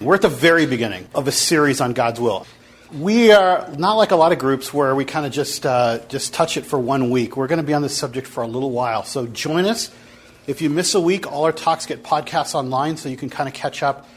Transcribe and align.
We're 0.00 0.14
at 0.14 0.22
the 0.22 0.28
very 0.28 0.64
beginning 0.64 1.08
of 1.12 1.26
a 1.26 1.32
series 1.32 1.80
on 1.80 1.92
God's 1.92 2.20
will. 2.20 2.46
We 2.92 3.32
are 3.32 3.68
not 3.76 3.94
like 3.94 4.12
a 4.12 4.16
lot 4.16 4.30
of 4.30 4.38
groups 4.38 4.72
where 4.72 4.94
we 4.94 5.04
kind 5.04 5.26
of 5.26 5.32
just 5.32 5.66
uh, 5.66 5.98
just 6.08 6.32
touch 6.32 6.56
it 6.56 6.64
for 6.64 6.78
one 6.78 7.10
week. 7.10 7.36
We're 7.36 7.48
going 7.48 7.58
to 7.58 7.66
be 7.66 7.74
on 7.74 7.82
this 7.82 7.96
subject 7.96 8.28
for 8.28 8.44
a 8.44 8.46
little 8.46 8.70
while. 8.70 9.02
So 9.02 9.26
join 9.26 9.64
us. 9.64 9.90
If 10.46 10.62
you 10.62 10.70
miss 10.70 10.94
a 10.94 11.00
week, 11.00 11.26
all 11.26 11.42
our 11.42 11.52
talks 11.52 11.84
get 11.84 12.04
podcasts 12.04 12.54
online, 12.54 12.96
so 12.96 13.08
you 13.08 13.16
can 13.16 13.28
kind 13.28 13.48
of 13.48 13.54
catch 13.56 13.82
up. 13.82 14.08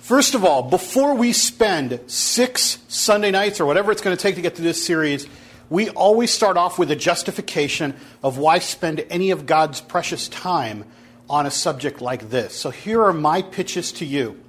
First 0.00 0.36
of 0.36 0.44
all, 0.44 0.62
before 0.62 1.14
we 1.14 1.32
spend 1.32 1.98
six 2.06 2.78
Sunday 2.86 3.32
nights 3.32 3.58
or 3.58 3.66
whatever 3.66 3.90
it's 3.90 4.02
going 4.02 4.16
to 4.16 4.22
take 4.22 4.36
to 4.36 4.42
get 4.42 4.54
through 4.54 4.66
this 4.66 4.86
series, 4.86 5.26
we 5.68 5.90
always 5.90 6.30
start 6.30 6.56
off 6.56 6.78
with 6.78 6.92
a 6.92 6.96
justification 6.96 7.96
of 8.22 8.38
why 8.38 8.60
spend 8.60 9.04
any 9.10 9.32
of 9.32 9.44
God's 9.44 9.80
precious 9.80 10.28
time 10.28 10.84
on 11.28 11.46
a 11.46 11.50
subject 11.50 12.00
like 12.00 12.30
this. 12.30 12.54
So 12.54 12.70
here 12.70 13.02
are 13.02 13.12
my 13.12 13.42
pitches 13.42 13.90
to 13.92 14.06
you. 14.06 14.40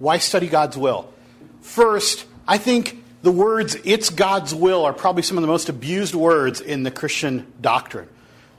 Why 0.00 0.18
study 0.18 0.48
God's 0.48 0.76
will? 0.76 1.12
First, 1.60 2.26
I 2.48 2.58
think 2.58 3.04
the 3.22 3.30
words, 3.30 3.76
it's 3.84 4.10
God's 4.10 4.54
will, 4.54 4.84
are 4.84 4.92
probably 4.92 5.22
some 5.22 5.36
of 5.36 5.42
the 5.42 5.46
most 5.46 5.68
abused 5.68 6.14
words 6.14 6.60
in 6.60 6.82
the 6.82 6.90
Christian 6.90 7.46
doctrine. 7.60 8.08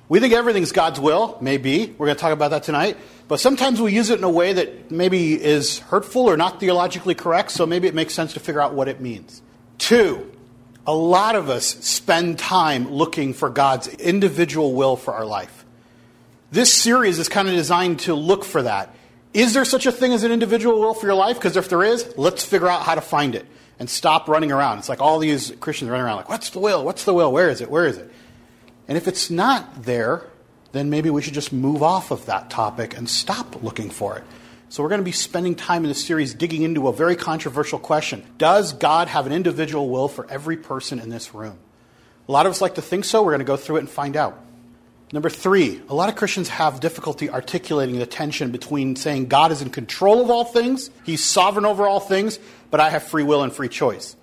We 0.07 0.19
think 0.19 0.33
everything's 0.33 0.71
God's 0.71 0.99
will, 0.99 1.37
maybe. 1.41 1.95
We're 1.97 2.05
going 2.05 2.15
to 2.15 2.21
talk 2.21 2.31
about 2.31 2.51
that 2.51 2.63
tonight. 2.63 2.95
But 3.27 3.39
sometimes 3.39 3.81
we 3.81 3.93
use 3.93 4.09
it 4.09 4.19
in 4.19 4.23
a 4.23 4.29
way 4.29 4.53
that 4.53 4.91
maybe 4.91 5.41
is 5.41 5.79
hurtful 5.79 6.29
or 6.29 6.37
not 6.37 6.59
theologically 6.59 7.15
correct, 7.15 7.51
so 7.51 7.65
maybe 7.65 7.87
it 7.87 7.95
makes 7.95 8.13
sense 8.13 8.33
to 8.33 8.39
figure 8.39 8.61
out 8.61 8.73
what 8.73 8.87
it 8.87 9.01
means. 9.01 9.41
Two, 9.77 10.31
a 10.85 10.93
lot 10.93 11.35
of 11.35 11.49
us 11.49 11.65
spend 11.65 12.37
time 12.37 12.91
looking 12.91 13.33
for 13.33 13.49
God's 13.49 13.87
individual 13.87 14.73
will 14.73 14.95
for 14.95 15.13
our 15.13 15.25
life. 15.25 15.65
This 16.51 16.71
series 16.71 17.17
is 17.17 17.29
kind 17.29 17.47
of 17.47 17.55
designed 17.55 18.01
to 18.01 18.13
look 18.13 18.43
for 18.43 18.61
that. 18.61 18.93
Is 19.33 19.53
there 19.53 19.63
such 19.65 19.85
a 19.85 19.91
thing 19.91 20.11
as 20.11 20.23
an 20.23 20.31
individual 20.31 20.79
will 20.79 20.93
for 20.93 21.05
your 21.05 21.15
life? 21.15 21.37
Because 21.37 21.55
if 21.55 21.69
there 21.69 21.83
is, 21.83 22.13
let's 22.17 22.43
figure 22.43 22.67
out 22.67 22.83
how 22.83 22.95
to 22.95 23.01
find 23.01 23.35
it 23.35 23.45
and 23.79 23.89
stop 23.89 24.27
running 24.27 24.51
around. 24.51 24.79
It's 24.79 24.89
like 24.89 25.01
all 25.01 25.19
these 25.19 25.51
Christians 25.59 25.89
running 25.89 26.05
around 26.05 26.17
like, 26.17 26.29
what's 26.29 26.49
the 26.49 26.59
will? 26.59 26.83
What's 26.83 27.05
the 27.05 27.13
will? 27.13 27.31
Where 27.31 27.49
is 27.49 27.61
it? 27.61 27.71
Where 27.71 27.85
is 27.85 27.97
it? 27.97 28.11
And 28.87 28.97
if 28.97 29.07
it's 29.07 29.29
not 29.29 29.83
there, 29.83 30.23
then 30.73 30.89
maybe 30.89 31.09
we 31.09 31.21
should 31.21 31.33
just 31.33 31.53
move 31.53 31.81
off 31.81 32.11
of 32.11 32.25
that 32.25 32.49
topic 32.49 32.97
and 32.97 33.09
stop 33.09 33.63
looking 33.63 33.89
for 33.89 34.17
it. 34.17 34.23
So 34.69 34.83
we're 34.83 34.89
going 34.89 35.01
to 35.01 35.05
be 35.05 35.11
spending 35.11 35.55
time 35.55 35.83
in 35.83 35.89
this 35.89 36.05
series 36.05 36.33
digging 36.33 36.61
into 36.63 36.87
a 36.87 36.93
very 36.93 37.15
controversial 37.15 37.79
question. 37.79 38.23
Does 38.37 38.73
God 38.73 39.07
have 39.07 39.25
an 39.25 39.33
individual 39.33 39.89
will 39.89 40.07
for 40.07 40.29
every 40.29 40.57
person 40.57 40.99
in 40.99 41.09
this 41.09 41.33
room? 41.33 41.57
A 42.27 42.31
lot 42.31 42.45
of 42.45 42.51
us 42.51 42.61
like 42.61 42.75
to 42.75 42.81
think 42.81 43.03
so. 43.03 43.23
We're 43.23 43.31
going 43.31 43.39
to 43.39 43.45
go 43.45 43.57
through 43.57 43.77
it 43.77 43.79
and 43.79 43.89
find 43.89 44.15
out. 44.15 44.41
Number 45.13 45.29
three, 45.29 45.81
a 45.89 45.93
lot 45.93 46.07
of 46.07 46.15
Christians 46.15 46.47
have 46.49 46.79
difficulty 46.79 47.29
articulating 47.29 47.99
the 47.99 48.05
tension 48.05 48.51
between 48.51 48.95
saying 48.95 49.25
God 49.25 49.51
is 49.51 49.61
in 49.61 49.69
control 49.69 50.21
of 50.21 50.29
all 50.29 50.45
things, 50.45 50.89
He's 51.05 51.23
sovereign 51.23 51.65
over 51.65 51.85
all 51.85 51.99
things, 51.99 52.39
but 52.69 52.79
I 52.79 52.89
have 52.89 53.03
free 53.03 53.23
will 53.23 53.43
and 53.43 53.51
free 53.51 53.67
choice. 53.67 54.15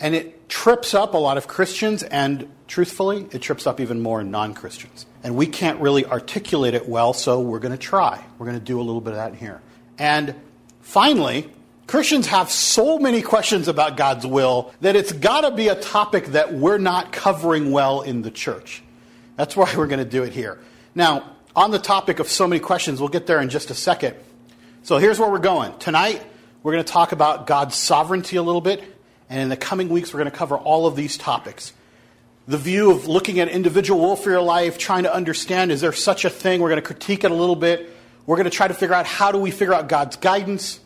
And 0.00 0.14
it 0.14 0.48
trips 0.48 0.94
up 0.94 1.14
a 1.14 1.18
lot 1.18 1.36
of 1.36 1.46
Christians, 1.46 2.02
and 2.02 2.50
truthfully, 2.66 3.26
it 3.30 3.40
trips 3.40 3.66
up 3.66 3.78
even 3.78 4.00
more 4.00 4.24
non 4.24 4.54
Christians. 4.54 5.06
And 5.22 5.36
we 5.36 5.46
can't 5.46 5.80
really 5.80 6.04
articulate 6.04 6.74
it 6.74 6.88
well, 6.88 7.12
so 7.12 7.40
we're 7.40 7.60
going 7.60 7.72
to 7.72 7.78
try. 7.78 8.24
We're 8.38 8.46
going 8.46 8.58
to 8.58 8.64
do 8.64 8.80
a 8.80 8.82
little 8.82 9.00
bit 9.00 9.12
of 9.12 9.18
that 9.18 9.34
here. 9.34 9.60
And 9.98 10.34
finally, 10.80 11.48
Christians 11.86 12.26
have 12.28 12.50
so 12.50 12.98
many 12.98 13.22
questions 13.22 13.68
about 13.68 13.96
God's 13.96 14.26
will 14.26 14.72
that 14.80 14.96
it's 14.96 15.12
got 15.12 15.42
to 15.42 15.50
be 15.50 15.68
a 15.68 15.74
topic 15.74 16.26
that 16.28 16.54
we're 16.54 16.78
not 16.78 17.12
covering 17.12 17.70
well 17.70 18.00
in 18.00 18.22
the 18.22 18.30
church. 18.30 18.81
That's 19.36 19.56
why 19.56 19.72
we're 19.76 19.86
going 19.86 20.04
to 20.04 20.10
do 20.10 20.22
it 20.22 20.32
here. 20.32 20.58
Now, 20.94 21.36
on 21.54 21.70
the 21.70 21.78
topic 21.78 22.18
of 22.18 22.28
so 22.28 22.46
many 22.46 22.60
questions, 22.60 23.00
we'll 23.00 23.08
get 23.08 23.26
there 23.26 23.40
in 23.40 23.48
just 23.48 23.70
a 23.70 23.74
second. 23.74 24.16
So 24.82 24.98
here's 24.98 25.18
where 25.18 25.30
we're 25.30 25.38
going. 25.38 25.76
Tonight, 25.78 26.24
we're 26.62 26.72
going 26.72 26.84
to 26.84 26.92
talk 26.92 27.12
about 27.12 27.46
God's 27.46 27.74
sovereignty 27.74 28.36
a 28.36 28.42
little 28.42 28.60
bit, 28.60 28.82
and 29.28 29.40
in 29.40 29.48
the 29.48 29.56
coming 29.56 29.88
weeks, 29.88 30.12
we're 30.12 30.20
going 30.20 30.30
to 30.30 30.36
cover 30.36 30.56
all 30.56 30.86
of 30.86 30.96
these 30.96 31.16
topics. 31.16 31.72
The 32.48 32.58
view 32.58 32.90
of 32.90 33.06
looking 33.06 33.38
at 33.38 33.48
individual 33.48 34.00
will 34.00 34.16
for 34.16 34.30
your 34.30 34.42
life, 34.42 34.76
trying 34.76 35.04
to 35.04 35.14
understand 35.14 35.70
is 35.70 35.80
there 35.80 35.92
such 35.92 36.24
a 36.24 36.30
thing? 36.30 36.60
We're 36.60 36.70
going 36.70 36.80
to 36.80 36.86
critique 36.86 37.24
it 37.24 37.30
a 37.30 37.34
little 37.34 37.56
bit. 37.56 37.88
We're 38.26 38.36
going 38.36 38.44
to 38.44 38.50
try 38.50 38.68
to 38.68 38.74
figure 38.74 38.94
out 38.94 39.06
how 39.06 39.32
do 39.32 39.38
we 39.38 39.50
figure 39.50 39.74
out 39.74 39.88
God's 39.88 40.16
guidance? 40.16 40.80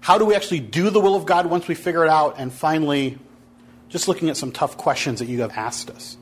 How 0.00 0.18
do 0.18 0.24
we 0.24 0.34
actually 0.34 0.60
do 0.60 0.90
the 0.90 1.00
will 1.00 1.16
of 1.16 1.26
God 1.26 1.46
once 1.46 1.68
we 1.68 1.74
figure 1.74 2.04
it 2.04 2.10
out? 2.10 2.36
And 2.38 2.52
finally, 2.52 3.18
just 3.88 4.08
looking 4.08 4.28
at 4.30 4.36
some 4.36 4.52
tough 4.52 4.76
questions 4.76 5.18
that 5.18 5.26
you 5.26 5.40
have 5.40 5.52
asked 5.56 5.90
us. 5.90 6.16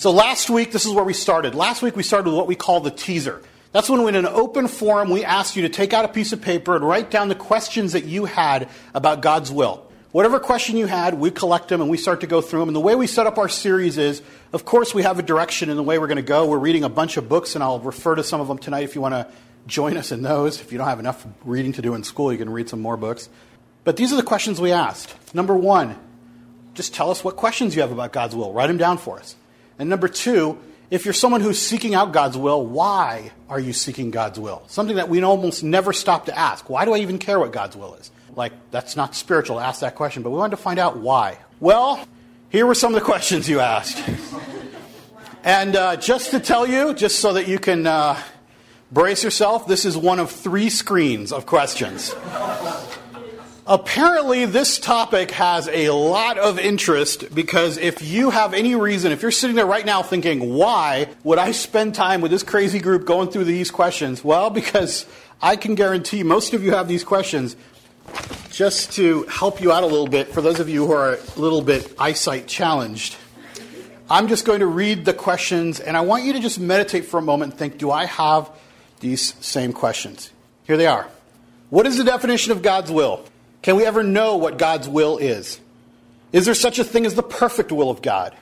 So 0.00 0.12
last 0.12 0.48
week, 0.48 0.72
this 0.72 0.86
is 0.86 0.94
where 0.94 1.04
we 1.04 1.12
started. 1.12 1.54
Last 1.54 1.82
week, 1.82 1.94
we 1.94 2.02
started 2.02 2.30
with 2.30 2.34
what 2.34 2.46
we 2.46 2.54
call 2.54 2.80
the 2.80 2.90
teaser. 2.90 3.42
That's 3.72 3.90
when, 3.90 4.00
in 4.08 4.14
an 4.14 4.24
open 4.24 4.66
forum, 4.66 5.10
we 5.10 5.26
asked 5.26 5.56
you 5.56 5.62
to 5.64 5.68
take 5.68 5.92
out 5.92 6.06
a 6.06 6.08
piece 6.08 6.32
of 6.32 6.40
paper 6.40 6.74
and 6.74 6.82
write 6.82 7.10
down 7.10 7.28
the 7.28 7.34
questions 7.34 7.92
that 7.92 8.04
you 8.04 8.24
had 8.24 8.70
about 8.94 9.20
God's 9.20 9.52
will. 9.52 9.86
Whatever 10.12 10.40
question 10.40 10.78
you 10.78 10.86
had, 10.86 11.20
we 11.20 11.30
collect 11.30 11.68
them 11.68 11.82
and 11.82 11.90
we 11.90 11.98
start 11.98 12.22
to 12.22 12.26
go 12.26 12.40
through 12.40 12.60
them. 12.60 12.70
And 12.70 12.76
the 12.76 12.80
way 12.80 12.94
we 12.94 13.06
set 13.06 13.26
up 13.26 13.36
our 13.36 13.50
series 13.50 13.98
is, 13.98 14.22
of 14.54 14.64
course, 14.64 14.94
we 14.94 15.02
have 15.02 15.18
a 15.18 15.22
direction 15.22 15.68
in 15.68 15.76
the 15.76 15.82
way 15.82 15.98
we're 15.98 16.06
going 16.06 16.16
to 16.16 16.22
go. 16.22 16.46
We're 16.46 16.56
reading 16.56 16.82
a 16.82 16.88
bunch 16.88 17.18
of 17.18 17.28
books, 17.28 17.54
and 17.54 17.62
I'll 17.62 17.78
refer 17.78 18.14
to 18.14 18.24
some 18.24 18.40
of 18.40 18.48
them 18.48 18.56
tonight 18.56 18.84
if 18.84 18.94
you 18.94 19.02
want 19.02 19.12
to 19.12 19.26
join 19.66 19.98
us 19.98 20.12
in 20.12 20.22
those. 20.22 20.62
If 20.62 20.72
you 20.72 20.78
don't 20.78 20.88
have 20.88 20.98
enough 20.98 21.26
reading 21.44 21.74
to 21.74 21.82
do 21.82 21.92
in 21.92 22.04
school, 22.04 22.32
you 22.32 22.38
can 22.38 22.48
read 22.48 22.70
some 22.70 22.80
more 22.80 22.96
books. 22.96 23.28
But 23.84 23.98
these 23.98 24.14
are 24.14 24.16
the 24.16 24.22
questions 24.22 24.62
we 24.62 24.72
asked. 24.72 25.14
Number 25.34 25.54
one, 25.54 25.98
just 26.72 26.94
tell 26.94 27.10
us 27.10 27.22
what 27.22 27.36
questions 27.36 27.76
you 27.76 27.82
have 27.82 27.92
about 27.92 28.14
God's 28.14 28.34
will. 28.34 28.54
Write 28.54 28.68
them 28.68 28.78
down 28.78 28.96
for 28.96 29.18
us. 29.18 29.36
And 29.80 29.88
number 29.88 30.08
two, 30.08 30.58
if 30.90 31.06
you're 31.06 31.14
someone 31.14 31.40
who's 31.40 31.58
seeking 31.58 31.94
out 31.94 32.12
God's 32.12 32.36
will, 32.36 32.66
why 32.66 33.32
are 33.48 33.58
you 33.58 33.72
seeking 33.72 34.10
God's 34.10 34.38
will? 34.38 34.62
Something 34.66 34.96
that 34.96 35.08
we 35.08 35.22
almost 35.22 35.64
never 35.64 35.94
stop 35.94 36.26
to 36.26 36.38
ask. 36.38 36.68
Why 36.68 36.84
do 36.84 36.92
I 36.92 36.98
even 36.98 37.16
care 37.16 37.38
what 37.38 37.50
God's 37.50 37.76
will 37.76 37.94
is? 37.94 38.10
Like, 38.36 38.52
that's 38.70 38.94
not 38.94 39.14
spiritual 39.14 39.56
to 39.56 39.64
ask 39.64 39.80
that 39.80 39.94
question, 39.94 40.22
but 40.22 40.30
we 40.30 40.36
wanted 40.36 40.56
to 40.56 40.62
find 40.62 40.78
out 40.78 40.98
why. 40.98 41.38
Well, 41.60 42.06
here 42.50 42.66
were 42.66 42.74
some 42.74 42.94
of 42.94 43.00
the 43.00 43.04
questions 43.06 43.48
you 43.48 43.60
asked. 43.60 44.06
and 45.44 45.74
uh, 45.74 45.96
just 45.96 46.32
to 46.32 46.40
tell 46.40 46.66
you, 46.66 46.92
just 46.92 47.20
so 47.20 47.32
that 47.32 47.48
you 47.48 47.58
can 47.58 47.86
uh, 47.86 48.20
brace 48.92 49.24
yourself, 49.24 49.66
this 49.66 49.86
is 49.86 49.96
one 49.96 50.18
of 50.18 50.30
three 50.30 50.68
screens 50.68 51.32
of 51.32 51.46
questions. 51.46 52.14
Apparently, 53.70 54.46
this 54.46 54.80
topic 54.80 55.30
has 55.30 55.68
a 55.68 55.90
lot 55.90 56.38
of 56.38 56.58
interest 56.58 57.32
because 57.32 57.78
if 57.78 58.02
you 58.02 58.30
have 58.30 58.52
any 58.52 58.74
reason, 58.74 59.12
if 59.12 59.22
you're 59.22 59.30
sitting 59.30 59.54
there 59.54 59.64
right 59.64 59.86
now 59.86 60.02
thinking, 60.02 60.54
why 60.54 61.06
would 61.22 61.38
I 61.38 61.52
spend 61.52 61.94
time 61.94 62.20
with 62.20 62.32
this 62.32 62.42
crazy 62.42 62.80
group 62.80 63.04
going 63.04 63.30
through 63.30 63.44
these 63.44 63.70
questions? 63.70 64.24
Well, 64.24 64.50
because 64.50 65.06
I 65.40 65.54
can 65.54 65.76
guarantee 65.76 66.24
most 66.24 66.52
of 66.52 66.64
you 66.64 66.72
have 66.72 66.88
these 66.88 67.04
questions. 67.04 67.54
Just 68.50 68.94
to 68.94 69.22
help 69.26 69.60
you 69.60 69.70
out 69.70 69.84
a 69.84 69.86
little 69.86 70.08
bit, 70.08 70.34
for 70.34 70.40
those 70.40 70.58
of 70.58 70.68
you 70.68 70.88
who 70.88 70.92
are 70.92 71.14
a 71.14 71.38
little 71.38 71.62
bit 71.62 71.94
eyesight 71.96 72.48
challenged, 72.48 73.14
I'm 74.10 74.26
just 74.26 74.44
going 74.44 74.58
to 74.58 74.66
read 74.66 75.04
the 75.04 75.14
questions 75.14 75.78
and 75.78 75.96
I 75.96 76.00
want 76.00 76.24
you 76.24 76.32
to 76.32 76.40
just 76.40 76.58
meditate 76.58 77.04
for 77.04 77.18
a 77.18 77.22
moment 77.22 77.52
and 77.52 77.58
think, 77.60 77.78
do 77.78 77.92
I 77.92 78.06
have 78.06 78.50
these 78.98 79.32
same 79.46 79.72
questions? 79.72 80.32
Here 80.64 80.76
they 80.76 80.88
are. 80.88 81.06
What 81.68 81.86
is 81.86 81.98
the 81.98 82.04
definition 82.04 82.50
of 82.50 82.62
God's 82.62 82.90
will? 82.90 83.24
Can 83.62 83.76
we 83.76 83.84
ever 83.84 84.02
know 84.02 84.36
what 84.36 84.58
God's 84.58 84.88
will 84.88 85.18
is? 85.18 85.60
Is 86.32 86.46
there 86.46 86.54
such 86.54 86.78
a 86.78 86.84
thing 86.84 87.06
as 87.06 87.14
the 87.14 87.22
perfect 87.22 87.72
will 87.72 87.90
of 87.90 88.02
God? 88.02 88.34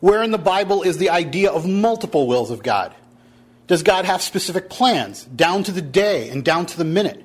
Where 0.00 0.22
in 0.22 0.30
the 0.30 0.38
Bible 0.38 0.82
is 0.82 0.98
the 0.98 1.10
idea 1.10 1.50
of 1.50 1.66
multiple 1.66 2.26
wills 2.26 2.50
of 2.50 2.62
God? 2.62 2.94
Does 3.66 3.82
God 3.82 4.04
have 4.04 4.20
specific 4.20 4.68
plans, 4.68 5.24
down 5.24 5.62
to 5.64 5.72
the 5.72 5.82
day 5.82 6.28
and 6.28 6.44
down 6.44 6.66
to 6.66 6.76
the 6.76 6.84
minute? 6.84 7.24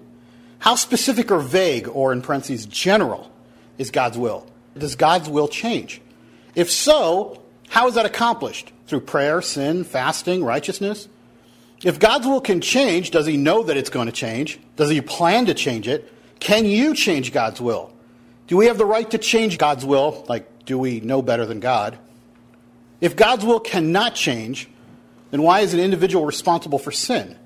How 0.59 0.75
specific 0.75 1.31
or 1.31 1.39
vague, 1.39 1.87
or 1.89 2.13
in 2.13 2.21
parentheses, 2.21 2.65
general, 2.65 3.29
is 3.77 3.91
God's 3.91 4.17
will? 4.17 4.47
Does 4.77 4.95
God's 4.95 5.29
will 5.29 5.47
change? 5.47 6.01
If 6.55 6.71
so, 6.71 7.41
how 7.67 7.87
is 7.87 7.95
that 7.95 8.05
accomplished? 8.05 8.71
Through 8.87 9.01
prayer, 9.01 9.41
sin, 9.41 9.83
fasting, 9.83 10.43
righteousness? 10.43 11.07
If 11.83 11.99
God's 11.99 12.27
will 12.27 12.41
can 12.41 12.61
change, 12.61 13.11
does 13.11 13.25
he 13.25 13.37
know 13.37 13.63
that 13.63 13.77
it's 13.77 13.89
going 13.89 14.07
to 14.07 14.11
change? 14.11 14.59
Does 14.75 14.89
he 14.89 15.01
plan 15.01 15.45
to 15.45 15.53
change 15.53 15.87
it? 15.87 16.11
Can 16.39 16.65
you 16.65 16.93
change 16.95 17.33
God's 17.33 17.59
will? 17.59 17.93
Do 18.47 18.57
we 18.57 18.67
have 18.67 18.77
the 18.77 18.85
right 18.85 19.09
to 19.11 19.17
change 19.17 19.57
God's 19.57 19.85
will? 19.85 20.25
Like, 20.27 20.65
do 20.65 20.77
we 20.77 20.99
know 20.99 21.21
better 21.21 21.45
than 21.45 21.59
God? 21.59 21.97
If 23.01 23.15
God's 23.15 23.45
will 23.45 23.59
cannot 23.59 24.15
change, 24.15 24.69
then 25.31 25.41
why 25.41 25.61
is 25.61 25.73
an 25.73 25.79
individual 25.79 26.25
responsible 26.25 26.79
for 26.79 26.91
sin? 26.91 27.37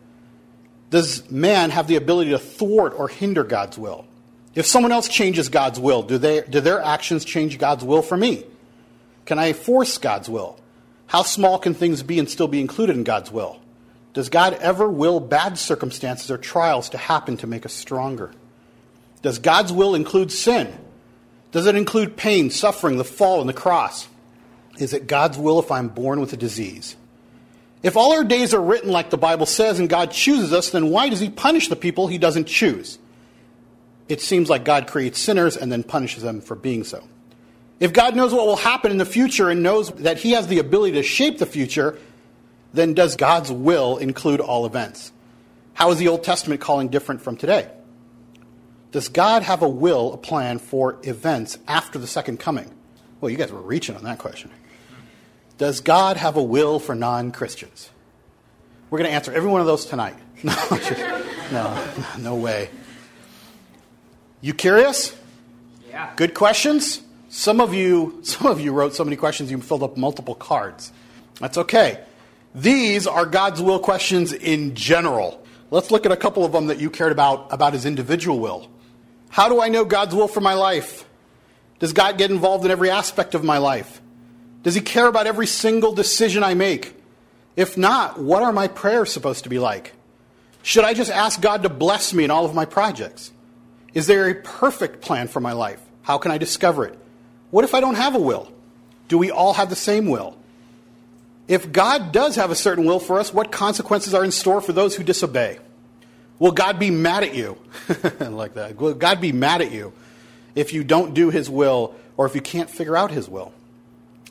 Does 0.90 1.30
man 1.30 1.72
have 1.72 1.88
the 1.88 1.96
ability 1.96 2.32
to 2.32 2.40
thwart 2.40 2.94
or 2.96 3.08
hinder 3.08 3.44
God's 3.44 3.78
will? 3.78 4.06
If 4.56 4.68
someone 4.68 4.92
else 4.92 5.08
changes 5.08 5.50
God's 5.50 5.80
will, 5.80 6.04
do, 6.04 6.18
they, 6.18 6.42
do 6.42 6.62
their 6.62 6.80
actions 6.80 7.26
change 7.26 7.58
God's 7.58 7.84
will 7.84 8.04
for 8.04 8.16
me? 8.16 8.46
Can 9.26 9.40
I 9.40 9.54
force 9.54 9.98
God's 9.98 10.30
will? 10.30 10.60
How 11.08 11.24
small 11.24 11.58
can 11.58 11.74
things 11.74 12.04
be 12.04 12.20
and 12.20 12.30
still 12.30 12.48
be 12.48 12.62
included 12.62 12.96
in 12.96 13.04
God's 13.04 13.32
will? 13.32 13.60
Does 14.14 14.30
God 14.30 14.54
ever 14.54 14.88
will 14.88 15.20
bad 15.20 15.58
circumstances 15.58 16.30
or 16.30 16.38
trials 16.38 16.90
to 16.90 16.98
happen 16.98 17.38
to 17.38 17.48
make 17.48 17.66
us 17.66 17.74
stronger? 17.74 18.32
Does 19.24 19.40
God's 19.40 19.74
will 19.74 19.96
include 19.96 20.32
sin? 20.32 20.72
Does 21.52 21.66
it 21.66 21.76
include 21.76 22.16
pain, 22.16 22.52
suffering, 22.52 22.98
the 22.98 23.04
fall, 23.04 23.40
and 23.40 23.50
the 23.50 23.54
cross? 23.54 24.08
Is 24.78 24.94
it 24.94 25.08
God's 25.08 25.38
will 25.38 25.60
if 25.60 25.72
I'm 25.72 25.88
born 25.88 26.20
with 26.20 26.34
a 26.34 26.38
disease? 26.38 26.96
If 27.82 27.98
all 27.98 28.14
our 28.14 28.24
days 28.24 28.54
are 28.54 28.62
written 28.62 28.92
like 28.92 29.10
the 29.10 29.18
Bible 29.18 29.48
says 29.48 29.80
and 29.80 29.90
God 29.90 30.12
chooses 30.12 30.54
us, 30.54 30.70
then 30.70 30.90
why 30.90 31.10
does 31.10 31.20
He 31.20 31.30
punish 31.30 31.68
the 31.68 31.76
people 31.76 32.08
He 32.08 32.20
doesn't 32.20 32.46
choose? 32.46 33.00
it 34.10 34.22
seems 34.22 34.50
like 34.50 34.66
God 34.66 34.88
creates 34.88 35.20
sinners 35.20 35.58
and 35.58 35.72
then 35.72 35.84
punishes 35.84 36.24
them 36.24 36.42
for 36.42 36.56
being 36.56 36.84
so. 36.84 37.04
If 37.80 37.94
God 37.94 38.16
knows 38.16 38.34
what 38.34 38.46
will 38.46 38.56
happen 38.56 38.92
in 38.92 38.98
the 38.98 39.06
future 39.06 39.50
and 39.50 39.64
knows 39.64 39.90
that 39.92 40.20
He 40.20 40.32
has 40.32 40.48
the 40.48 40.60
ability 40.60 40.94
to 40.94 41.04
shape 41.04 41.38
the 41.38 41.46
future, 41.46 41.98
then 42.74 42.94
does 42.94 43.16
God's 43.16 43.52
will 43.52 43.98
include 43.98 44.40
all 44.40 44.66
events? 44.66 45.12
How 45.74 45.92
is 45.92 45.98
the 45.98 46.08
Old 46.08 46.24
Testament 46.24 46.62
calling 46.62 46.90
different 46.90 47.22
from 47.22 47.38
today? 47.38 47.70
Does 48.94 49.10
God 49.10 49.42
have 49.42 49.64
a 49.64 49.68
will, 49.68 50.14
a 50.14 50.18
plan 50.18 50.60
for 50.60 51.00
events 51.02 51.58
after 51.68 51.98
the 51.98 52.06
second 52.06 52.40
coming? 52.40 52.72
Well, 53.20 53.32
you 53.32 53.38
guys 53.38 53.52
were 53.52 53.60
reaching 53.60 53.96
on 53.96 54.04
that 54.04 54.20
question. 54.20 54.52
Does 55.58 55.82
God 55.82 56.16
have 56.16 56.38
a 56.38 56.44
will 56.44 56.80
for 56.80 56.94
non 56.94 57.32
Christians? 57.32 57.90
We're 58.92 59.00
going 59.00 59.10
to 59.10 59.16
answer 59.16 59.34
every 59.34 59.50
one 59.50 59.62
of 59.62 59.68
those 59.68 59.86
tonight. 59.86 60.16
No, 61.52 61.76
no, 61.78 62.04
no 62.18 62.36
way. 62.36 62.70
You 64.42 64.54
curious? 64.54 65.16
Yeah. 65.88 66.12
Good 66.16 66.34
questions? 66.34 67.02
Some 67.30 67.62
of 67.62 67.76
you, 67.76 68.22
some 68.24 68.48
of 68.48 68.60
you 68.60 68.72
wrote 68.74 68.96
so 68.96 69.04
many 69.04 69.16
questions 69.18 69.52
you 69.52 69.60
filled 69.62 69.84
up 69.84 69.98
multiple 69.98 70.34
cards. 70.34 70.92
That's 71.40 71.58
okay. 71.60 72.04
These 72.56 73.06
are 73.06 73.26
God's 73.26 73.62
will 73.62 73.78
questions 73.78 74.34
in 74.34 74.74
general. 74.74 75.46
Let's 75.70 75.92
look 75.92 76.08
at 76.08 76.12
a 76.12 76.18
couple 76.18 76.44
of 76.44 76.52
them 76.52 76.68
that 76.68 76.80
you 76.80 76.90
cared 76.90 77.12
about 77.12 77.54
about 77.54 77.74
his 77.74 77.86
individual 77.86 78.40
will. 78.40 78.70
How 79.34 79.50
do 79.50 79.60
I 79.60 79.68
know 79.68 79.84
God's 79.84 80.14
will 80.14 80.28
for 80.28 80.42
my 80.42 80.54
life? 80.54 81.06
Does 81.80 81.92
God 81.92 82.20
get 82.20 82.30
involved 82.30 82.66
in 82.66 82.72
every 82.72 82.92
aspect 82.92 83.34
of 83.34 83.44
my 83.44 83.58
life? 83.58 84.00
Does 84.62 84.76
he 84.76 84.82
care 84.82 85.08
about 85.08 85.26
every 85.26 85.48
single 85.48 85.92
decision 85.92 86.44
I 86.44 86.54
make? 86.54 86.96
If 87.56 87.76
not, 87.76 88.22
what 88.22 88.44
are 88.44 88.54
my 88.54 88.68
prayers 88.68 89.12
supposed 89.12 89.46
to 89.46 89.50
be 89.50 89.58
like? 89.58 89.94
Should 90.62 90.86
I 90.86 90.94
just 90.94 91.10
ask 91.10 91.42
God 91.42 91.64
to 91.64 91.70
bless 91.70 92.14
me 92.14 92.24
in 92.24 92.30
all 92.30 92.46
of 92.46 92.54
my 92.54 92.66
projects? 92.66 93.32
Is 93.96 94.06
there 94.06 94.30
a 94.30 94.36
perfect 94.36 95.02
plan 95.02 95.28
for 95.28 95.40
my 95.40 95.54
life? 95.54 95.82
How 96.04 96.20
can 96.20 96.30
I 96.30 96.38
discover 96.38 96.86
it? 96.86 96.96
What 97.50 97.66
if 97.66 97.74
I 97.74 97.80
don't 97.80 97.96
have 97.96 98.14
a 98.14 98.20
will? 98.20 98.52
Do 99.08 99.18
we 99.18 99.32
all 99.32 99.54
have 99.54 99.72
the 99.72 99.76
same 99.76 100.10
will? 100.10 100.38
If 101.48 101.72
God 101.72 102.12
does 102.12 102.36
have 102.36 102.52
a 102.52 102.56
certain 102.56 102.86
will 102.86 103.00
for 103.00 103.20
us, 103.20 103.34
what 103.34 103.52
consequences 103.52 104.14
are 104.14 104.24
in 104.24 104.30
store 104.30 104.62
for 104.62 104.74
those 104.74 104.96
who 104.96 105.04
disobey? 105.04 105.58
Will 106.40 106.52
God 106.52 106.80
be 106.80 106.92
mad 106.92 107.24
at 107.24 107.36
you? 107.36 107.58
like 108.20 108.56
that. 108.56 108.76
Will 108.76 108.94
God 108.94 109.22
be 109.22 109.32
mad 109.32 109.62
at 109.62 109.72
you 109.72 109.94
if 110.56 110.74
you 110.74 110.84
don't 110.84 111.14
do 111.14 111.30
his 111.30 111.50
will 111.50 111.96
or 112.18 112.26
if 112.26 112.36
you 112.36 112.42
can't 112.42 112.70
figure 112.70 112.98
out 112.98 113.12
his 113.12 113.30
will? 113.30 113.54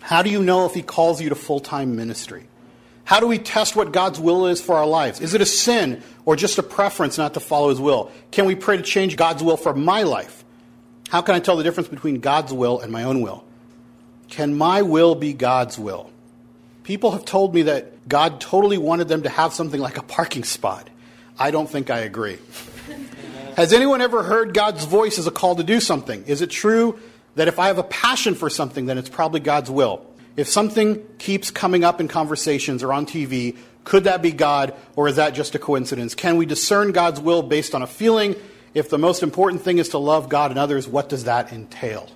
How 0.00 0.22
do 0.22 0.30
you 0.30 0.42
know 0.42 0.66
if 0.66 0.74
he 0.74 0.82
calls 0.82 1.20
you 1.20 1.28
to 1.28 1.34
full 1.34 1.60
time 1.60 1.96
ministry? 1.96 2.46
How 3.04 3.20
do 3.20 3.26
we 3.26 3.38
test 3.38 3.74
what 3.74 3.92
God's 3.92 4.20
will 4.20 4.46
is 4.46 4.60
for 4.60 4.76
our 4.76 4.86
lives? 4.86 5.20
Is 5.20 5.34
it 5.34 5.40
a 5.40 5.46
sin 5.46 6.02
or 6.24 6.36
just 6.36 6.58
a 6.58 6.62
preference 6.62 7.18
not 7.18 7.34
to 7.34 7.40
follow 7.40 7.68
His 7.68 7.80
will? 7.80 8.12
Can 8.30 8.46
we 8.46 8.54
pray 8.54 8.76
to 8.76 8.82
change 8.82 9.16
God's 9.16 9.42
will 9.42 9.56
for 9.56 9.74
my 9.74 10.02
life? 10.02 10.44
How 11.08 11.20
can 11.20 11.34
I 11.34 11.40
tell 11.40 11.56
the 11.56 11.64
difference 11.64 11.88
between 11.88 12.20
God's 12.20 12.52
will 12.52 12.80
and 12.80 12.92
my 12.92 13.04
own 13.04 13.20
will? 13.20 13.44
Can 14.28 14.56
my 14.56 14.82
will 14.82 15.14
be 15.14 15.32
God's 15.32 15.78
will? 15.78 16.10
People 16.84 17.10
have 17.10 17.24
told 17.24 17.54
me 17.54 17.62
that 17.62 18.08
God 18.08 18.40
totally 18.40 18.78
wanted 18.78 19.08
them 19.08 19.24
to 19.24 19.28
have 19.28 19.52
something 19.52 19.80
like 19.80 19.98
a 19.98 20.02
parking 20.02 20.44
spot. 20.44 20.88
I 21.38 21.50
don't 21.50 21.68
think 21.68 21.90
I 21.90 22.00
agree. 22.00 22.38
Has 23.56 23.72
anyone 23.72 24.00
ever 24.00 24.22
heard 24.22 24.54
God's 24.54 24.84
voice 24.84 25.18
as 25.18 25.26
a 25.26 25.30
call 25.30 25.56
to 25.56 25.62
do 25.62 25.80
something? 25.80 26.24
Is 26.26 26.40
it 26.40 26.50
true 26.50 26.98
that 27.34 27.48
if 27.48 27.58
I 27.58 27.66
have 27.66 27.78
a 27.78 27.82
passion 27.82 28.34
for 28.34 28.48
something, 28.48 28.86
then 28.86 28.98
it's 28.98 29.10
probably 29.10 29.40
God's 29.40 29.70
will? 29.70 30.06
If 30.36 30.48
something 30.48 31.06
keeps 31.18 31.50
coming 31.50 31.84
up 31.84 32.00
in 32.00 32.08
conversations 32.08 32.82
or 32.82 32.92
on 32.92 33.04
TV, 33.04 33.56
could 33.84 34.04
that 34.04 34.22
be 34.22 34.32
God 34.32 34.74
or 34.96 35.08
is 35.08 35.16
that 35.16 35.34
just 35.34 35.54
a 35.54 35.58
coincidence? 35.58 36.14
Can 36.14 36.36
we 36.36 36.46
discern 36.46 36.92
God's 36.92 37.20
will 37.20 37.42
based 37.42 37.74
on 37.74 37.82
a 37.82 37.86
feeling? 37.86 38.36
If 38.72 38.88
the 38.88 38.98
most 38.98 39.22
important 39.22 39.62
thing 39.62 39.76
is 39.78 39.90
to 39.90 39.98
love 39.98 40.30
God 40.30 40.50
and 40.50 40.58
others, 40.58 40.88
what 40.88 41.10
does 41.10 41.24
that 41.24 41.52
entail? 41.52 42.08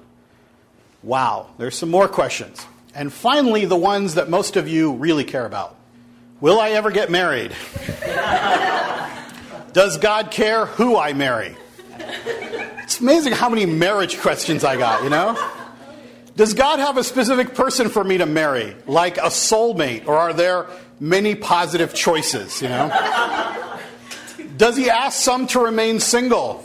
Wow, 1.02 1.50
there's 1.58 1.76
some 1.76 1.90
more 1.90 2.08
questions. 2.08 2.66
And 2.94 3.12
finally, 3.12 3.66
the 3.66 3.76
ones 3.76 4.14
that 4.14 4.30
most 4.30 4.56
of 4.56 4.66
you 4.66 4.94
really 4.94 5.24
care 5.24 5.44
about. 5.44 5.76
Will 6.40 6.58
I 6.58 6.70
ever 6.70 6.90
get 6.90 7.10
married? 7.10 7.52
Does 9.76 9.98
God 9.98 10.30
care 10.30 10.64
who 10.64 10.96
I 10.96 11.12
marry? 11.12 11.54
It's 11.98 12.98
amazing 12.98 13.34
how 13.34 13.50
many 13.50 13.66
marriage 13.66 14.18
questions 14.18 14.64
I 14.64 14.78
got, 14.78 15.04
you 15.04 15.10
know? 15.10 15.36
Does 16.34 16.54
God 16.54 16.78
have 16.78 16.96
a 16.96 17.04
specific 17.04 17.54
person 17.54 17.90
for 17.90 18.02
me 18.02 18.16
to 18.16 18.24
marry, 18.24 18.74
like 18.86 19.18
a 19.18 19.28
soulmate, 19.28 20.06
or 20.06 20.16
are 20.16 20.32
there 20.32 20.66
many 20.98 21.34
positive 21.34 21.92
choices, 21.92 22.62
you 22.62 22.70
know? 22.70 22.88
Does 24.56 24.78
he 24.78 24.88
ask 24.88 25.20
some 25.20 25.46
to 25.48 25.60
remain 25.60 26.00
single? 26.00 26.64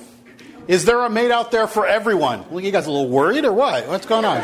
Is 0.69 0.85
there 0.85 1.01
a 1.01 1.09
mate 1.09 1.31
out 1.31 1.51
there 1.51 1.67
for 1.67 1.85
everyone? 1.85 2.45
Well, 2.49 2.63
you 2.63 2.71
guys 2.71 2.87
a 2.87 2.91
little 2.91 3.09
worried 3.09 3.43
or 3.43 3.51
what? 3.51 3.89
What's 3.89 4.05
going 4.05 4.23
on? 4.23 4.41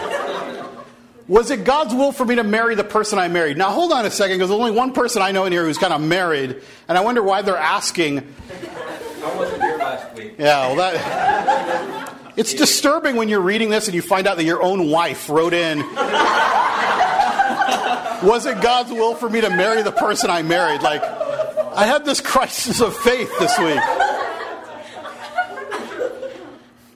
Was 1.27 1.51
it 1.51 1.65
God's 1.65 1.93
will 1.93 2.13
for 2.13 2.23
me 2.25 2.35
to 2.35 2.43
marry 2.43 2.75
the 2.75 2.85
person 2.85 3.19
I 3.19 3.27
married? 3.27 3.57
Now, 3.57 3.69
hold 3.71 3.91
on 3.91 4.05
a 4.05 4.11
second, 4.11 4.37
because 4.37 4.49
there's 4.49 4.59
only 4.59 4.71
one 4.71 4.93
person 4.93 5.21
I 5.21 5.31
know 5.31 5.43
in 5.45 5.51
here 5.51 5.65
who's 5.65 5.77
kind 5.77 5.91
of 5.93 5.99
married, 5.99 6.61
and 6.87 6.97
I 6.97 7.01
wonder 7.01 7.21
why 7.21 7.41
they're 7.41 7.57
asking. 7.57 8.19
I 8.19 9.35
wasn't 9.35 9.61
here 9.61 9.77
last 9.77 10.15
week. 10.15 10.35
Yeah, 10.37 10.67
well, 10.67 10.75
that. 10.77 12.13
It's 12.37 12.53
disturbing 12.53 13.17
when 13.17 13.27
you're 13.29 13.41
reading 13.41 13.69
this 13.69 13.87
and 13.87 13.95
you 13.95 14.01
find 14.01 14.25
out 14.27 14.37
that 14.37 14.45
your 14.45 14.61
own 14.61 14.89
wife 14.89 15.27
wrote 15.27 15.53
in. 15.53 15.79
Was 18.23 18.45
it 18.45 18.61
God's 18.61 18.91
will 18.91 19.15
for 19.15 19.29
me 19.29 19.41
to 19.41 19.49
marry 19.49 19.81
the 19.81 19.91
person 19.91 20.29
I 20.29 20.43
married? 20.43 20.81
Like, 20.81 21.03
I 21.03 21.85
had 21.85 22.05
this 22.05 22.21
crisis 22.21 22.79
of 22.79 22.95
faith 22.95 23.31
this 23.39 23.59
week. 23.59 23.79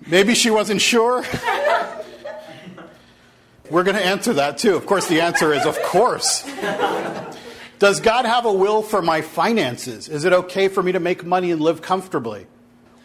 Maybe 0.08 0.36
she 0.36 0.52
wasn't 0.52 0.80
sure. 0.82 1.24
We're 3.72 3.84
going 3.84 3.96
to 3.96 4.06
answer 4.06 4.34
that 4.34 4.58
too. 4.58 4.76
Of 4.76 4.86
course, 4.86 5.08
the 5.08 5.22
answer 5.22 5.54
is 5.54 5.66
of 5.66 5.82
course. 5.84 6.44
Does 7.80 8.02
God 8.02 8.26
have 8.26 8.46
a 8.46 8.52
will 8.52 8.82
for 8.82 9.02
my 9.02 9.22
finances? 9.22 10.10
Is 10.10 10.26
it 10.26 10.34
okay 10.34 10.68
for 10.68 10.84
me 10.84 10.92
to 10.92 11.00
make 11.00 11.24
money 11.24 11.52
and 11.52 11.62
live 11.62 11.82
comfortably? 11.82 12.48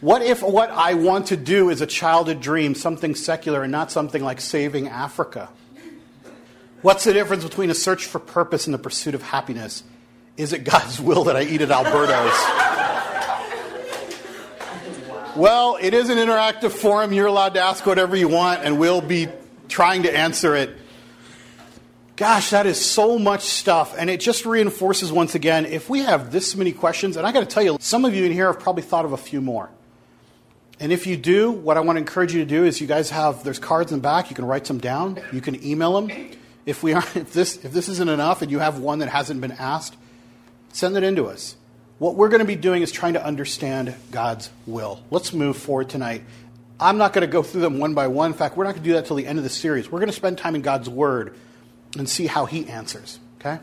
What 0.01 0.23
if 0.23 0.43
what 0.43 0.71
I 0.71 0.95
want 0.95 1.29
to 1.29 1.37
do 1.37 1.71
is 1.71 1.81
a 1.81 1.87
childhood 1.87 2.41
dream, 2.41 2.75
something 2.75 3.15
secular 3.15 3.63
and 3.63 3.71
not 3.71 3.93
something 3.93 4.25
like 4.25 4.41
saving 4.41 4.89
Africa? 4.89 5.49
What's 6.83 7.05
the 7.05 7.13
difference 7.13 7.45
between 7.45 7.71
a 7.71 7.75
search 7.75 8.05
for 8.05 8.19
purpose 8.19 8.67
and 8.67 8.75
the 8.75 8.79
pursuit 8.79 9.15
of 9.15 9.23
happiness? 9.23 9.85
Is 10.37 10.53
it 10.53 10.65
God's 10.65 11.01
will 11.01 11.25
that 11.25 11.37
I 11.37 11.43
eat 11.43 11.61
at 11.61 11.71
Alberto's? 11.71 12.37
well, 15.37 15.79
it 15.81 15.95
is 15.95 16.11
an 16.11 16.19
interactive 16.19 16.73
forum. 16.73 17.13
You're 17.13 17.29
allowed 17.29 17.55
to 17.55 17.61
ask 17.61 17.87
whatever 17.87 18.17
you 18.17 18.27
want, 18.27 18.65
and 18.65 18.81
we'll 18.81 19.01
be 19.01 19.29
trying 19.69 20.05
to 20.05 20.17
answer 20.17 20.55
it. 20.57 20.77
Gosh, 22.17 22.51
that 22.51 22.65
is 22.67 22.83
so 22.83 23.19
much 23.19 23.43
stuff. 23.43 23.95
And 23.97 24.09
it 24.09 24.21
just 24.21 24.47
reinforces 24.47 25.13
once 25.13 25.35
again 25.35 25.67
if 25.67 25.91
we 25.91 26.01
have 26.01 26.33
this 26.33 26.57
many 26.57 26.73
questions, 26.73 27.17
and 27.17 27.27
I 27.27 27.33
got 27.33 27.41
to 27.41 27.47
tell 27.47 27.63
you, 27.63 27.77
some 27.79 28.05
of 28.05 28.15
you 28.15 28.25
in 28.25 28.33
here 28.33 28.47
have 28.47 28.61
probably 28.61 28.83
thought 28.83 29.05
of 29.05 29.13
a 29.13 29.19
few 29.19 29.41
more. 29.43 29.71
And 30.79 30.93
if 30.93 31.07
you 31.07 31.17
do, 31.17 31.51
what 31.51 31.77
I 31.77 31.81
want 31.81 31.97
to 31.97 32.01
encourage 32.01 32.35
you 32.35 32.41
to 32.41 32.47
do 32.47 32.65
is 32.65 32.81
you 32.81 32.87
guys 32.87 33.11
have 33.11 33.45
there's 33.45 33.59
cards 33.59 33.93
in 33.93 33.99
the 33.99 34.03
back. 34.03 34.31
You 34.31 34.37
can 34.37 34.45
write 34.45 34.67
some 34.67 34.79
down. 34.79 35.19
You 35.33 35.41
can 35.41 35.63
email 35.65 36.01
them. 36.01 36.31
If 36.67 36.83
we 36.83 36.93
aren't, 36.93 37.17
if 37.17 37.33
this 37.33 37.65
if 37.65 37.73
this 37.73 37.89
isn't 37.89 38.09
enough 38.09 38.43
and 38.43 38.51
you 38.51 38.59
have 38.59 38.79
one 38.79 38.99
that 38.99 39.09
hasn't 39.09 39.41
been 39.41 39.53
asked, 39.53 39.97
send 40.73 40.97
it 40.97 41.03
into 41.03 41.27
us. 41.27 41.57
What 41.99 42.15
we're 42.15 42.29
going 42.29 42.41
to 42.41 42.47
be 42.47 42.57
doing 42.57 42.83
is 42.83 42.93
trying 42.93 43.15
to 43.15 43.25
understand 43.25 43.95
God's 44.11 44.51
will. 44.67 45.03
Let's 45.11 45.33
move 45.33 45.57
forward 45.57 45.89
tonight. 45.89 46.25
I'm 46.79 46.99
not 46.99 47.13
going 47.13 47.27
to 47.27 47.33
go 47.33 47.43
through 47.43 47.63
them 47.63 47.79
one 47.79 47.95
by 47.95 48.09
one. 48.09 48.33
In 48.33 48.37
fact, 48.37 48.57
we're 48.57 48.65
not 48.65 48.73
going 48.73 48.83
to 48.83 48.89
do 48.89 48.95
that 48.95 49.07
till 49.07 49.17
the 49.17 49.27
end 49.27 49.39
of 49.39 49.45
the 49.45 49.51
series. 49.51 49.91
We're 49.91 49.99
going 49.99 50.11
to 50.11 50.17
spend 50.17 50.39
time 50.39 50.55
in 50.55 50.63
God's 50.63 50.89
Word 50.89 51.37
and 51.99 52.09
see 52.09 52.27
how 52.27 52.47
He 52.47 52.69
answers. 52.69 53.19
Okay? 53.41 53.59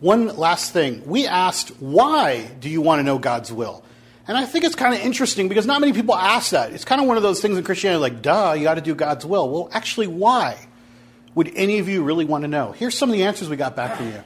One 0.00 0.36
last 0.36 0.72
thing. 0.72 1.02
We 1.06 1.26
asked, 1.26 1.70
why 1.80 2.44
do 2.60 2.68
you 2.68 2.80
want 2.80 3.00
to 3.00 3.02
know 3.02 3.18
God's 3.18 3.52
will? 3.52 3.84
And 4.28 4.36
I 4.36 4.44
think 4.44 4.64
it's 4.64 4.76
kind 4.76 4.94
of 4.94 5.00
interesting 5.00 5.48
because 5.48 5.66
not 5.66 5.80
many 5.80 5.92
people 5.92 6.14
ask 6.14 6.50
that. 6.50 6.72
It's 6.72 6.84
kind 6.84 7.00
of 7.00 7.08
one 7.08 7.16
of 7.16 7.24
those 7.24 7.40
things 7.40 7.58
in 7.58 7.64
Christianity 7.64 8.00
like, 8.00 8.22
duh, 8.22 8.54
you 8.56 8.62
got 8.62 8.74
to 8.74 8.80
do 8.80 8.94
God's 8.94 9.26
will. 9.26 9.50
Well, 9.50 9.68
actually, 9.72 10.06
why 10.06 10.68
would 11.34 11.52
any 11.56 11.78
of 11.80 11.88
you 11.88 12.02
really 12.04 12.24
want 12.24 12.42
to 12.42 12.48
know? 12.48 12.72
Here's 12.72 12.96
some 12.96 13.08
of 13.08 13.14
the 13.14 13.24
answers 13.24 13.48
we 13.48 13.56
got 13.56 13.74
back 13.74 13.96
from 13.96 14.12
you. 14.12 14.22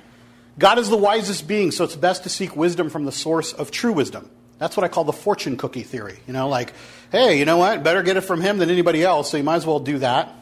God 0.59 0.79
is 0.79 0.89
the 0.91 0.97
wisest 0.97 1.47
being, 1.47 1.71
so 1.71 1.85
it's 1.85 1.97
best 1.97 2.23
to 2.25 2.29
seek 2.29 2.57
wisdom 2.57 2.91
from 2.91 3.05
the 3.05 3.13
source 3.13 3.53
of 3.53 3.71
true 3.71 3.93
wisdom. 3.93 4.31
That's 4.59 4.77
what 4.77 4.85
I 4.85 4.89
call 4.89 5.05
the 5.05 5.13
fortune 5.13 5.57
cookie 5.57 5.83
theory. 5.83 6.19
You 6.27 6.33
know, 6.33 6.49
like, 6.49 6.73
hey, 7.13 7.39
you 7.39 7.45
know 7.45 7.59
what? 7.59 7.83
Better 7.83 8.03
get 8.03 8.17
it 8.17 8.23
from 8.23 8.41
him 8.41 8.59
than 8.59 8.71
anybody 8.71 9.03
else, 9.03 9.31
so 9.31 9.37
you 9.37 9.43
might 9.43 9.57
as 9.57 9.67
well 9.67 9.81
do 9.81 9.99
that. 9.99 10.33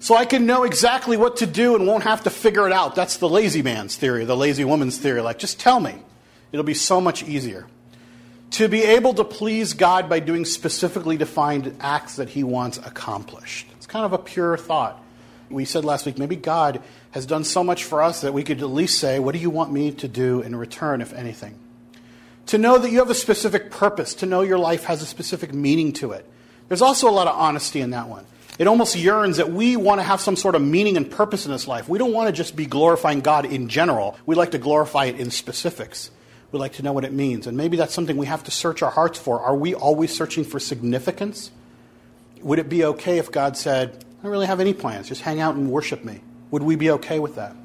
So 0.00 0.14
I 0.14 0.26
can 0.26 0.44
know 0.44 0.64
exactly 0.64 1.16
what 1.16 1.38
to 1.38 1.46
do 1.46 1.74
and 1.74 1.86
won't 1.86 2.04
have 2.04 2.24
to 2.24 2.30
figure 2.30 2.66
it 2.66 2.72
out. 2.72 2.94
That's 2.94 3.16
the 3.16 3.28
lazy 3.28 3.62
man's 3.62 3.96
theory, 3.96 4.26
the 4.26 4.36
lazy 4.36 4.64
woman's 4.64 4.98
theory. 4.98 5.22
Like, 5.22 5.38
just 5.38 5.58
tell 5.58 5.80
me. 5.80 5.94
It'll 6.52 6.62
be 6.62 6.74
so 6.74 7.00
much 7.00 7.24
easier 7.24 7.66
to 8.52 8.68
be 8.68 8.84
able 8.84 9.14
to 9.14 9.24
please 9.24 9.72
God 9.72 10.08
by 10.08 10.20
doing 10.20 10.44
specifically 10.44 11.16
defined 11.16 11.76
acts 11.80 12.16
that 12.16 12.28
He 12.28 12.44
wants 12.44 12.78
accomplished. 12.78 13.66
It's 13.76 13.86
kind 13.86 14.04
of 14.04 14.12
a 14.12 14.18
pure 14.18 14.56
thought. 14.56 15.02
We 15.50 15.64
said 15.64 15.84
last 15.84 16.06
week, 16.06 16.18
maybe 16.18 16.36
God 16.36 16.80
has 17.10 17.26
done 17.26 17.42
so 17.42 17.64
much 17.64 17.82
for 17.82 18.02
us 18.02 18.20
that 18.20 18.32
we 18.32 18.44
could 18.44 18.60
at 18.60 18.68
least 18.68 19.00
say, 19.00 19.18
What 19.18 19.32
do 19.32 19.40
you 19.40 19.50
want 19.50 19.72
me 19.72 19.90
to 19.92 20.06
do 20.06 20.42
in 20.42 20.54
return, 20.54 21.00
if 21.00 21.12
anything? 21.12 21.58
To 22.46 22.58
know 22.58 22.78
that 22.78 22.90
you 22.90 22.98
have 22.98 23.10
a 23.10 23.14
specific 23.14 23.70
purpose, 23.70 24.14
to 24.16 24.26
know 24.26 24.42
your 24.42 24.58
life 24.58 24.84
has 24.84 25.02
a 25.02 25.06
specific 25.06 25.54
meaning 25.54 25.92
to 25.94 26.12
it, 26.12 26.28
There's 26.68 26.82
also 26.82 27.08
a 27.08 27.12
lot 27.12 27.26
of 27.26 27.36
honesty 27.36 27.80
in 27.80 27.90
that 27.90 28.08
one. 28.08 28.26
It 28.58 28.66
almost 28.66 28.96
yearns 28.96 29.38
that 29.38 29.50
we 29.50 29.76
want 29.76 30.00
to 30.00 30.04
have 30.04 30.20
some 30.20 30.36
sort 30.36 30.54
of 30.54 30.62
meaning 30.62 30.96
and 30.96 31.10
purpose 31.10 31.44
in 31.44 31.52
this 31.52 31.66
life. 31.66 31.88
We 31.88 31.98
don't 31.98 32.12
want 32.12 32.28
to 32.28 32.32
just 32.32 32.54
be 32.54 32.66
glorifying 32.66 33.20
God 33.20 33.46
in 33.46 33.68
general. 33.68 34.16
We 34.26 34.36
like 34.36 34.52
to 34.52 34.58
glorify 34.58 35.06
it 35.06 35.18
in 35.18 35.30
specifics. 35.30 36.10
We 36.52 36.60
like 36.60 36.74
to 36.74 36.84
know 36.84 36.92
what 36.92 37.04
it 37.04 37.12
means. 37.12 37.48
And 37.48 37.56
maybe 37.56 37.76
that's 37.76 37.92
something 37.92 38.16
we 38.16 38.26
have 38.26 38.44
to 38.44 38.52
search 38.52 38.80
our 38.82 38.92
hearts 38.92 39.18
for. 39.18 39.40
Are 39.40 39.56
we 39.56 39.74
always 39.74 40.14
searching 40.14 40.44
for 40.44 40.60
significance? 40.60 41.50
Would 42.42 42.60
it 42.60 42.68
be 42.68 42.84
okay 42.84 43.18
if 43.18 43.32
God 43.32 43.56
said, 43.56 44.04
I 44.20 44.22
don't 44.22 44.30
really 44.30 44.46
have 44.46 44.60
any 44.60 44.72
plans, 44.72 45.08
just 45.08 45.22
hang 45.22 45.40
out 45.40 45.56
and 45.56 45.68
worship 45.68 46.04
me? 46.04 46.20
Would 46.52 46.62
we 46.62 46.76
be 46.76 46.90
okay 46.92 47.18
with 47.18 47.34
that? 47.34 47.56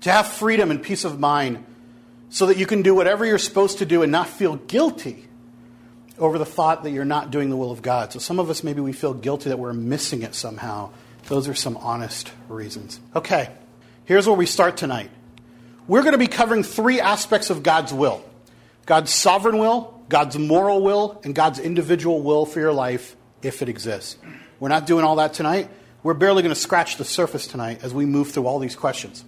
To 0.00 0.10
have 0.10 0.26
freedom 0.26 0.72
and 0.72 0.82
peace 0.82 1.04
of 1.04 1.20
mind 1.20 1.64
so 2.34 2.46
that 2.46 2.56
you 2.56 2.66
can 2.66 2.82
do 2.82 2.96
whatever 2.96 3.24
you're 3.24 3.38
supposed 3.38 3.78
to 3.78 3.86
do 3.86 4.02
and 4.02 4.10
not 4.10 4.26
feel 4.26 4.56
guilty 4.56 5.28
over 6.18 6.36
the 6.36 6.44
thought 6.44 6.82
that 6.82 6.90
you're 6.90 7.04
not 7.04 7.30
doing 7.30 7.48
the 7.48 7.56
will 7.56 7.70
of 7.70 7.80
God. 7.80 8.12
So 8.12 8.18
some 8.18 8.40
of 8.40 8.50
us, 8.50 8.64
maybe 8.64 8.80
we 8.80 8.92
feel 8.92 9.14
guilty 9.14 9.50
that 9.50 9.58
we're 9.60 9.72
missing 9.72 10.22
it 10.22 10.34
somehow. 10.34 10.90
Those 11.28 11.46
are 11.46 11.54
some 11.54 11.76
honest 11.76 12.32
reasons. 12.48 12.98
Okay, 13.14 13.50
here's 14.06 14.26
where 14.26 14.36
we 14.36 14.46
start 14.46 14.76
tonight. 14.76 15.12
We're 15.86 16.00
going 16.00 16.10
to 16.10 16.18
be 16.18 16.26
covering 16.26 16.64
three 16.64 17.00
aspects 17.00 17.50
of 17.50 17.62
God's 17.62 17.94
will 17.94 18.24
God's 18.84 19.12
sovereign 19.12 19.58
will, 19.58 20.02
God's 20.08 20.36
moral 20.36 20.82
will, 20.82 21.20
and 21.22 21.36
God's 21.36 21.60
individual 21.60 22.20
will 22.20 22.46
for 22.46 22.58
your 22.58 22.72
life 22.72 23.14
if 23.42 23.62
it 23.62 23.68
exists. 23.68 24.16
We're 24.58 24.70
not 24.70 24.88
doing 24.88 25.04
all 25.04 25.16
that 25.16 25.34
tonight. 25.34 25.70
We're 26.02 26.14
barely 26.14 26.42
going 26.42 26.54
to 26.54 26.60
scratch 26.60 26.96
the 26.96 27.04
surface 27.04 27.46
tonight 27.46 27.84
as 27.84 27.94
we 27.94 28.06
move 28.06 28.32
through 28.32 28.48
all 28.48 28.58
these 28.58 28.74
questions. 28.74 29.24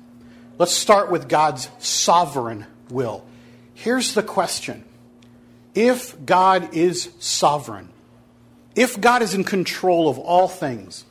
Let's 0.59 0.73
start 0.73 1.09
with 1.09 1.29
God's 1.29 1.69
sovereign 1.79 2.67
will. 2.91 3.25
Here's 3.75 4.15
the 4.15 4.23
question 4.23 4.85
if 5.75 6.25
God 6.25 6.75
is 6.75 7.11
sovereign, 7.19 7.91
if 8.75 9.01
God 9.01 9.23
is 9.23 9.35
in 9.35 9.45
control 9.45 10.09
of 10.09 10.19
all 10.19 10.49
things, 10.49 11.05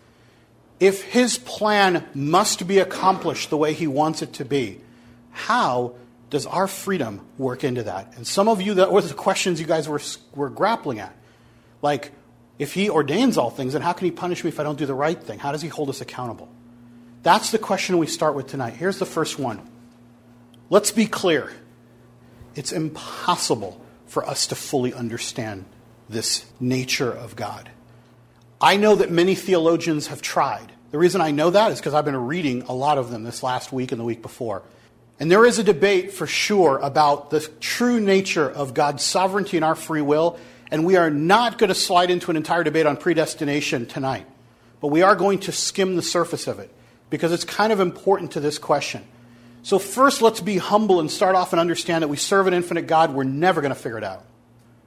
if 0.79 1.03
his 1.03 1.37
plan 1.37 2.05
must 2.13 2.67
be 2.67 2.79
accomplished 2.79 3.49
the 3.49 3.57
way 3.57 3.73
he 3.73 3.87
wants 3.87 4.21
it 4.21 4.33
to 4.33 4.45
be, 4.45 4.81
how 5.31 5.95
does 6.29 6.45
our 6.45 6.67
freedom 6.67 7.25
work 7.37 7.63
into 7.63 7.83
that? 7.83 8.13
And 8.17 8.25
some 8.25 8.47
of 8.47 8.61
you, 8.61 8.75
that 8.75 8.91
were 8.91 9.01
the 9.01 9.13
questions 9.13 9.59
you 9.59 9.67
guys 9.67 9.87
were, 9.87 10.01
were 10.33 10.49
grappling 10.49 10.99
at. 10.99 11.15
Like, 11.81 12.11
if 12.57 12.73
he 12.73 12.89
ordains 12.89 13.37
all 13.37 13.49
things, 13.49 13.73
then 13.73 13.81
how 13.81 13.93
can 13.93 14.05
he 14.05 14.11
punish 14.11 14.43
me 14.43 14.49
if 14.49 14.59
I 14.59 14.63
don't 14.63 14.77
do 14.77 14.85
the 14.85 14.93
right 14.93 15.21
thing? 15.21 15.39
How 15.39 15.51
does 15.51 15.61
he 15.61 15.67
hold 15.67 15.89
us 15.89 16.01
accountable? 16.01 16.49
That's 17.21 17.51
the 17.51 17.59
question 17.59 17.97
we 17.97 18.07
start 18.07 18.35
with 18.35 18.47
tonight. 18.47 18.73
Here's 18.73 18.99
the 18.99 19.05
first 19.05 19.39
one. 19.39 19.61
Let's 20.69 20.91
be 20.91 21.05
clear. 21.05 21.51
It's 22.55 22.71
impossible 22.71 23.79
for 24.07 24.25
us 24.25 24.47
to 24.47 24.55
fully 24.55 24.93
understand 24.93 25.65
this 26.09 26.45
nature 26.59 27.11
of 27.11 27.35
God. 27.35 27.69
I 28.61 28.77
know 28.77 28.95
that 28.95 29.11
many 29.11 29.35
theologians 29.35 30.07
have 30.07 30.21
tried. 30.21 30.71
The 30.91 30.97
reason 30.97 31.19
I 31.19 31.31
know 31.31 31.49
that 31.49 31.71
is 31.71 31.79
because 31.79 31.93
I've 31.93 32.05
been 32.05 32.15
reading 32.15 32.63
a 32.63 32.73
lot 32.73 32.97
of 32.97 33.09
them 33.09 33.23
this 33.23 33.43
last 33.43 33.73
week 33.73 33.91
and 33.91 33.99
the 33.99 34.05
week 34.05 34.21
before. 34.21 34.63
And 35.19 35.31
there 35.31 35.45
is 35.45 35.59
a 35.59 35.63
debate 35.63 36.13
for 36.13 36.27
sure 36.27 36.77
about 36.79 37.29
the 37.29 37.41
true 37.59 37.99
nature 37.99 38.49
of 38.49 38.73
God's 38.73 39.03
sovereignty 39.03 39.57
and 39.57 39.65
our 39.65 39.75
free 39.75 40.01
will. 40.01 40.39
And 40.71 40.85
we 40.85 40.95
are 40.95 41.09
not 41.09 41.57
going 41.57 41.67
to 41.67 41.75
slide 41.75 42.09
into 42.09 42.31
an 42.31 42.37
entire 42.37 42.63
debate 42.63 42.85
on 42.85 42.97
predestination 42.97 43.85
tonight. 43.85 44.25
But 44.81 44.87
we 44.87 45.01
are 45.01 45.15
going 45.15 45.39
to 45.39 45.51
skim 45.51 45.95
the 45.95 46.01
surface 46.01 46.47
of 46.47 46.59
it 46.59 46.71
because 47.09 47.31
it's 47.31 47.45
kind 47.45 47.71
of 47.71 47.79
important 47.79 48.31
to 48.31 48.39
this 48.39 48.57
question. 48.57 49.03
So, 49.65 49.79
first, 49.79 50.21
let's 50.21 50.41
be 50.41 50.59
humble 50.59 50.99
and 50.99 51.09
start 51.09 51.33
off 51.33 51.51
and 51.51 51.59
understand 51.59 52.03
that 52.03 52.07
we 52.07 52.17
serve 52.17 52.45
an 52.45 52.53
infinite 52.53 52.85
God. 52.85 53.15
We're 53.15 53.23
never 53.23 53.61
going 53.61 53.73
to 53.73 53.79
figure 53.79 53.97
it 53.97 54.03
out. 54.03 54.23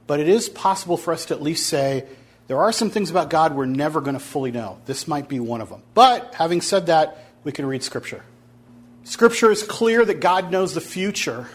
But 0.07 0.21
it 0.21 0.29
is 0.29 0.47
possible 0.47 0.95
for 0.95 1.11
us 1.11 1.25
to 1.25 1.33
at 1.33 1.41
least 1.41 1.67
say, 1.67 2.05
there 2.47 2.59
are 2.61 2.71
some 2.71 2.89
things 2.89 3.09
about 3.09 3.29
God 3.29 3.57
we're 3.57 3.65
never 3.65 3.99
going 3.99 4.13
to 4.13 4.21
fully 4.21 4.53
know. 4.53 4.77
This 4.85 5.05
might 5.05 5.27
be 5.27 5.37
one 5.37 5.59
of 5.59 5.67
them. 5.67 5.83
But 5.93 6.33
having 6.33 6.61
said 6.61 6.85
that, 6.85 7.17
we 7.43 7.51
can 7.51 7.65
read 7.65 7.83
Scripture. 7.83 8.23
Scripture 9.03 9.51
is 9.51 9.63
clear 9.63 10.05
that 10.05 10.21
God 10.21 10.49
knows 10.49 10.73
the 10.73 10.79
future 10.79 11.49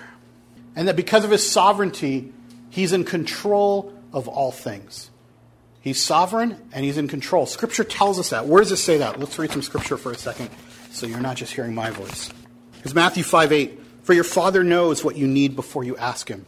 and 0.77 0.87
that 0.87 0.95
because 0.95 1.25
of 1.25 1.31
his 1.31 1.51
sovereignty, 1.51 2.31
he's 2.69 2.93
in 2.93 3.05
control 3.05 3.95
of 4.13 4.29
all 4.29 4.53
things. 4.53 5.11
He's 5.81 5.99
sovereign 5.99 6.59
and 6.75 6.85
he's 6.85 6.99
in 6.99 7.09
control. 7.09 7.47
Scripture 7.47 7.85
tells 7.85 8.19
us 8.19 8.31
that. 8.31 8.47
Where 8.47 8.61
does 8.61 8.71
it 8.71 8.77
say 8.77 8.99
that? 8.99 9.19
Let's 9.19 9.39
read 9.39 9.51
some 9.51 9.63
scripture 9.63 9.97
for 9.97 10.13
a 10.13 10.15
second 10.15 10.51
so 10.91 11.07
you're 11.07 11.21
not 11.21 11.39
just 11.39 11.55
hearing 11.55 11.75
my 11.75 11.89
voice. 11.89 12.31
It's 12.85 12.95
Matthew 12.95 13.25
5 13.25 13.53
8. 13.53 13.81
For 14.03 14.13
your 14.13 14.25
Father 14.25 14.63
knows 14.63 15.03
what 15.03 15.17
you 15.17 15.27
need 15.27 15.57
before 15.57 15.85
you 15.85 15.97
ask 15.97 16.29
Him. 16.29 16.45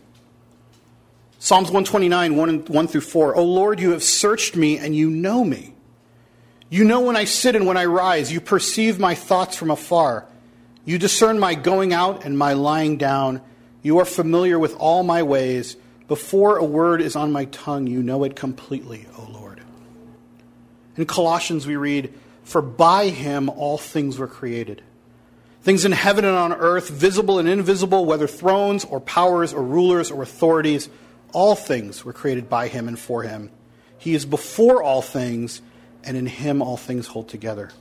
Psalms 1.38 1.68
129, 1.68 2.36
1, 2.36 2.64
1 2.66 2.88
through 2.88 3.00
4. 3.00 3.36
O 3.36 3.42
Lord, 3.42 3.80
you 3.80 3.92
have 3.92 4.02
searched 4.02 4.54
me 4.54 4.78
and 4.78 4.94
you 4.94 5.08
know 5.08 5.42
me. 5.42 5.74
You 6.68 6.84
know 6.84 7.00
when 7.00 7.16
I 7.16 7.24
sit 7.24 7.56
and 7.56 7.66
when 7.66 7.78
I 7.78 7.86
rise. 7.86 8.30
You 8.30 8.40
perceive 8.40 8.98
my 8.98 9.14
thoughts 9.14 9.56
from 9.56 9.70
afar. 9.70 10.26
You 10.84 10.98
discern 10.98 11.38
my 11.38 11.54
going 11.54 11.92
out 11.92 12.24
and 12.24 12.36
my 12.36 12.52
lying 12.52 12.98
down. 12.98 13.40
You 13.82 13.98
are 13.98 14.04
familiar 14.04 14.58
with 14.58 14.76
all 14.76 15.02
my 15.02 15.22
ways. 15.22 15.76
Before 16.08 16.58
a 16.58 16.64
word 16.64 17.00
is 17.00 17.16
on 17.16 17.32
my 17.32 17.46
tongue, 17.46 17.86
you 17.86 18.02
know 18.02 18.24
it 18.24 18.36
completely, 18.36 19.06
O 19.18 19.28
Lord. 19.32 19.62
In 20.96 21.06
Colossians, 21.06 21.66
we 21.66 21.76
read, 21.76 22.12
For 22.44 22.60
by 22.60 23.08
him 23.08 23.48
all 23.48 23.78
things 23.78 24.18
were 24.18 24.28
created 24.28 24.82
Things 25.66 25.84
in 25.84 25.90
heaven 25.90 26.24
and 26.24 26.36
on 26.36 26.52
earth, 26.52 26.90
visible 26.90 27.40
and 27.40 27.48
invisible, 27.48 28.04
whether 28.04 28.28
thrones 28.28 28.84
or 28.84 29.00
powers 29.00 29.52
or 29.52 29.64
rulers 29.64 30.12
or 30.12 30.22
authorities, 30.22 30.88
all 31.32 31.56
things 31.56 32.04
were 32.04 32.12
created 32.12 32.48
by 32.48 32.68
him 32.68 32.86
and 32.86 32.96
for 32.96 33.24
him. 33.24 33.50
He 33.98 34.14
is 34.14 34.24
before 34.24 34.80
all 34.80 35.02
things, 35.02 35.62
and 36.04 36.16
in 36.16 36.26
him 36.26 36.62
all 36.62 36.76
things 36.76 37.08
hold 37.08 37.28
together. 37.28 37.72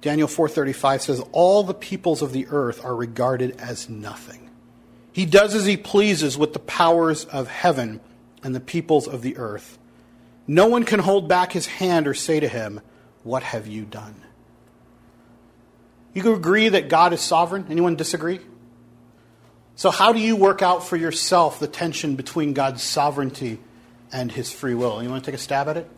Daniel 0.00 0.26
4:35 0.26 1.02
says 1.02 1.22
all 1.30 1.62
the 1.62 1.72
peoples 1.72 2.20
of 2.20 2.32
the 2.32 2.48
earth 2.50 2.84
are 2.84 2.96
regarded 2.96 3.54
as 3.60 3.88
nothing. 3.88 4.50
He 5.12 5.26
does 5.26 5.54
as 5.54 5.66
he 5.66 5.76
pleases 5.76 6.36
with 6.36 6.52
the 6.52 6.58
powers 6.58 7.26
of 7.26 7.46
heaven 7.46 8.00
and 8.42 8.56
the 8.56 8.58
peoples 8.58 9.06
of 9.06 9.22
the 9.22 9.36
earth. 9.36 9.78
No 10.48 10.66
one 10.66 10.82
can 10.82 10.98
hold 10.98 11.28
back 11.28 11.52
his 11.52 11.66
hand 11.66 12.08
or 12.08 12.14
say 12.14 12.40
to 12.40 12.48
him, 12.48 12.80
"What 13.22 13.44
have 13.44 13.68
you 13.68 13.84
done?" 13.84 14.24
You 16.12 16.22
can 16.22 16.32
agree 16.32 16.68
that 16.68 16.88
God 16.88 17.12
is 17.12 17.20
sovereign? 17.20 17.66
Anyone 17.70 17.96
disagree? 17.96 18.40
So, 19.76 19.90
how 19.90 20.12
do 20.12 20.18
you 20.18 20.36
work 20.36 20.60
out 20.60 20.86
for 20.86 20.96
yourself 20.96 21.58
the 21.58 21.66
tension 21.66 22.16
between 22.16 22.52
God's 22.52 22.82
sovereignty 22.82 23.58
and 24.12 24.30
his 24.30 24.52
free 24.52 24.74
will? 24.74 25.02
You 25.02 25.08
want 25.08 25.24
to 25.24 25.30
take 25.30 25.38
a 25.38 25.42
stab 25.42 25.68
at 25.68 25.76
it? 25.76 25.88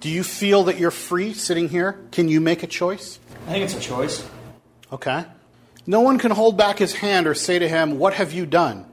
Do 0.00 0.08
you 0.08 0.22
feel 0.22 0.64
that 0.64 0.78
you're 0.78 0.90
free 0.90 1.34
sitting 1.34 1.68
here? 1.68 1.98
Can 2.12 2.28
you 2.28 2.40
make 2.40 2.62
a 2.62 2.66
choice? 2.66 3.18
I 3.46 3.52
think 3.52 3.64
it's 3.64 3.74
a 3.74 3.80
choice. 3.80 4.26
Okay. 4.92 5.24
No 5.86 6.00
one 6.00 6.18
can 6.18 6.30
hold 6.30 6.56
back 6.56 6.78
his 6.78 6.94
hand 6.94 7.26
or 7.26 7.34
say 7.34 7.58
to 7.58 7.68
him, 7.68 7.98
What 7.98 8.14
have 8.14 8.32
you 8.32 8.46
done? 8.46 8.86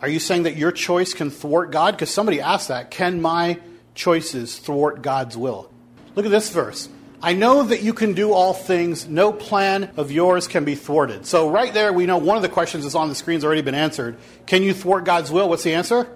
Are 0.00 0.08
you 0.08 0.18
saying 0.18 0.44
that 0.44 0.56
your 0.56 0.72
choice 0.72 1.12
can 1.12 1.30
thwart 1.30 1.70
God? 1.70 1.92
Because 1.92 2.10
somebody 2.10 2.40
asked 2.40 2.68
that. 2.68 2.90
Can 2.90 3.20
my 3.20 3.60
choices 3.94 4.58
thwart 4.58 5.02
God's 5.02 5.36
will? 5.36 5.70
Look 6.14 6.24
at 6.24 6.30
this 6.30 6.50
verse. 6.50 6.88
I 7.22 7.34
know 7.34 7.62
that 7.64 7.82
you 7.82 7.92
can 7.92 8.14
do 8.14 8.32
all 8.32 8.54
things. 8.54 9.06
No 9.06 9.32
plan 9.32 9.90
of 9.96 10.10
yours 10.10 10.48
can 10.48 10.64
be 10.64 10.74
thwarted. 10.74 11.26
So, 11.26 11.50
right 11.50 11.72
there, 11.72 11.92
we 11.92 12.06
know 12.06 12.16
one 12.16 12.36
of 12.36 12.42
the 12.42 12.48
questions 12.48 12.84
that's 12.84 12.94
on 12.94 13.08
the 13.08 13.14
screen 13.14 13.36
has 13.36 13.44
already 13.44 13.60
been 13.60 13.74
answered. 13.74 14.16
Can 14.46 14.62
you 14.62 14.72
thwart 14.72 15.04
God's 15.04 15.30
will? 15.30 15.48
What's 15.48 15.62
the 15.62 15.74
answer? 15.74 16.08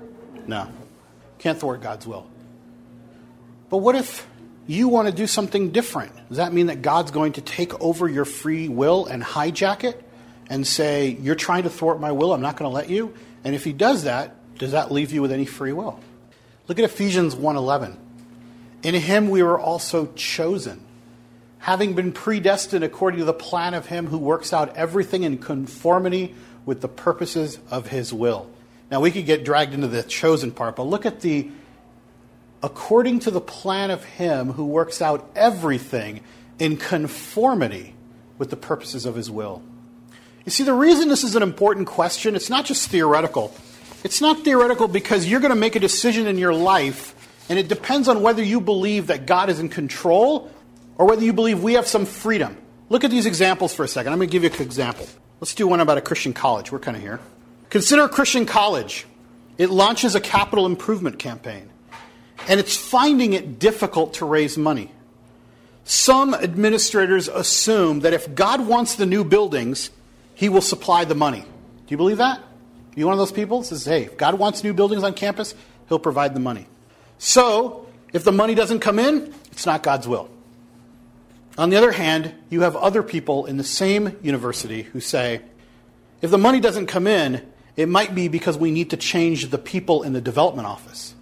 No. 0.47 0.69
Can't 1.39 1.59
thwart 1.59 1.83
God's 1.83 2.07
will. 2.07 2.27
But 3.69 3.79
what 3.79 3.97
if 3.97 4.27
you 4.67 4.89
want 4.89 5.09
to 5.09 5.15
do 5.15 5.27
something 5.27 5.73
different? 5.73 6.13
Does 6.29 6.39
that 6.39 6.55
mean 6.55 6.67
that 6.67 6.81
God's 6.81 7.11
going 7.11 7.35
to 7.35 7.43
take 7.43 7.79
over 7.83 8.09
your 8.09 8.25
free 8.25 8.69
will 8.69 9.05
and 9.05 9.23
hijack 9.23 9.85
it 9.85 10.03
and 10.49 10.67
say, 10.67 11.19
You're 11.21 11.35
trying 11.35 11.65
to 11.65 11.71
thwart 11.71 12.01
my 12.01 12.13
will, 12.13 12.33
I'm 12.33 12.41
not 12.41 12.57
going 12.57 12.71
to 12.71 12.75
let 12.75 12.89
you? 12.89 13.15
And 13.45 13.55
if 13.55 13.63
He 13.63 13.75
does 13.75 14.05
that, 14.05 14.35
does 14.57 14.73
that 14.73 14.91
leave 14.91 15.13
you 15.13 15.21
with 15.21 15.33
any 15.33 15.45
free 15.45 15.73
will? 15.73 16.01
Look 16.67 16.79
at 16.79 16.85
Ephesians 16.85 17.35
1:11. 17.35 17.97
In 18.83 18.95
him 18.95 19.31
we 19.31 19.43
were 19.43 19.59
also 19.59 20.13
chosen 20.15 20.84
having 21.65 21.95
been 21.95 22.13
predestined 22.13 22.85
according 22.85 23.19
to 23.19 23.25
the 23.25 23.33
plan 23.33 23.73
of 23.73 23.87
Him 23.87 24.07
who 24.07 24.19
works 24.19 24.53
out 24.53 24.77
everything 24.77 25.23
in 25.23 25.39
conformity 25.39 26.35
with 26.67 26.83
the 26.83 26.89
purposes 26.89 27.59
of 27.71 27.87
His 27.87 28.13
will. 28.13 28.47
Now, 28.91 29.01
we 29.01 29.11
could 29.11 29.25
get 29.25 29.47
dragged 29.47 29.73
into 29.73 29.89
the 29.89 30.03
chosen 30.03 30.51
part, 30.51 30.77
but 30.77 30.83
look 30.83 31.07
at 31.07 31.23
the 31.23 31.49
according 32.63 33.21
to 33.21 33.31
the 33.31 33.41
plan 33.41 33.91
of 33.91 34.05
Him 34.05 34.53
who 34.53 34.67
works 34.67 35.01
out 35.01 35.27
everything 35.35 36.21
in 36.59 36.77
conformity 36.77 37.95
with 38.37 38.51
the 38.51 38.57
purposes 38.57 39.07
of 39.07 39.15
His 39.15 39.31
will. 39.31 39.63
You 40.45 40.51
see, 40.51 40.65
the 40.65 40.75
reason 40.75 41.09
this 41.09 41.25
is 41.25 41.35
an 41.35 41.43
important 41.43 41.87
question, 41.87 42.37
it's 42.37 42.51
not 42.51 42.67
just 42.67 42.91
theoretical. 42.91 43.55
It's 44.05 44.21
not 44.21 44.45
theoretical 44.45 44.87
because 44.87 45.27
you're 45.27 45.41
going 45.41 45.49
to 45.49 45.57
make 45.57 45.77
a 45.77 45.81
decision 45.81 46.27
in 46.27 46.37
your 46.37 46.53
life, 46.53 47.15
and 47.49 47.59
it 47.59 47.69
depends 47.69 48.07
on 48.07 48.21
whether 48.21 48.43
you 48.43 48.61
believe 48.61 49.07
that 49.07 49.25
God 49.25 49.49
is 49.49 49.61
in 49.61 49.71
control 49.71 50.51
or 50.97 51.07
whether 51.07 51.25
you 51.25 51.33
believe 51.33 51.63
we 51.63 51.75
have 51.75 51.87
some 51.87 52.07
freedom. 52.07 52.57
Look 52.89 53.05
at 53.05 53.11
these 53.11 53.27
examples 53.27 53.75
for 53.75 53.85
a 53.85 53.89
second. 53.89 54.13
I'm 54.13 54.19
going 54.19 54.29
to 54.29 54.33
give 54.33 54.45
you 54.45 54.51
an 54.51 54.63
example. 54.63 55.07
Let's 55.41 55.55
do 55.55 55.67
one 55.67 55.81
about 55.81 55.99
a 55.99 56.01
Christian 56.01 56.33
college. 56.33 56.71
We're 56.71 56.79
kind 56.79 56.97
of 56.97 57.03
here. 57.03 57.21
Consider 57.71 58.05
a 58.05 58.09
Christian 58.09 58.47
college. 58.47 59.07
It 59.59 59.71
launches 59.71 60.15
a 60.15 60.21
capital 60.21 60.67
improvement 60.67 61.19
campaign. 61.19 61.71
and 62.49 62.61
it's 62.61 62.77
finding 62.77 63.33
it 63.33 63.59
difficult 63.59 64.15
to 64.15 64.25
raise 64.25 64.59
money. 64.59 64.91
Some 65.85 66.35
administrators 66.35 67.29
assume 67.29 68.01
that 68.01 68.13
if 68.13 68.35
God 68.35 68.67
wants 68.67 68.97
the 68.97 69.07
new 69.07 69.25
buildings, 69.25 69.91
he 70.35 70.49
will 70.49 70.63
supply 70.63 71.05
the 71.05 71.15
money. 71.15 71.41
Do 71.41 71.47
you 71.89 71.97
believe 71.97 72.19
that? 72.19 72.39
Are 72.39 72.45
you 72.97 73.07
one 73.07 73.13
of 73.13 73.19
those 73.19 73.33
people 73.33 73.61
that 73.61 73.67
says, 73.67 73.85
hey, 73.85 74.05
if 74.05 74.17
God 74.17 74.39
wants 74.39 74.65
new 74.65 74.73
buildings 74.73 75.03
on 75.03 75.15
campus, 75.15 75.55
he'll 75.89 75.99
provide 75.99 76.35
the 76.35 76.41
money. 76.41 76.67
So, 77.19 77.87
if 78.13 78.25
the 78.25 78.33
money 78.33 78.55
doesn't 78.55 78.81
come 78.81 78.99
in, 78.99 79.35
it's 79.53 79.67
not 79.67 79.83
God's 79.83 80.09
will. 80.09 80.31
On 81.57 81.71
the 81.71 81.77
other 81.77 81.93
hand, 81.93 82.35
you 82.51 82.63
have 82.63 82.75
other 82.75 83.03
people 83.03 83.47
in 83.47 83.57
the 83.57 83.65
same 83.65 84.17
university 84.23 84.83
who 84.83 85.01
say, 85.01 85.41
if 86.21 86.31
the 86.31 86.39
money 86.39 86.59
doesn't 86.59 86.87
come 86.87 87.07
in, 87.07 87.47
it 87.77 87.89
might 87.89 88.15
be 88.15 88.29
because 88.29 88.59
we 88.59 88.71
need 88.71 88.91
to 88.91 88.97
change 88.97 89.51
the 89.51 89.59
people 89.59 90.03
in 90.03 90.13
the 90.13 90.21
development 90.21 90.67
office. 90.67 91.15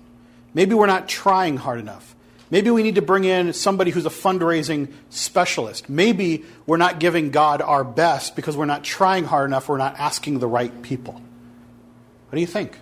Maybe 0.55 0.75
we're 0.75 0.87
not 0.87 1.09
trying 1.09 1.57
hard 1.57 1.81
enough. 1.81 2.15
Maybe 2.51 2.71
we 2.71 2.83
need 2.83 2.97
to 2.97 3.03
bring 3.03 3.25
in 3.25 3.55
somebody 3.55 3.91
who's 3.91 4.05
a 4.05 4.11
fundraising 4.11 4.93
specialist. 5.09 5.89
Maybe 5.89 6.45
we're 6.67 6.77
not 6.77 7.01
giving 7.01 7.31
God 7.31 7.63
our 7.63 7.85
best 7.85 8.37
because 8.37 8.57
we're 8.57 8.67
not 8.67 8.85
trying 8.85 9.25
hard 9.25 9.49
enough, 9.49 9.69
we're 9.69 9.79
not 9.79 9.99
asking 9.99 10.39
the 10.39 10.47
right 10.47 10.83
people. 10.83 11.15
What 11.15 12.37
do 12.37 12.41
you 12.41 12.47
think? 12.47 12.79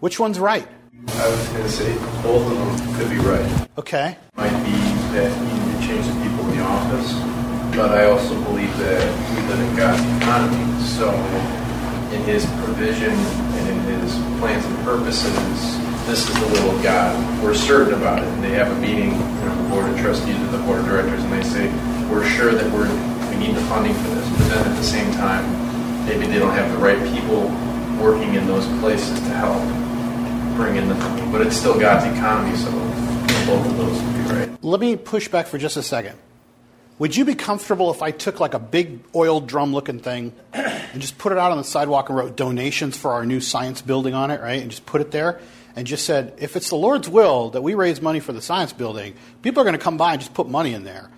Which 0.00 0.18
one's 0.18 0.40
right? 0.40 0.66
I 1.08 1.28
was 1.28 1.48
going 1.48 1.62
to 1.62 1.70
say 1.70 1.94
both 2.22 2.50
of 2.50 2.58
them 2.58 2.96
could 2.96 3.10
be 3.10 3.18
right. 3.18 3.68
Okay. 3.78 4.16
Might 4.36 4.64
be 4.64 4.70
that 5.12 5.69
office, 6.70 7.12
but 7.76 7.90
I 7.90 8.06
also 8.06 8.34
believe 8.44 8.70
that 8.78 9.02
we 9.34 9.42
live 9.50 9.60
in 9.60 9.76
God's 9.76 10.02
economy. 10.22 10.62
So, 10.82 11.10
in 12.14 12.22
His 12.24 12.46
provision 12.62 13.12
and 13.12 13.64
in 13.68 14.00
His 14.00 14.14
plans 14.38 14.64
and 14.64 14.78
purposes, 14.84 15.78
this 16.06 16.28
is 16.28 16.34
the 16.34 16.46
will 16.46 16.76
of 16.76 16.82
God. 16.82 17.12
We're 17.42 17.54
certain 17.54 17.94
about 17.94 18.22
it. 18.22 18.28
And 18.28 18.42
they 18.42 18.50
have 18.50 18.70
a 18.70 18.80
meeting, 18.80 19.12
you 19.12 19.44
know, 19.46 19.62
the 19.62 19.68
board 19.68 19.90
of 19.90 19.98
trustees 19.98 20.36
or 20.36 20.46
the 20.46 20.62
board 20.64 20.80
of 20.80 20.86
directors, 20.86 21.22
and 21.22 21.32
they 21.32 21.42
say 21.42 21.66
we're 22.10 22.26
sure 22.26 22.52
that 22.52 22.66
we're 22.72 22.88
we 23.30 23.36
need 23.36 23.54
the 23.54 23.62
funding 23.62 23.94
for 23.94 24.08
this. 24.14 24.28
But 24.30 24.48
then 24.48 24.66
at 24.66 24.76
the 24.76 24.82
same 24.82 25.12
time, 25.14 25.44
maybe 26.06 26.26
they 26.26 26.38
don't 26.38 26.54
have 26.54 26.70
the 26.72 26.78
right 26.78 26.98
people 27.14 27.42
working 28.02 28.34
in 28.34 28.46
those 28.46 28.66
places 28.80 29.18
to 29.20 29.32
help 29.38 29.62
bring 30.56 30.76
in 30.76 30.88
the 30.88 30.96
funding. 30.96 31.30
But 31.30 31.42
it's 31.42 31.56
still 31.56 31.78
God's 31.78 32.04
economy, 32.16 32.56
so 32.56 32.70
both 33.46 33.66
of 33.66 33.76
those 33.76 34.02
would 34.02 34.14
be 34.14 34.34
right. 34.34 34.64
Let 34.64 34.80
me 34.80 34.96
push 34.96 35.28
back 35.28 35.46
for 35.46 35.58
just 35.58 35.76
a 35.76 35.82
second. 35.82 36.18
Would 37.00 37.16
you 37.16 37.24
be 37.24 37.34
comfortable 37.34 37.90
if 37.90 38.02
I 38.02 38.10
took 38.10 38.40
like 38.40 38.52
a 38.52 38.58
big 38.58 39.00
oil 39.14 39.40
drum 39.40 39.72
looking 39.72 40.00
thing 40.00 40.34
and 40.52 41.00
just 41.00 41.16
put 41.16 41.32
it 41.32 41.38
out 41.38 41.50
on 41.50 41.56
the 41.56 41.64
sidewalk 41.64 42.10
and 42.10 42.18
wrote 42.18 42.36
donations 42.36 42.94
for 42.94 43.12
our 43.12 43.24
new 43.24 43.40
science 43.40 43.80
building 43.80 44.12
on 44.12 44.30
it, 44.30 44.38
right? 44.42 44.60
And 44.60 44.70
just 44.70 44.84
put 44.84 45.00
it 45.00 45.10
there 45.10 45.40
and 45.74 45.86
just 45.86 46.04
said, 46.04 46.34
if 46.36 46.56
it's 46.56 46.68
the 46.68 46.76
Lord's 46.76 47.08
will 47.08 47.48
that 47.52 47.62
we 47.62 47.72
raise 47.72 48.02
money 48.02 48.20
for 48.20 48.34
the 48.34 48.42
science 48.42 48.74
building, 48.74 49.14
people 49.40 49.62
are 49.62 49.64
going 49.64 49.78
to 49.78 49.82
come 49.82 49.96
by 49.96 50.12
and 50.12 50.20
just 50.20 50.34
put 50.34 50.46
money 50.46 50.74
in 50.74 50.84
there. 50.84 51.10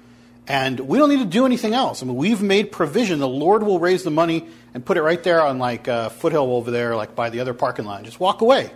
And 0.47 0.79
we 0.79 0.99
don't 0.99 1.09
need 1.09 1.19
to 1.19 1.25
do 1.25 1.47
anything 1.47 1.75
else. 1.75 2.01
I 2.01 2.07
mean, 2.07 2.15
we've 2.15 2.41
made 2.41 2.71
provision. 2.71 3.19
The 3.19 3.27
Lord 3.27 3.65
will 3.65 3.81
raise 3.81 4.05
the 4.05 4.11
money 4.13 4.47
and 4.75 4.85
put 4.85 4.99
it 4.99 5.03
right 5.03 5.21
there 5.25 5.43
on 5.43 5.59
like 5.59 5.89
uh, 5.89 6.11
foothill 6.11 6.55
over 6.55 6.71
there, 6.71 6.95
like 6.95 7.17
by 7.17 7.29
the 7.31 7.41
other 7.41 7.55
parking 7.55 7.87
lot. 7.87 8.05
Just 8.05 8.21
walk 8.21 8.41
away. 8.41 8.71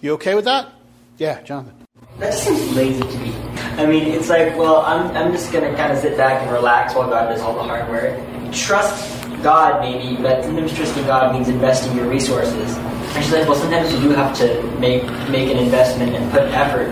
You 0.00 0.14
okay 0.14 0.34
with 0.34 0.46
that? 0.46 0.72
Yeah, 1.18 1.42
Jonathan. 1.42 1.74
That 2.16 2.32
seems 2.32 2.74
lazy 2.74 3.02
to 3.02 3.18
me. 3.18 3.45
I 3.78 3.84
mean, 3.84 4.04
it's 4.08 4.28
like, 4.28 4.56
well, 4.56 4.80
I'm, 4.82 5.14
I'm 5.16 5.32
just 5.32 5.52
going 5.52 5.70
to 5.70 5.76
kind 5.76 5.92
of 5.92 5.98
sit 5.98 6.16
back 6.16 6.42
and 6.42 6.50
relax 6.50 6.94
while 6.94 7.08
God 7.08 7.28
does 7.28 7.42
all 7.42 7.54
the 7.54 7.62
hard 7.62 7.88
work. 7.90 8.18
Trust 8.52 9.22
God, 9.42 9.80
maybe, 9.80 10.20
but 10.20 10.44
sometimes 10.44 10.72
trusting 10.72 11.04
God 11.04 11.34
means 11.34 11.48
investing 11.48 11.94
your 11.94 12.08
resources. 12.08 12.76
And 12.76 13.24
she's 13.24 13.32
like, 13.32 13.46
well, 13.46 13.56
sometimes 13.58 13.92
you 13.92 14.00
do 14.00 14.10
have 14.10 14.36
to 14.38 14.62
make 14.78 15.02
make 15.28 15.50
an 15.50 15.58
investment 15.58 16.14
and 16.14 16.30
put 16.30 16.42
effort 16.44 16.88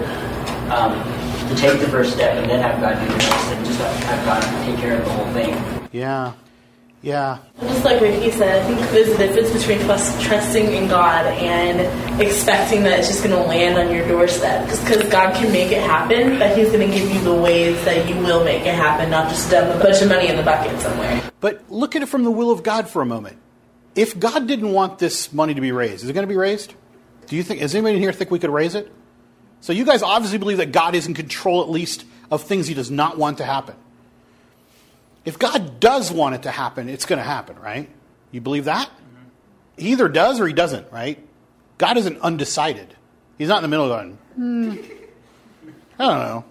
um, 0.70 0.92
to 1.48 1.54
take 1.56 1.80
the 1.80 1.88
first 1.88 2.12
step 2.12 2.36
and 2.36 2.50
then 2.50 2.60
have 2.60 2.80
God 2.80 3.00
do 3.00 3.06
the 3.06 3.18
rest 3.18 3.52
and 3.52 3.66
just 3.66 3.78
have, 3.80 4.04
have 4.04 4.24
God 4.26 4.64
take 4.66 4.78
care 4.78 4.98
of 4.98 5.04
the 5.04 5.12
whole 5.12 5.32
thing. 5.32 5.88
Yeah. 5.92 6.32
Yeah. 7.04 7.38
Just 7.60 7.84
like 7.84 8.00
Ricky 8.00 8.30
said, 8.30 8.62
I 8.62 8.66
think 8.66 8.80
there's 8.90 9.08
a 9.08 9.18
difference 9.18 9.52
between 9.52 9.78
trust, 9.80 10.22
trusting 10.22 10.72
in 10.72 10.88
God 10.88 11.26
and 11.26 11.78
expecting 12.18 12.82
that 12.84 12.98
it's 12.98 13.08
just 13.08 13.22
going 13.22 13.36
to 13.36 13.42
land 13.46 13.76
on 13.76 13.94
your 13.94 14.08
doorstep. 14.08 14.66
Just 14.70 14.86
because 14.86 15.06
God 15.10 15.34
can 15.34 15.52
make 15.52 15.70
it 15.70 15.82
happen, 15.82 16.38
but 16.38 16.56
He's 16.56 16.68
going 16.68 16.90
to 16.90 16.96
give 16.96 17.10
you 17.10 17.20
the 17.20 17.34
ways 17.34 17.76
that 17.84 18.08
you 18.08 18.16
will 18.16 18.42
make 18.42 18.62
it 18.62 18.74
happen, 18.74 19.10
not 19.10 19.28
just 19.28 19.50
dump 19.50 19.78
a 19.78 19.84
bunch 19.84 20.00
of 20.00 20.08
money 20.08 20.28
in 20.28 20.36
the 20.36 20.42
bucket 20.42 20.80
somewhere. 20.80 21.30
But 21.40 21.70
look 21.70 21.94
at 21.94 22.00
it 22.00 22.06
from 22.06 22.24
the 22.24 22.30
will 22.30 22.50
of 22.50 22.62
God 22.62 22.88
for 22.88 23.02
a 23.02 23.06
moment. 23.06 23.36
If 23.94 24.18
God 24.18 24.48
didn't 24.48 24.72
want 24.72 24.98
this 24.98 25.30
money 25.30 25.52
to 25.52 25.60
be 25.60 25.72
raised, 25.72 26.04
is 26.04 26.08
it 26.08 26.14
going 26.14 26.26
to 26.26 26.32
be 26.32 26.38
raised? 26.38 26.72
Do 27.26 27.36
you 27.36 27.42
think, 27.42 27.60
does 27.60 27.74
anybody 27.74 27.96
in 27.96 28.02
here 28.02 28.14
think 28.14 28.30
we 28.30 28.38
could 28.38 28.48
raise 28.48 28.74
it? 28.74 28.90
So 29.60 29.74
you 29.74 29.84
guys 29.84 30.02
obviously 30.02 30.38
believe 30.38 30.56
that 30.56 30.72
God 30.72 30.94
is 30.94 31.06
in 31.06 31.12
control 31.12 31.60
at 31.60 31.68
least 31.68 32.06
of 32.30 32.44
things 32.44 32.66
he 32.66 32.72
does 32.72 32.90
not 32.90 33.18
want 33.18 33.38
to 33.38 33.44
happen. 33.44 33.76
If 35.24 35.38
God 35.38 35.80
does 35.80 36.12
want 36.12 36.34
it 36.34 36.42
to 36.42 36.50
happen, 36.50 36.88
it's 36.88 37.06
going 37.06 37.18
to 37.18 37.24
happen, 37.24 37.58
right? 37.58 37.88
You 38.30 38.40
believe 38.40 38.66
that? 38.66 38.90
He 39.76 39.92
either 39.92 40.08
does 40.08 40.40
or 40.40 40.46
he 40.46 40.52
doesn't, 40.52 40.90
right? 40.92 41.18
God 41.78 41.96
isn't 41.96 42.20
undecided. 42.20 42.94
He's 43.38 43.48
not 43.48 43.58
in 43.58 43.62
the 43.62 43.68
middle 43.68 43.90
of 43.90 43.98
going, 43.98 44.18
hmm, 44.34 44.76
I 45.98 46.06
don't 46.06 46.18
know. 46.18 46.44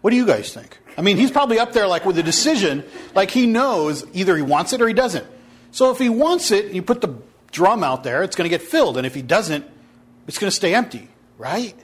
What 0.00 0.10
do 0.10 0.16
you 0.16 0.26
guys 0.26 0.52
think? 0.52 0.78
I 0.98 1.02
mean, 1.02 1.16
he's 1.16 1.30
probably 1.30 1.58
up 1.58 1.72
there 1.72 1.86
like 1.86 2.04
with 2.04 2.18
a 2.18 2.22
decision, 2.22 2.84
like 3.14 3.30
he 3.30 3.46
knows 3.46 4.04
either 4.12 4.36
he 4.36 4.42
wants 4.42 4.72
it 4.72 4.80
or 4.80 4.88
he 4.88 4.94
doesn't. 4.94 5.26
So 5.70 5.90
if 5.90 5.98
he 5.98 6.08
wants 6.08 6.50
it, 6.50 6.72
you 6.72 6.82
put 6.82 7.00
the 7.00 7.16
drum 7.50 7.82
out 7.82 8.04
there, 8.04 8.22
it's 8.22 8.36
going 8.36 8.48
to 8.48 8.50
get 8.50 8.62
filled. 8.62 8.96
And 8.96 9.06
if 9.06 9.14
he 9.14 9.22
doesn't, 9.22 9.64
it's 10.26 10.38
going 10.38 10.50
to 10.50 10.54
stay 10.54 10.74
empty, 10.74 11.08
right? 11.38 11.74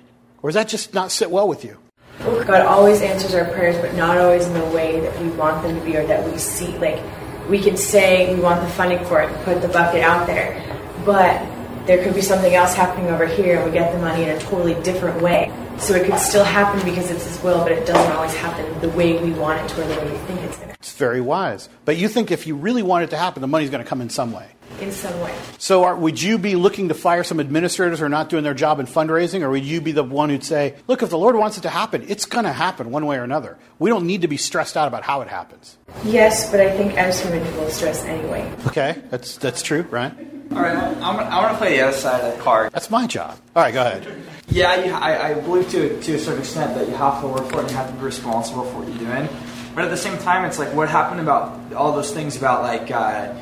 Or 0.42 0.50
does 0.50 0.54
that 0.54 0.68
just 0.68 0.94
not 0.94 1.10
sit 1.10 1.30
well 1.30 1.46
with 1.46 1.64
you? 1.64 1.78
God 2.24 2.66
always 2.66 3.02
answers 3.02 3.34
our 3.34 3.44
prayers, 3.46 3.76
but 3.78 3.94
not 3.94 4.16
always 4.18 4.46
in 4.46 4.54
the 4.54 4.64
way 4.66 5.00
that 5.00 5.20
we 5.20 5.28
want 5.30 5.62
them 5.62 5.78
to 5.78 5.84
be 5.84 5.96
or 5.96 6.06
that 6.06 6.30
we 6.30 6.38
see. 6.38 6.78
Like, 6.78 7.02
we 7.48 7.60
can 7.60 7.76
say 7.76 8.34
we 8.34 8.40
want 8.40 8.60
the 8.60 8.68
funding 8.68 9.04
for 9.06 9.20
it 9.20 9.30
and 9.30 9.44
put 9.44 9.60
the 9.60 9.68
bucket 9.68 10.02
out 10.02 10.26
there, 10.26 10.62
but 11.04 11.44
there 11.86 12.02
could 12.04 12.14
be 12.14 12.22
something 12.22 12.54
else 12.54 12.74
happening 12.74 13.10
over 13.10 13.26
here 13.26 13.56
and 13.56 13.64
we 13.64 13.72
get 13.72 13.92
the 13.92 13.98
money 13.98 14.22
in 14.22 14.28
a 14.30 14.38
totally 14.38 14.74
different 14.82 15.20
way. 15.20 15.52
So 15.78 15.94
it 15.94 16.06
could 16.06 16.18
still 16.20 16.44
happen 16.44 16.84
because 16.88 17.10
it's 17.10 17.26
His 17.26 17.42
will, 17.42 17.58
but 17.62 17.72
it 17.72 17.86
doesn't 17.86 18.12
always 18.12 18.34
happen 18.34 18.80
the 18.80 18.90
way 18.90 19.20
we 19.20 19.32
want 19.32 19.60
it 19.60 19.68
to 19.74 19.82
or 19.82 19.86
the 19.86 20.00
way 20.00 20.12
we 20.12 20.18
think 20.18 20.40
it's 20.42 20.56
going 20.56 20.68
to. 20.68 20.74
It's 20.74 20.96
very 20.96 21.20
wise. 21.20 21.68
But 21.84 21.96
you 21.96 22.08
think 22.08 22.30
if 22.30 22.46
you 22.46 22.54
really 22.54 22.82
want 22.82 23.04
it 23.04 23.10
to 23.10 23.16
happen, 23.16 23.40
the 23.40 23.48
money's 23.48 23.70
going 23.70 23.82
to 23.82 23.88
come 23.88 24.00
in 24.00 24.10
some 24.10 24.32
way. 24.32 24.46
In 24.82 24.90
some 24.90 25.20
way. 25.20 25.32
So 25.58 25.84
are, 25.84 25.94
would 25.94 26.20
you 26.20 26.38
be 26.38 26.56
looking 26.56 26.88
to 26.88 26.94
fire 26.94 27.22
some 27.22 27.38
administrators 27.38 28.00
who 28.00 28.06
are 28.06 28.08
not 28.08 28.28
doing 28.28 28.42
their 28.42 28.52
job 28.52 28.80
in 28.80 28.86
fundraising, 28.86 29.42
or 29.42 29.50
would 29.50 29.64
you 29.64 29.80
be 29.80 29.92
the 29.92 30.02
one 30.02 30.28
who'd 30.28 30.42
say, 30.42 30.74
look, 30.88 31.04
if 31.04 31.10
the 31.10 31.18
Lord 31.18 31.36
wants 31.36 31.56
it 31.56 31.60
to 31.60 31.68
happen, 31.68 32.04
it's 32.08 32.24
going 32.24 32.46
to 32.46 32.52
happen 32.52 32.90
one 32.90 33.06
way 33.06 33.16
or 33.16 33.22
another. 33.22 33.56
We 33.78 33.90
don't 33.90 34.08
need 34.08 34.22
to 34.22 34.28
be 34.28 34.36
stressed 34.36 34.76
out 34.76 34.88
about 34.88 35.04
how 35.04 35.20
it 35.20 35.28
happens. 35.28 35.78
Yes, 36.04 36.50
but 36.50 36.60
I 36.60 36.76
think 36.76 36.98
as 36.98 37.20
human 37.22 37.46
people 37.46 37.70
stress 37.70 38.02
anyway. 38.04 38.52
Okay, 38.66 39.00
that's, 39.08 39.36
that's 39.36 39.62
true, 39.62 39.82
right? 39.82 40.12
All 40.50 40.60
right, 40.60 40.76
I'm, 40.76 41.00
I 41.00 41.42
want 41.42 41.52
to 41.52 41.58
play 41.58 41.76
the 41.76 41.86
other 41.86 41.96
side 41.96 42.20
of 42.20 42.36
the 42.36 42.42
card. 42.42 42.72
That's 42.72 42.90
my 42.90 43.06
job. 43.06 43.38
All 43.54 43.62
right, 43.62 43.72
go 43.72 43.82
ahead. 43.82 44.24
Yeah, 44.48 44.84
you, 44.84 44.92
I, 44.92 45.30
I 45.30 45.34
believe 45.34 45.70
to, 45.70 46.02
to 46.02 46.14
a 46.14 46.18
certain 46.18 46.40
extent 46.40 46.74
that 46.74 46.88
you 46.88 46.94
have 46.94 47.20
to 47.20 47.28
work 47.28 47.46
for 47.50 47.58
it 47.58 47.60
and 47.60 47.70
you 47.70 47.76
have 47.76 47.88
to 47.88 47.94
be 47.94 48.02
responsible 48.02 48.64
for 48.64 48.80
what 48.80 48.88
you're 48.88 48.98
doing. 48.98 49.28
But 49.76 49.84
at 49.84 49.90
the 49.90 49.96
same 49.96 50.18
time, 50.18 50.44
it's 50.44 50.58
like 50.58 50.74
what 50.74 50.88
happened 50.88 51.20
about 51.20 51.72
all 51.72 51.92
those 51.92 52.10
things 52.10 52.36
about 52.36 52.62
like 52.62 52.90
uh, 52.90 53.32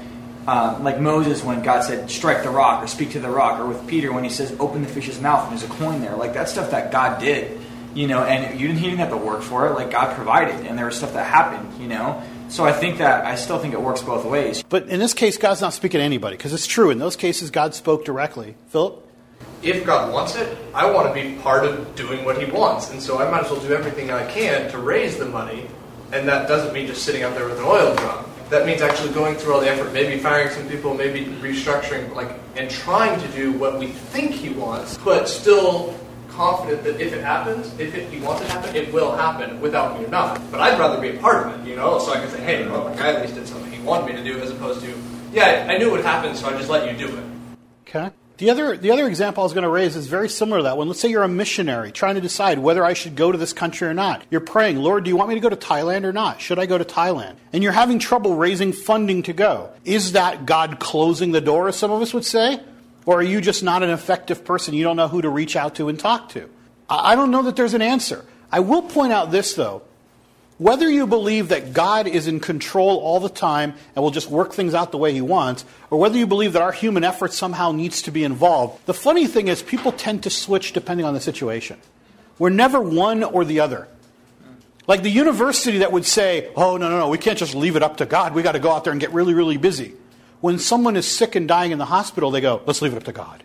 um, 0.47 0.83
like 0.83 1.01
Moses 1.01 1.45
when 1.45 1.63
God 1.63 1.83
said 1.83 2.11
strike 2.11 2.43
the 2.43 2.51
rock 2.51 2.83
or 2.83 2.87
speak 2.87 3.11
to 3.13 3.21
the 3.21 3.31
rock, 3.31 3.61
or 3.61 3.67
with 3.67 3.87
Peter 3.87 4.13
when 4.13 4.25
he 4.25 4.31
says 4.31 4.55
open 4.59 4.83
the 4.83 4.89
fish's 4.89 5.21
mouth 5.21 5.51
and 5.51 5.59
there's 5.59 5.71
a 5.71 5.75
coin 5.75 6.01
there. 6.01 6.17
Like 6.17 6.35
that 6.35 6.49
stuff 6.49 6.71
that 6.71 6.91
God 6.91 7.21
did, 7.21 7.61
you 7.95 8.07
know, 8.07 8.23
and 8.25 8.59
you 8.59 8.67
didn't 8.67 8.81
he 8.81 8.87
didn't 8.87 9.01
have 9.01 9.11
to 9.11 9.17
work 9.17 9.43
for 9.43 9.67
it. 9.67 9.73
Like 9.73 9.91
God 9.91 10.15
provided, 10.17 10.67
and 10.67 10.79
there 10.79 10.87
was 10.87 10.97
stuff 10.97 11.13
that 11.15 11.27
happened, 11.27 11.81
you 11.81 11.89
know. 11.89 12.23
So 12.49 12.65
I 12.65 12.73
think 12.73 12.99
that 12.99 13.25
I 13.25 13.37
still 13.37 13.59
think 13.59 13.75
it 13.75 13.81
works 13.81 14.03
both 14.03 14.25
ways. 14.25 14.65
But 14.69 14.89
in 14.89 14.99
this 14.99 15.15
case, 15.15 15.37
God's 15.37 15.61
not 15.61 15.73
speaking 15.73 15.99
to 15.99 16.05
anybody 16.05 16.37
because 16.37 16.53
it's 16.53 16.67
true. 16.67 16.91
In 16.91 16.99
those 16.99 17.17
cases, 17.17 17.51
God 17.51 17.75
spoke 17.75 18.05
directly. 18.05 18.57
Philip? 18.69 19.07
if 19.63 19.85
God 19.85 20.13
wants 20.13 20.37
it, 20.37 20.57
I 20.75 20.91
want 20.91 21.15
to 21.15 21.15
be 21.15 21.37
part 21.43 21.65
of 21.65 21.95
doing 21.95 22.25
what 22.25 22.43
He 22.43 22.51
wants. 22.51 22.91
And 22.91 23.03
so 23.03 23.21
I 23.21 23.31
might 23.31 23.45
as 23.45 23.51
well 23.51 23.61
do 23.61 23.73
everything 23.73 24.11
I 24.11 24.31
can 24.31 24.71
to 24.71 24.79
raise 24.79 25.19
the 25.19 25.27
money. 25.27 25.67
And 26.13 26.27
that 26.29 26.49
doesn't 26.49 26.73
mean 26.73 26.87
just 26.87 27.03
sitting 27.05 27.23
out 27.23 27.35
there 27.35 27.47
with 27.47 27.59
an 27.59 27.65
oil 27.65 27.95
drum. 27.95 28.25
That 28.51 28.67
means 28.67 28.83
actually 28.83 29.13
going 29.13 29.37
through 29.37 29.55
all 29.55 29.61
the 29.61 29.71
effort, 29.71 29.93
maybe 29.93 30.21
firing 30.21 30.51
some 30.51 30.69
people, 30.69 30.93
maybe 30.93 31.27
restructuring, 31.41 32.13
like, 32.17 32.31
and 32.57 32.69
trying 32.69 33.21
to 33.21 33.29
do 33.29 33.53
what 33.53 33.79
we 33.79 33.87
think 33.87 34.33
He 34.33 34.49
wants, 34.51 34.99
but 34.99 35.29
still 35.29 35.97
confident 36.29 36.83
that 36.83 37.01
if 37.01 37.13
it 37.13 37.23
happens, 37.23 37.73
if 37.79 37.95
it, 37.95 38.09
He 38.11 38.19
wants 38.19 38.43
it 38.43 38.47
to 38.47 38.51
happen, 38.51 38.75
it 38.75 38.93
will 38.93 39.13
happen 39.15 39.61
without 39.61 39.97
me 39.97 40.05
or 40.05 40.09
not. 40.09 40.51
But 40.51 40.61
I'd 40.61 40.81
rather 40.81 41.01
be 41.01 41.17
a 41.17 41.21
part 41.21 41.47
of 41.47 41.61
it, 41.61 41.69
you 41.69 41.77
know, 41.77 42.01
so 42.01 42.13
I 42.13 42.19
can 42.19 42.29
say, 42.29 42.41
hey, 42.41 42.67
well, 42.67 42.87
like, 42.87 43.01
I 43.01 43.15
at 43.15 43.23
least 43.23 43.37
did 43.37 43.47
something 43.47 43.71
He 43.71 43.81
wanted 43.83 44.07
me 44.07 44.21
to 44.21 44.25
do, 44.25 44.41
as 44.41 44.51
opposed 44.51 44.81
to, 44.81 44.93
yeah, 45.33 45.69
I 45.71 45.79
knew 45.79 45.87
it 45.87 45.93
would 45.93 46.05
happen, 46.05 46.35
so 46.35 46.49
I 46.49 46.53
just 46.53 46.69
let 46.69 46.91
you 46.91 47.07
do 47.07 47.17
it. 47.17 47.25
Okay. 47.87 48.11
The 48.41 48.49
other, 48.49 48.75
the 48.75 48.91
other 48.91 49.07
example 49.07 49.43
I 49.43 49.45
was 49.45 49.53
going 49.53 49.65
to 49.65 49.69
raise 49.69 49.97
is 49.97 50.07
very 50.07 50.31
similar 50.31 50.61
to 50.61 50.63
that 50.63 50.79
one. 50.79 50.89
Let's 50.89 50.99
say 50.99 51.11
you're 51.11 51.25
a 51.25 51.29
missionary 51.29 51.93
trying 51.93 52.15
to 52.15 52.23
decide 52.23 52.59
whether 52.59 52.83
I 52.83 52.95
should 52.95 53.15
go 53.15 53.31
to 53.31 53.37
this 53.37 53.53
country 53.53 53.87
or 53.87 53.93
not. 53.93 54.23
You're 54.31 54.41
praying, 54.41 54.79
Lord, 54.79 55.05
do 55.05 55.11
you 55.11 55.17
want 55.17 55.29
me 55.29 55.35
to 55.35 55.43
go 55.43 55.51
to 55.51 55.57
Thailand 55.57 56.05
or 56.05 56.13
not? 56.15 56.41
Should 56.41 56.59
I 56.59 56.65
go 56.65 56.79
to 56.79 56.85
Thailand? 56.85 57.35
And 57.53 57.63
you're 57.63 57.73
having 57.73 57.99
trouble 57.99 58.37
raising 58.37 58.73
funding 58.73 59.25
to 59.25 59.35
go. 59.35 59.69
Is 59.85 60.13
that 60.13 60.47
God 60.47 60.81
closing 60.81 61.33
the 61.33 61.43
door, 61.43 61.69
as 61.69 61.77
some 61.77 61.91
of 61.91 62.01
us 62.01 62.15
would 62.15 62.25
say? 62.25 62.63
Or 63.05 63.19
are 63.19 63.23
you 63.23 63.43
just 63.43 63.63
not 63.63 63.83
an 63.83 63.91
effective 63.91 64.43
person? 64.43 64.73
You 64.73 64.85
don't 64.85 64.97
know 64.97 65.09
who 65.09 65.21
to 65.21 65.29
reach 65.29 65.55
out 65.55 65.75
to 65.75 65.91
and 65.91 66.01
talk 66.01 66.31
to? 66.31 66.49
I 66.89 67.17
don't 67.17 67.31
know 67.31 67.43
that 67.43 67.57
there's 67.57 67.75
an 67.75 67.83
answer. 67.83 68.25
I 68.51 68.61
will 68.61 68.81
point 68.81 69.13
out 69.13 69.31
this, 69.31 69.53
though. 69.53 69.83
Whether 70.61 70.91
you 70.91 71.07
believe 71.07 71.49
that 71.49 71.73
God 71.73 72.07
is 72.07 72.29
in 72.29 72.39
control 72.39 72.99
all 72.99 73.19
the 73.19 73.31
time 73.31 73.73
and 73.97 74.03
will 74.03 74.11
just 74.11 74.29
work 74.29 74.53
things 74.53 74.75
out 74.75 74.93
the 74.93 74.99
way 74.99 75.11
he 75.11 75.23
wants, 75.23 75.65
or 75.89 75.99
whether 75.99 76.19
you 76.19 76.27
believe 76.27 76.53
that 76.53 76.61
our 76.61 76.71
human 76.71 77.03
effort 77.03 77.33
somehow 77.33 77.73
needs 77.73 78.03
to 78.03 78.11
be 78.11 78.25
involved, 78.25 78.85
the 78.85 78.93
funny 78.93 79.27
thing 79.27 79.49
is 79.49 79.63
people 79.63 79.91
tend 79.91 80.23
to 80.25 80.29
switch 80.29 80.75
depending 80.75 81.07
on 81.07 81.15
the 81.15 81.21
situation. 81.21 81.79
We're 82.39 82.51
never 82.51 82.79
one 82.79 83.25
or 83.25 83.47
the 83.47 83.61
other. 83.61 83.89
Like 84.87 85.03
the 85.03 85.09
university 85.09 85.79
that 85.79 85.93
would 85.93 86.05
say, 86.05 86.53
oh, 86.55 86.77
no, 86.77 86.91
no, 86.91 86.99
no, 86.99 87.09
we 87.09 87.17
can't 87.17 87.39
just 87.39 87.55
leave 87.55 87.75
it 87.75 87.83
up 87.83 87.97
to 87.97 88.05
God. 88.05 88.35
we 88.35 88.43
got 88.43 88.53
to 88.53 88.59
go 88.59 88.71
out 88.71 88.85
there 88.85 88.91
and 88.93 89.01
get 89.01 89.15
really, 89.15 89.33
really 89.33 89.57
busy. 89.57 89.95
When 90.43 90.59
someone 90.59 90.95
is 90.95 91.07
sick 91.07 91.37
and 91.37 91.49
dying 91.49 91.73
in 91.73 91.79
the 91.79 91.87
hospital, 91.87 92.31
they 92.31 92.43
go, 92.43 92.61
let's 92.67 92.83
leave 92.83 92.93
it 92.93 92.99
up 92.99 93.05
to 93.05 93.13
God. 93.13 93.43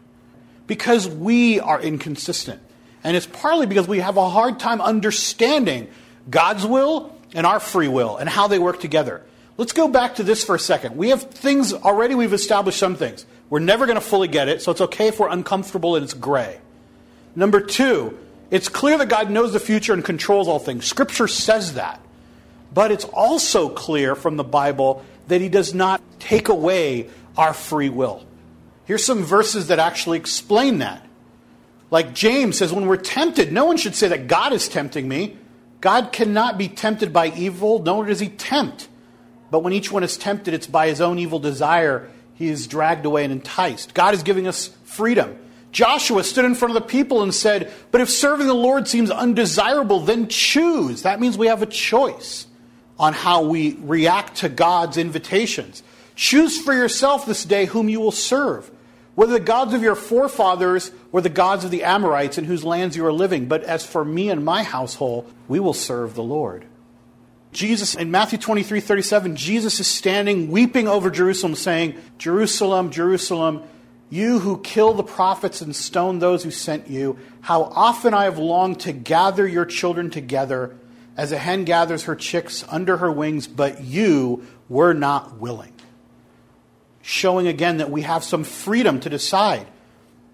Because 0.68 1.08
we 1.08 1.62
are 1.62 1.80
inconsistent. 1.80 2.62
And 3.06 3.16
it's 3.16 3.26
partly 3.26 3.68
because 3.68 3.88
we 3.88 4.00
have 4.00 4.18
a 4.18 4.30
hard 4.30 4.60
time 4.60 4.82
understanding 4.82 5.88
God's 6.30 6.66
will 6.66 7.16
and 7.34 7.46
our 7.46 7.60
free 7.60 7.88
will 7.88 8.18
and 8.18 8.28
how 8.28 8.48
they 8.48 8.60
work 8.60 8.80
together. 8.80 9.24
Let's 9.58 9.72
go 9.72 9.88
back 9.88 10.16
to 10.16 10.24
this 10.24 10.44
for 10.44 10.56
a 10.56 10.60
second. 10.60 10.98
We 10.98 11.10
have 11.10 11.24
things 11.24 11.74
already, 11.74 12.16
we've 12.16 12.34
established 12.34 12.80
some 12.80 12.96
things. 12.96 13.26
We're 13.50 13.60
never 13.60 13.86
going 13.86 13.96
to 13.96 14.02
fully 14.02 14.28
get 14.28 14.50
it, 14.50 14.62
so 14.62 14.72
it's 14.72 14.82
okay 14.82 15.08
if 15.08 15.20
we're 15.20 15.30
uncomfortable 15.30 15.96
and 15.96 16.04
it's 16.04 16.14
gray. 16.14 16.60
Number 17.36 17.62
two, 17.62 18.18
it's 18.52 18.70
clear 18.70 18.98
that 18.98 19.10
God 19.10 19.30
knows 19.30 19.54
the 19.54 19.60
future 19.60 19.94
and 19.94 20.04
controls 20.04 20.48
all 20.48 20.60
things. 20.60 20.86
Scripture 20.86 21.28
says 21.28 21.74
that. 21.74 22.02
But 22.74 22.92
it's 22.92 23.06
also 23.06 23.70
clear 23.70 24.16
from 24.16 24.36
the 24.36 24.44
Bible 24.44 25.06
that 25.28 25.42
He 25.42 25.50
does 25.50 25.74
not 25.74 26.02
take 26.20 26.50
away 26.50 27.10
our 27.38 27.54
free 27.54 27.90
will. 27.90 28.26
Here's 28.86 29.04
some 29.04 29.24
verses 29.24 29.68
that 29.68 29.80
actually 29.80 30.18
explain 30.18 30.80
that. 30.80 31.06
Like 31.92 32.14
James 32.14 32.58
says, 32.58 32.74
when 32.74 32.88
we're 32.88 32.98
tempted, 32.98 33.52
no 33.52 33.66
one 33.66 33.78
should 33.78 33.96
say 33.96 34.10
that 34.10 34.28
God 34.28 34.54
is 34.54 34.68
tempting 34.68 35.08
me. 35.08 35.38
God 35.86 36.12
cannot 36.12 36.58
be 36.58 36.68
tempted 36.68 37.14
by 37.14 37.28
evil, 37.28 37.78
nor 37.78 38.08
does 38.08 38.20
he 38.20 38.28
tempt. 38.28 38.88
But 39.52 39.60
when 39.60 39.72
each 39.72 39.92
one 39.92 40.04
is 40.04 40.18
tempted, 40.18 40.56
it's 40.56 40.66
by 40.66 40.88
his 40.88 41.00
own 41.00 41.20
evil 41.20 41.38
desire 41.38 42.10
he 42.34 42.48
is 42.48 42.66
dragged 42.66 43.06
away 43.06 43.24
and 43.24 43.32
enticed. 43.32 43.94
God 43.94 44.16
is 44.16 44.24
giving 44.24 44.48
us 44.48 44.70
freedom. 44.86 45.38
Joshua 45.72 46.24
stood 46.24 46.44
in 46.44 46.56
front 46.56 46.76
of 46.76 46.82
the 46.82 46.90
people 46.90 47.22
and 47.22 47.32
said, 47.32 47.72
But 47.92 48.02
if 48.02 48.10
serving 48.10 48.48
the 48.48 48.56
Lord 48.56 48.88
seems 48.88 49.12
undesirable, 49.12 50.00
then 50.00 50.28
choose. 50.28 51.04
That 51.04 51.20
means 51.20 51.38
we 51.38 51.50
have 51.50 51.62
a 51.62 51.68
choice 51.68 52.48
on 52.98 53.14
how 53.14 53.44
we 53.44 53.78
react 53.80 54.38
to 54.38 54.50
God's 54.50 54.98
invitations. 54.98 55.84
Choose 56.16 56.60
for 56.60 56.74
yourself 56.74 57.28
this 57.28 57.46
day 57.46 57.66
whom 57.66 57.90
you 57.90 58.00
will 58.00 58.12
serve 58.12 58.72
whether 59.16 59.34
the 59.34 59.40
gods 59.40 59.74
of 59.74 59.82
your 59.82 59.96
forefathers 59.96 60.92
or 61.12 61.22
the 61.22 61.30
gods 61.30 61.64
of 61.64 61.72
the 61.72 61.84
Amorites 61.84 62.38
in 62.38 62.46
whose 62.46 62.64
lands 62.64 62.96
you 62.96 63.06
are 63.06 63.14
living. 63.14 63.48
But 63.48 63.64
as 63.64 63.86
for 63.86 64.06
me 64.06 64.30
and 64.30 64.44
my 64.44 64.64
household, 64.64 65.32
we 65.48 65.60
will 65.60 65.74
serve 65.74 66.16
the 66.16 66.24
Lord. 66.24 66.66
Jesus, 67.54 67.96
in 67.96 68.12
Matthew 68.12 68.38
23 68.38 68.82
37, 68.82 69.38
Jesus 69.38 69.80
is 69.80 69.88
standing 69.88 70.52
weeping 70.52 70.90
over 70.90 71.10
Jerusalem, 71.10 71.56
saying, 71.56 71.96
Jerusalem, 72.18 72.92
Jerusalem, 72.92 73.64
you 74.10 74.40
who 74.40 74.60
kill 74.60 74.94
the 74.94 75.04
prophets 75.04 75.62
and 75.62 75.74
stone 75.74 76.20
those 76.20 76.44
who 76.44 76.52
sent 76.52 76.90
you, 76.90 77.18
how 77.40 77.64
often 77.64 78.14
I 78.14 78.26
have 78.26 78.38
longed 78.38 78.82
to 78.82 78.92
gather 78.92 79.48
your 79.48 79.66
children 79.66 80.10
together 80.10 80.76
as 81.16 81.32
a 81.32 81.38
hen 81.38 81.64
gathers 81.64 82.04
her 82.04 82.16
chicks 82.16 82.66
under 82.68 82.98
her 82.98 83.12
wings, 83.12 83.48
but 83.48 83.82
you 83.82 84.46
were 84.68 84.94
not 84.94 85.40
willing 85.40 85.75
showing 87.06 87.46
again 87.46 87.78
that 87.78 87.92
we 87.92 88.02
have 88.02 88.24
some 88.24 88.44
freedom 88.44 89.00
to 89.00 89.10
decide. 89.10 89.68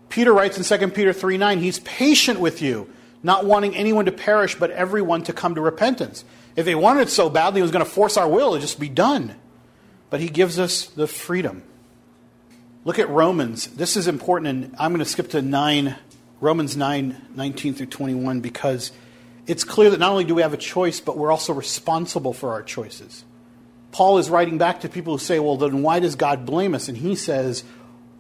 Peter 0.08 0.34
writes 0.34 0.58
in 0.58 0.80
2 0.80 0.88
Peter 0.90 1.12
3 1.12 1.38
9, 1.38 1.60
he's 1.60 1.80
patient 1.80 2.40
with 2.40 2.62
you, 2.62 2.90
not 3.22 3.46
wanting 3.46 3.76
anyone 3.76 4.06
to 4.06 4.12
perish, 4.12 4.56
but 4.56 4.72
everyone 4.72 5.22
to 5.24 5.34
come 5.34 5.54
to 5.56 5.62
repentance. 5.62 6.24
If 6.56 6.66
he 6.66 6.76
wanted 6.76 7.02
it 7.02 7.10
so 7.10 7.30
badly, 7.30 7.60
he 7.60 7.62
was 7.62 7.72
going 7.72 7.84
to 7.84 7.92
force 7.92 8.16
our 8.16 8.28
will, 8.28 8.54
to 8.54 8.60
just 8.60 8.80
be 8.80 8.90
done. 8.90 9.36
But 10.10 10.22
he 10.22 10.30
gives 10.30 10.60
us 10.60 10.86
the 10.86 11.08
freedom. 11.08 11.64
Look 12.86 13.00
at 13.00 13.10
Romans. 13.10 13.68
This 13.68 13.98
is 13.98 14.08
important, 14.08 14.48
and 14.48 14.76
I'm 14.80 14.92
going 14.92 15.00
to 15.00 15.06
skip 15.06 15.30
to 15.32 15.42
9, 15.42 15.96
Romans 16.40 16.78
9 16.78 17.28
19 17.36 17.74
through 17.74 17.86
21, 17.88 18.40
because 18.40 18.94
it's 19.46 19.66
clear 19.66 19.90
that 19.90 20.00
not 20.00 20.12
only 20.12 20.24
do 20.24 20.36
we 20.36 20.42
have 20.42 20.54
a 20.54 20.58
choice, 20.58 21.02
but 21.02 21.18
we're 21.18 21.32
also 21.32 21.54
responsible 21.54 22.32
for 22.32 22.52
our 22.52 22.64
choices. 22.64 23.26
Paul 23.92 24.18
is 24.18 24.30
writing 24.30 24.58
back 24.58 24.82
to 24.82 24.90
people 24.90 25.14
who 25.14 25.20
say, 25.20 25.40
well, 25.40 25.58
then 25.58 25.82
why 25.82 26.00
does 26.00 26.16
God 26.16 26.46
blame 26.46 26.74
us? 26.74 26.88
And 26.88 26.98
he 26.98 27.16
says, 27.16 27.64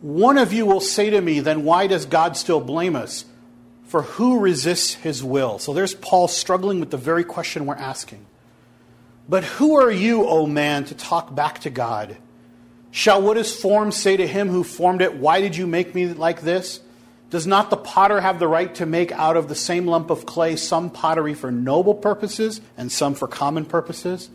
one 0.01 0.38
of 0.38 0.51
you 0.51 0.65
will 0.65 0.81
say 0.81 1.10
to 1.12 1.21
me, 1.21 1.39
then 1.39 1.63
why 1.63 1.88
does 1.88 2.05
God 2.05 2.36
still 2.36 2.60
blame 2.60 2.95
us? 2.95 3.25
For 3.86 4.03
who 4.03 4.39
resists 4.39 4.95
his 4.95 5.23
will? 5.23 5.60
So 5.60 5.73
there's 5.73 5.93
Paul 5.93 6.27
struggling 6.27 6.79
with 6.79 6.91
the 6.91 6.97
very 6.97 7.23
question 7.23 7.65
we're 7.65 7.75
asking. 7.75 8.25
But 9.29 9.43
who 9.43 9.79
are 9.79 9.91
you, 9.91 10.27
O 10.27 10.45
man, 10.45 10.86
to 10.86 10.95
talk 10.95 11.34
back 11.36 11.60
to 11.60 11.69
God? 11.69 12.17
Shall 12.89 13.21
what 13.21 13.38
is 13.38 13.55
formed 13.55 13.93
say 13.93 14.17
to 14.17 14.27
him 14.27 14.49
who 14.49 14.63
formed 14.63 15.01
it, 15.01 15.15
Why 15.15 15.39
did 15.39 15.55
you 15.55 15.67
make 15.67 15.95
me 15.95 16.07
like 16.07 16.41
this? 16.41 16.81
Does 17.29 17.47
not 17.47 17.69
the 17.69 17.77
potter 17.77 18.19
have 18.19 18.39
the 18.39 18.47
right 18.47 18.73
to 18.75 18.86
make 18.86 19.13
out 19.13 19.38
of 19.38 19.47
the 19.47 19.55
same 19.55 19.88
lump 19.88 20.10
of 20.10 20.25
clay 20.25 20.57
some 20.57 20.89
pottery 20.89 21.34
for 21.34 21.49
noble 21.49 21.95
purposes 21.95 22.60
and 22.75 22.91
some 22.91 23.13
for 23.13 23.27
common 23.27 23.63
purposes? 23.63 24.29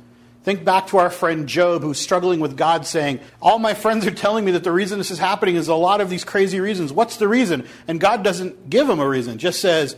Think 0.46 0.64
back 0.64 0.87
to 0.87 0.98
our 0.98 1.11
friend 1.11 1.48
Job 1.48 1.82
who's 1.82 1.98
struggling 1.98 2.38
with 2.38 2.56
God 2.56 2.87
saying, 2.87 3.18
All 3.42 3.59
my 3.59 3.74
friends 3.74 4.06
are 4.06 4.12
telling 4.12 4.44
me 4.44 4.52
that 4.52 4.62
the 4.62 4.70
reason 4.70 4.96
this 4.96 5.11
is 5.11 5.18
happening 5.18 5.56
is 5.56 5.66
a 5.66 5.74
lot 5.74 6.00
of 6.00 6.09
these 6.09 6.22
crazy 6.22 6.61
reasons. 6.61 6.92
What's 6.92 7.16
the 7.16 7.26
reason? 7.26 7.66
And 7.88 7.98
God 7.98 8.22
doesn't 8.22 8.70
give 8.70 8.88
him 8.88 9.00
a 9.00 9.09
reason, 9.09 9.38
just 9.38 9.61
says, 9.61 9.96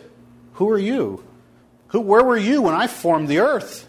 Who 0.54 0.70
are 0.70 0.78
you? 0.78 1.22
Who, 1.88 2.00
where 2.00 2.24
were 2.24 2.38
you 2.38 2.62
when 2.62 2.72
I 2.72 2.86
formed 2.86 3.28
the 3.28 3.40
earth? 3.40 3.86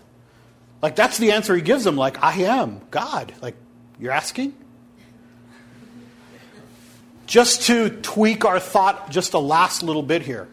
Like, 0.82 0.98
that's 0.98 1.18
the 1.18 1.32
answer 1.32 1.56
he 1.56 1.62
gives 1.62 1.88
him, 1.88 1.96
like, 1.96 2.22
I 2.22 2.34
am 2.42 2.82
God. 2.92 3.32
Like, 3.42 3.56
you're 3.98 4.12
asking? 4.12 4.54
Just 7.26 7.68
to 7.68 7.90
tweak 8.02 8.44
our 8.44 8.60
thought 8.60 9.12
just 9.12 9.34
a 9.34 9.40
last 9.40 9.82
little 9.82 10.04
bit 10.04 10.24
here 10.24 10.50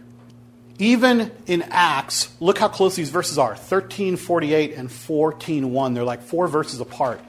even 0.78 1.30
in 1.46 1.62
Acts, 1.70 2.34
look 2.40 2.58
how 2.58 2.68
close 2.68 2.96
these 2.96 3.10
verses 3.10 3.38
are 3.38 3.50
1348 3.50 4.74
and 4.74 4.88
14.1. 4.88 5.94
They're 5.94 6.04
like 6.04 6.22
four 6.22 6.48
verses 6.48 6.80
apart. 6.80 7.20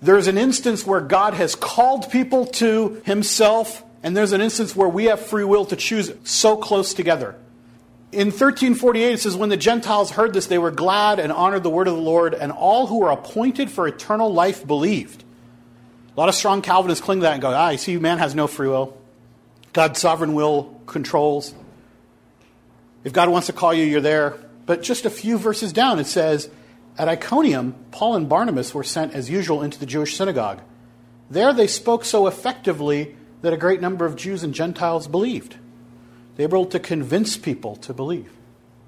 There's 0.00 0.28
an 0.28 0.38
instance 0.38 0.86
where 0.86 1.00
God 1.00 1.34
has 1.34 1.54
called 1.54 2.10
people 2.10 2.46
to 2.46 3.00
himself, 3.04 3.82
and 4.02 4.16
there's 4.16 4.32
an 4.32 4.40
instance 4.40 4.76
where 4.76 4.88
we 4.88 5.06
have 5.06 5.20
free 5.20 5.44
will 5.44 5.64
to 5.66 5.76
choose 5.76 6.12
so 6.24 6.56
close 6.56 6.94
together. 6.94 7.34
In 8.10 8.28
1348, 8.28 9.12
it 9.12 9.20
says, 9.20 9.36
When 9.36 9.48
the 9.48 9.56
Gentiles 9.56 10.12
heard 10.12 10.32
this, 10.32 10.46
they 10.46 10.58
were 10.58 10.70
glad 10.70 11.18
and 11.18 11.32
honored 11.32 11.62
the 11.62 11.70
word 11.70 11.88
of 11.88 11.94
the 11.94 12.00
Lord, 12.00 12.32
and 12.32 12.52
all 12.52 12.86
who 12.86 13.00
were 13.00 13.10
appointed 13.10 13.70
for 13.70 13.86
eternal 13.86 14.32
life 14.32 14.66
believed. 14.66 15.24
A 16.16 16.20
lot 16.20 16.28
of 16.28 16.34
strong 16.34 16.62
Calvinists 16.62 17.04
cling 17.04 17.20
to 17.20 17.22
that 17.24 17.34
and 17.34 17.42
go, 17.42 17.50
Ah, 17.50 17.70
you 17.70 17.78
see, 17.78 17.96
man 17.98 18.18
has 18.18 18.34
no 18.34 18.46
free 18.46 18.68
will. 18.68 18.96
God's 19.72 20.00
sovereign 20.00 20.34
will 20.34 20.80
controls. 20.86 21.54
If 23.08 23.14
God 23.14 23.30
wants 23.30 23.46
to 23.46 23.54
call 23.54 23.72
you, 23.72 23.84
you're 23.84 24.02
there. 24.02 24.36
But 24.66 24.82
just 24.82 25.06
a 25.06 25.10
few 25.10 25.38
verses 25.38 25.72
down, 25.72 25.98
it 25.98 26.04
says, 26.04 26.50
At 26.98 27.08
Iconium, 27.08 27.74
Paul 27.90 28.16
and 28.16 28.28
Barnabas 28.28 28.74
were 28.74 28.84
sent 28.84 29.14
as 29.14 29.30
usual 29.30 29.62
into 29.62 29.78
the 29.78 29.86
Jewish 29.86 30.14
synagogue. 30.14 30.60
There 31.30 31.54
they 31.54 31.68
spoke 31.68 32.04
so 32.04 32.26
effectively 32.26 33.16
that 33.40 33.54
a 33.54 33.56
great 33.56 33.80
number 33.80 34.04
of 34.04 34.14
Jews 34.14 34.42
and 34.42 34.52
Gentiles 34.52 35.08
believed. 35.08 35.56
They 36.36 36.46
were 36.46 36.58
able 36.58 36.66
to 36.66 36.78
convince 36.78 37.38
people 37.38 37.76
to 37.76 37.94
believe. 37.94 38.30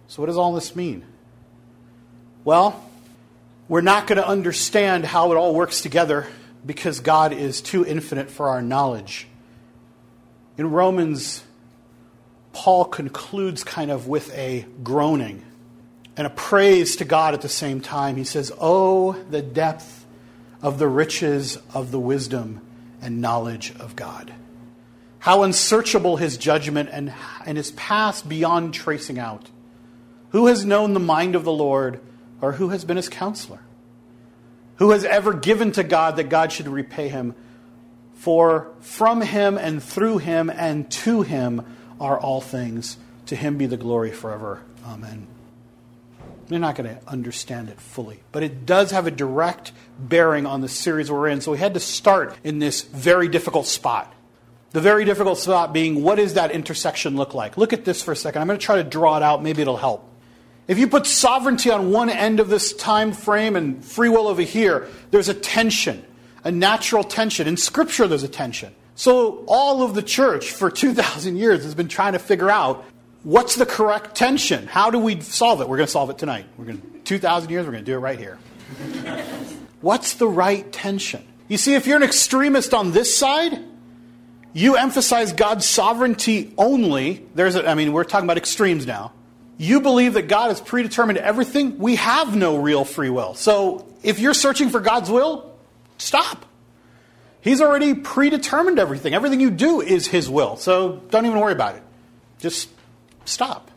So, 0.06 0.20
what 0.20 0.26
does 0.26 0.36
all 0.36 0.52
this 0.52 0.76
mean? 0.76 1.02
Well, 2.44 2.84
we're 3.68 3.80
not 3.80 4.06
going 4.06 4.18
to 4.18 4.28
understand 4.28 5.06
how 5.06 5.32
it 5.32 5.36
all 5.36 5.54
works 5.54 5.80
together 5.80 6.26
because 6.66 7.00
God 7.00 7.32
is 7.32 7.62
too 7.62 7.86
infinite 7.86 8.30
for 8.30 8.50
our 8.50 8.60
knowledge. 8.60 9.26
In 10.58 10.70
Romans 10.70 11.42
Paul 12.52 12.84
concludes 12.84 13.64
kind 13.64 13.90
of 13.90 14.08
with 14.08 14.32
a 14.34 14.66
groaning 14.82 15.44
and 16.16 16.26
a 16.26 16.30
praise 16.30 16.96
to 16.96 17.04
God 17.04 17.34
at 17.34 17.40
the 17.40 17.48
same 17.48 17.80
time. 17.80 18.16
He 18.16 18.24
says, 18.24 18.52
Oh, 18.60 19.12
the 19.12 19.42
depth 19.42 20.04
of 20.62 20.78
the 20.78 20.88
riches 20.88 21.58
of 21.72 21.90
the 21.90 22.00
wisdom 22.00 22.60
and 23.00 23.20
knowledge 23.20 23.72
of 23.78 23.96
God. 23.96 24.32
How 25.20 25.42
unsearchable 25.42 26.16
his 26.16 26.36
judgment 26.36 26.88
and, 26.92 27.12
and 27.44 27.56
his 27.56 27.70
past 27.72 28.28
beyond 28.28 28.74
tracing 28.74 29.18
out. 29.18 29.48
Who 30.30 30.46
has 30.46 30.64
known 30.64 30.94
the 30.94 31.00
mind 31.00 31.34
of 31.34 31.44
the 31.44 31.52
Lord, 31.52 32.00
or 32.40 32.52
who 32.52 32.70
has 32.70 32.84
been 32.84 32.96
his 32.96 33.08
counselor? 33.08 33.60
Who 34.76 34.90
has 34.90 35.04
ever 35.04 35.34
given 35.34 35.72
to 35.72 35.82
God 35.82 36.16
that 36.16 36.30
God 36.30 36.52
should 36.52 36.68
repay 36.68 37.08
him? 37.08 37.34
For 38.14 38.72
from 38.80 39.20
him 39.20 39.58
and 39.58 39.82
through 39.82 40.18
him 40.18 40.50
and 40.50 40.90
to 40.90 41.22
him 41.22 41.64
are 42.00 42.18
all 42.18 42.40
things. 42.40 42.96
To 43.26 43.36
him 43.36 43.58
be 43.58 43.66
the 43.66 43.76
glory 43.76 44.10
forever. 44.10 44.62
Amen. 44.84 45.28
You're 46.48 46.58
not 46.58 46.74
going 46.74 46.88
to 46.88 47.08
understand 47.08 47.68
it 47.68 47.80
fully, 47.80 48.20
but 48.32 48.42
it 48.42 48.66
does 48.66 48.90
have 48.90 49.06
a 49.06 49.10
direct 49.12 49.70
bearing 50.00 50.46
on 50.46 50.62
the 50.62 50.68
series 50.68 51.10
we're 51.10 51.28
in. 51.28 51.40
So 51.40 51.52
we 51.52 51.58
had 51.58 51.74
to 51.74 51.80
start 51.80 52.36
in 52.42 52.58
this 52.58 52.82
very 52.82 53.28
difficult 53.28 53.66
spot. 53.66 54.12
The 54.72 54.80
very 54.80 55.04
difficult 55.04 55.38
spot 55.38 55.72
being 55.72 56.02
what 56.02 56.16
does 56.16 56.34
that 56.34 56.50
intersection 56.50 57.16
look 57.16 57.34
like? 57.34 57.56
Look 57.56 57.72
at 57.72 57.84
this 57.84 58.02
for 58.02 58.10
a 58.10 58.16
second. 58.16 58.40
I'm 58.40 58.48
going 58.48 58.58
to 58.58 58.64
try 58.64 58.76
to 58.76 58.84
draw 58.84 59.16
it 59.16 59.22
out. 59.22 59.42
Maybe 59.42 59.62
it'll 59.62 59.76
help. 59.76 60.08
If 60.66 60.78
you 60.78 60.88
put 60.88 61.06
sovereignty 61.06 61.70
on 61.70 61.90
one 61.90 62.10
end 62.10 62.40
of 62.40 62.48
this 62.48 62.72
time 62.72 63.12
frame 63.12 63.56
and 63.56 63.84
free 63.84 64.08
will 64.08 64.26
over 64.28 64.42
here, 64.42 64.88
there's 65.10 65.28
a 65.28 65.34
tension, 65.34 66.04
a 66.44 66.50
natural 66.50 67.04
tension. 67.04 67.46
In 67.46 67.56
Scripture, 67.56 68.06
there's 68.08 68.22
a 68.22 68.28
tension. 68.28 68.74
So 69.00 69.44
all 69.46 69.82
of 69.82 69.94
the 69.94 70.02
church 70.02 70.52
for 70.52 70.70
2,000 70.70 71.38
years 71.38 71.62
has 71.62 71.74
been 71.74 71.88
trying 71.88 72.12
to 72.12 72.18
figure 72.18 72.50
out 72.50 72.84
what's 73.22 73.54
the 73.54 73.64
correct 73.64 74.14
tension. 74.14 74.66
How 74.66 74.90
do 74.90 74.98
we 74.98 75.22
solve 75.22 75.62
it? 75.62 75.70
We're 75.70 75.78
going 75.78 75.86
to 75.86 75.90
solve 75.90 76.10
it 76.10 76.18
tonight. 76.18 76.44
We're 76.58 76.66
going 76.66 76.82
to 76.82 76.98
2,000 77.04 77.48
years. 77.48 77.64
We're 77.64 77.72
going 77.72 77.82
to 77.82 77.90
do 77.90 77.96
it 77.96 78.00
right 78.00 78.18
here. 78.18 78.38
what's 79.80 80.16
the 80.16 80.28
right 80.28 80.70
tension? 80.70 81.26
You 81.48 81.56
see, 81.56 81.72
if 81.72 81.86
you're 81.86 81.96
an 81.96 82.02
extremist 82.02 82.74
on 82.74 82.92
this 82.92 83.16
side, 83.16 83.64
you 84.52 84.76
emphasize 84.76 85.32
God's 85.32 85.64
sovereignty 85.64 86.52
only. 86.58 87.26
There's, 87.34 87.56
a, 87.56 87.66
I 87.66 87.76
mean, 87.76 87.94
we're 87.94 88.04
talking 88.04 88.26
about 88.26 88.36
extremes 88.36 88.86
now. 88.86 89.14
You 89.56 89.80
believe 89.80 90.12
that 90.12 90.28
God 90.28 90.48
has 90.48 90.60
predetermined 90.60 91.16
everything. 91.16 91.78
We 91.78 91.96
have 91.96 92.36
no 92.36 92.58
real 92.58 92.84
free 92.84 93.08
will. 93.08 93.32
So 93.32 93.86
if 94.02 94.18
you're 94.18 94.34
searching 94.34 94.68
for 94.68 94.80
God's 94.80 95.08
will, 95.08 95.58
stop. 95.96 96.44
He's 97.40 97.60
already 97.60 97.94
predetermined 97.94 98.78
everything. 98.78 99.14
Everything 99.14 99.40
you 99.40 99.50
do 99.50 99.80
is 99.80 100.06
His 100.06 100.28
will. 100.28 100.56
So 100.56 101.00
don't 101.10 101.26
even 101.26 101.40
worry 101.40 101.52
about 101.52 101.76
it. 101.76 101.82
Just 102.38 102.68
stop. 103.24 103.70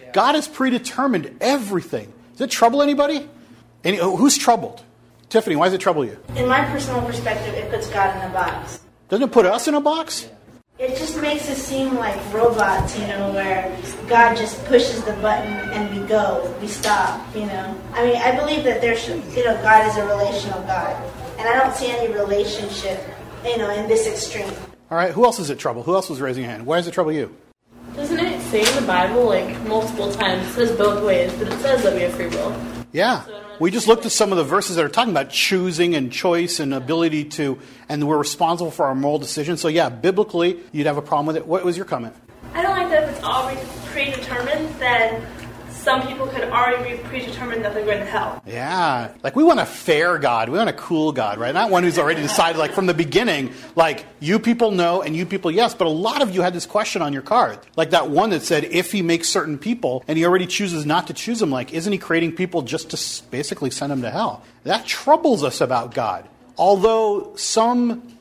Yeah. 0.00 0.12
God 0.12 0.34
has 0.34 0.48
predetermined 0.48 1.38
everything. 1.40 2.12
Does 2.32 2.42
it 2.42 2.50
trouble 2.50 2.82
anybody? 2.82 3.28
Any, 3.84 4.00
oh, 4.00 4.16
who's 4.16 4.36
troubled? 4.36 4.82
Tiffany, 5.28 5.56
why 5.56 5.66
does 5.66 5.74
it 5.74 5.80
trouble 5.80 6.04
you? 6.04 6.18
In 6.36 6.46
my 6.46 6.64
personal 6.66 7.02
perspective, 7.02 7.54
it 7.54 7.70
puts 7.70 7.88
God 7.88 8.14
in 8.16 8.30
a 8.30 8.34
box. 8.34 8.80
Doesn't 9.08 9.28
it 9.28 9.32
put 9.32 9.46
us 9.46 9.66
in 9.66 9.74
a 9.74 9.80
box? 9.80 10.28
It 10.78 10.96
just 10.96 11.20
makes 11.20 11.48
us 11.48 11.58
seem 11.58 11.94
like 11.94 12.16
robots, 12.34 12.98
you 12.98 13.06
know, 13.06 13.32
where 13.32 13.78
God 14.08 14.36
just 14.36 14.62
pushes 14.64 15.02
the 15.04 15.12
button 15.14 15.52
and 15.70 15.98
we 16.00 16.06
go, 16.06 16.54
we 16.60 16.66
stop, 16.66 17.20
you 17.34 17.46
know. 17.46 17.78
I 17.92 18.04
mean, 18.04 18.16
I 18.16 18.36
believe 18.36 18.64
that 18.64 18.80
there 18.80 18.96
should, 18.96 19.22
you 19.34 19.44
know, 19.44 19.54
God 19.62 19.86
is 19.86 19.96
a 19.96 20.06
relational 20.06 20.60
God. 20.62 20.96
And 21.38 21.48
I 21.48 21.58
don't 21.58 21.74
see 21.74 21.90
any 21.90 22.12
relationship, 22.12 23.00
you 23.44 23.58
know, 23.58 23.70
in 23.70 23.88
this 23.88 24.06
extreme. 24.06 24.52
All 24.90 24.98
right, 24.98 25.12
who 25.12 25.24
else 25.24 25.38
is 25.38 25.50
it 25.50 25.58
trouble? 25.58 25.82
Who 25.82 25.94
else 25.94 26.08
was 26.10 26.20
raising 26.20 26.44
a 26.44 26.46
hand? 26.46 26.66
Why 26.66 26.76
does 26.76 26.86
it 26.86 26.92
trouble 26.92 27.12
you? 27.12 27.34
Doesn't 27.96 28.18
it 28.18 28.40
say 28.42 28.60
in 28.60 28.80
the 28.80 28.86
Bible, 28.86 29.24
like 29.24 29.60
multiple 29.62 30.12
times, 30.12 30.46
it 30.48 30.52
says 30.52 30.76
both 30.76 31.04
ways, 31.04 31.32
but 31.34 31.48
it 31.48 31.58
says 31.60 31.82
that 31.82 31.94
we 31.94 32.02
have 32.02 32.12
free 32.14 32.28
will? 32.28 32.54
Yeah. 32.92 33.24
We 33.60 33.70
just 33.70 33.86
looked 33.86 34.06
at 34.06 34.12
some 34.12 34.32
of 34.32 34.38
the 34.38 34.44
verses 34.44 34.76
that 34.76 34.84
are 34.84 34.88
talking 34.88 35.12
about 35.12 35.30
choosing 35.30 35.94
and 35.94 36.10
choice 36.10 36.58
and 36.58 36.74
ability 36.74 37.26
to, 37.30 37.58
and 37.88 38.06
we're 38.08 38.18
responsible 38.18 38.70
for 38.70 38.86
our 38.86 38.94
moral 38.94 39.18
decisions. 39.18 39.60
So, 39.60 39.68
yeah, 39.68 39.88
biblically, 39.88 40.60
you'd 40.72 40.86
have 40.86 40.96
a 40.96 41.02
problem 41.02 41.26
with 41.26 41.36
it. 41.36 41.46
What 41.46 41.64
was 41.64 41.76
your 41.76 41.86
comment? 41.86 42.14
I 42.54 42.62
don't 42.62 42.76
like 42.76 42.90
that 42.90 43.04
if 43.04 43.16
it's 43.16 43.24
already 43.24 43.60
predetermined, 43.86 44.68
then 44.80 45.26
some 45.82 46.06
people 46.06 46.26
could 46.28 46.44
already 46.44 46.96
be 46.96 47.02
predetermined 47.02 47.64
that 47.64 47.74
they're 47.74 47.84
going 47.84 47.98
to 47.98 48.04
hell. 48.04 48.42
Yeah. 48.46 49.12
Like 49.22 49.34
we 49.34 49.42
want 49.42 49.60
a 49.60 49.66
fair 49.66 50.18
God. 50.18 50.48
We 50.48 50.58
want 50.58 50.70
a 50.70 50.74
cool 50.74 51.12
God, 51.12 51.38
right? 51.38 51.52
Not 51.52 51.70
one 51.70 51.82
who's 51.82 51.98
already 51.98 52.22
decided, 52.30 52.58
like 52.58 52.72
from 52.72 52.86
the 52.86 52.94
beginning, 52.94 53.52
like 53.74 54.06
you 54.20 54.38
people 54.38 54.70
know 54.70 55.02
and 55.02 55.16
you 55.16 55.26
people 55.26 55.50
yes. 55.50 55.74
But 55.74 55.86
a 55.86 55.90
lot 55.90 56.22
of 56.22 56.34
you 56.34 56.42
had 56.42 56.54
this 56.54 56.66
question 56.66 57.02
on 57.02 57.12
your 57.12 57.22
card. 57.22 57.58
Like 57.76 57.90
that 57.90 58.08
one 58.08 58.30
that 58.30 58.42
said, 58.42 58.64
if 58.64 58.92
he 58.92 59.02
makes 59.02 59.28
certain 59.28 59.58
people 59.58 60.04
and 60.06 60.16
he 60.16 60.24
already 60.24 60.46
chooses 60.46 60.86
not 60.86 61.08
to 61.08 61.14
choose 61.14 61.40
them, 61.40 61.50
like, 61.50 61.72
isn't 61.72 61.92
he 61.92 61.98
creating 61.98 62.36
people 62.36 62.62
just 62.62 62.90
to 62.90 63.30
basically 63.30 63.70
send 63.70 63.90
them 63.90 64.02
to 64.02 64.10
hell? 64.10 64.44
That 64.64 64.86
troubles 64.86 65.42
us 65.42 65.60
about 65.60 65.94
God. 65.94 66.28
Although 66.56 67.34
some 67.34 68.11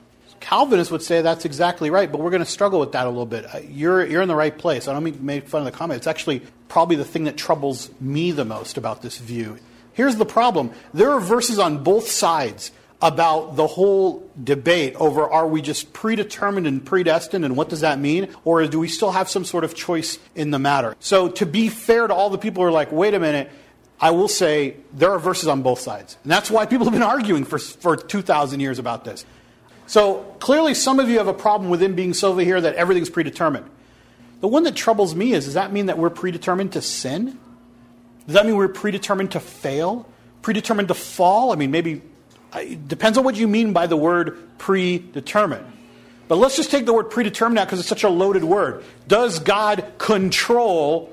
Calvinists 0.42 0.92
would 0.92 1.04
say 1.04 1.22
that's 1.22 1.46
exactly 1.46 1.90
right, 1.90 2.12
but 2.12 2.20
we're 2.20 2.32
going 2.32 2.44
to 2.44 2.50
struggle 2.50 2.80
with 2.80 2.92
that 2.92 3.06
a 3.06 3.10
little 3.10 3.26
bit. 3.26 3.46
Uh, 3.46 3.60
you're, 3.70 4.06
you're 4.06 4.22
in 4.22 4.28
the 4.28 4.36
right 4.36 4.58
place. 4.58 4.88
I 4.88 4.94
don't 4.94 5.04
mean 5.04 5.14
to 5.14 5.24
make 5.24 5.48
fun 5.48 5.62
of 5.62 5.66
the 5.66 5.72
comment. 5.72 5.98
It's 6.00 6.08
actually 6.08 6.42
probably 6.68 6.98
the 6.98 7.06
thing 7.06 7.26
that 7.26 7.38
troubles 7.38 7.90
me 8.02 8.32
the 8.32 8.44
most 8.44 8.78
about 8.78 9.02
this 9.02 9.18
view. 9.18 9.58
Here's 9.94 10.16
the 10.16 10.26
problem 10.26 10.72
there 10.94 11.12
are 11.12 11.20
verses 11.20 11.60
on 11.60 11.84
both 11.84 12.10
sides 12.10 12.72
about 13.02 13.56
the 13.56 13.66
whole 13.66 14.30
debate 14.42 14.96
over 14.96 15.28
are 15.28 15.48
we 15.48 15.62
just 15.62 15.92
predetermined 15.92 16.68
and 16.68 16.86
predestined 16.86 17.44
and 17.44 17.56
what 17.56 17.70
does 17.70 17.82
that 17.82 18.00
mean? 18.00 18.30
Or 18.44 18.66
do 18.68 18.80
we 18.80 18.88
still 18.88 19.12
have 19.12 19.30
some 19.30 19.46
sort 19.46 19.64
of 19.64 19.74
choice 19.74 20.20
in 20.36 20.52
the 20.52 20.60
matter? 20.60 20.96
So, 21.00 21.30
to 21.30 21.46
be 21.46 21.70
fair 21.70 22.08
to 22.08 22.14
all 22.14 22.30
the 22.30 22.38
people 22.38 22.64
who 22.64 22.68
are 22.68 22.72
like, 22.72 22.92
wait 22.92 23.14
a 23.14 23.20
minute, 23.20 23.52
I 24.00 24.12
will 24.12 24.28
say 24.28 24.78
there 24.94 25.12
are 25.12 25.20
verses 25.20 25.48
on 25.48 25.62
both 25.62 25.80
sides. 25.80 26.18
And 26.24 26.32
that's 26.32 26.50
why 26.50 26.66
people 26.66 26.86
have 26.86 26.94
been 26.94 27.04
arguing 27.04 27.46
for, 27.46 27.60
for 27.60 27.96
2,000 27.96 28.60
years 28.60 28.80
about 28.80 29.06
this. 29.06 29.26
So 29.92 30.24
clearly, 30.40 30.74
some 30.74 31.02
of 31.02 31.10
you 31.10 31.18
have 31.18 31.28
a 31.28 31.34
problem 31.34 31.70
with 31.70 31.84
him 31.84 31.96
being 31.96 32.14
so 32.14 32.32
over 32.32 32.40
here 32.40 32.62
that 32.62 32.76
everything's 32.76 33.10
predetermined. 33.10 33.70
The 34.40 34.48
one 34.48 34.64
that 34.64 34.74
troubles 34.74 35.14
me 35.14 35.34
is 35.34 35.44
does 35.44 35.56
that 35.56 35.74
mean 35.74 35.88
that 35.88 35.98
we're 35.98 36.10
predetermined 36.10 36.72
to 36.72 36.82
sin? 36.82 37.38
Does 38.26 38.36
that 38.36 38.46
mean 38.46 38.56
we're 38.56 38.70
predetermined 38.70 39.32
to 39.32 39.42
fail? 39.42 40.08
Predetermined 40.44 40.88
to 40.88 40.94
fall? 40.94 41.52
I 41.52 41.58
mean, 41.58 41.72
maybe 41.72 42.02
it 42.56 42.88
depends 42.88 43.18
on 43.18 43.26
what 43.26 43.36
you 43.36 43.50
mean 43.50 43.74
by 43.74 43.86
the 43.86 43.98
word 43.98 44.58
predetermined. 44.58 45.66
But 46.30 46.38
let's 46.38 46.56
just 46.56 46.72
take 46.72 46.86
the 46.86 46.94
word 46.94 47.10
predetermined 47.10 47.60
out 47.60 47.68
because 47.68 47.82
it's 47.82 47.90
such 47.90 48.06
a 48.06 48.10
loaded 48.10 48.46
word. 48.46 48.86
Does 49.10 49.40
God 49.40 49.84
control 49.98 51.12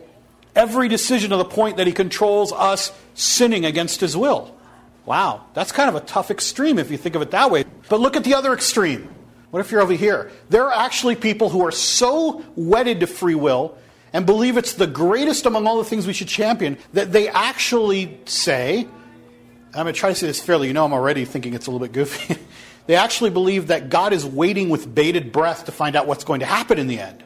every 0.55 0.87
decision 0.87 1.31
to 1.31 1.37
the 1.37 1.45
point 1.45 1.79
that 1.79 1.89
he 1.89 1.93
controls 1.93 2.53
us 2.53 2.93
sinning 3.15 3.65
against 3.65 4.01
his 4.01 4.17
will? 4.17 4.55
Wow, 5.09 5.47
that's 5.55 5.73
kind 5.73 5.89
of 5.89 5.95
a 5.95 6.01
tough 6.05 6.31
extreme 6.31 6.79
if 6.79 6.91
you 6.91 6.99
think 6.99 7.15
of 7.15 7.23
it 7.23 7.31
that 7.31 7.51
way. 7.51 7.65
But 7.89 7.99
look 7.99 8.15
at 8.15 8.25
the 8.25 8.35
other 8.35 8.53
extreme. 8.53 9.09
What 9.51 9.61
if 9.61 9.73
you're 9.73 9.81
over 9.81 9.95
here? 9.95 10.31
There 10.51 10.67
are 10.67 10.85
actually 10.85 11.17
people 11.17 11.49
who 11.49 11.65
are 11.65 11.73
so 11.73 12.45
wedded 12.57 13.01
to 13.01 13.07
free 13.07 13.35
will 13.35 13.79
and 14.13 14.27
believe 14.27 14.59
it's 14.59 14.75
the 14.75 14.87
greatest 14.87 15.47
among 15.47 15.67
all 15.67 15.79
the 15.79 15.85
things 15.85 16.07
we 16.07 16.13
should 16.13 16.29
champion 16.29 16.77
that 16.93 17.11
they 17.11 17.27
actually 17.31 18.21
say, 18.27 18.87
I'm 19.69 19.85
going 19.85 19.87
to 19.87 19.93
try 19.95 20.11
to 20.11 20.15
say 20.15 20.27
this 20.27 20.43
fairly, 20.43 20.69
you 20.69 20.75
know, 20.75 20.85
I'm 20.85 20.93
already 20.93 21.25
thinking 21.25 21.55
it's 21.55 21.69
a 21.69 21.71
little 21.71 21.87
bit 21.87 21.95
goofy. 21.95 22.37
they 22.87 22.97
actually 22.97 23.31
believe 23.31 23.69
that 23.69 23.89
God 23.89 24.13
is 24.13 24.27
waiting 24.27 24.69
with 24.69 24.95
bated 24.95 25.33
breath 25.33 25.65
to 25.65 25.73
find 25.73 25.97
out 25.97 26.07
what's 26.07 26.25
going 26.25 26.41
to 26.41 26.47
happen 26.47 26.79
in 26.79 26.87
the 26.87 27.01
end. 27.01 27.25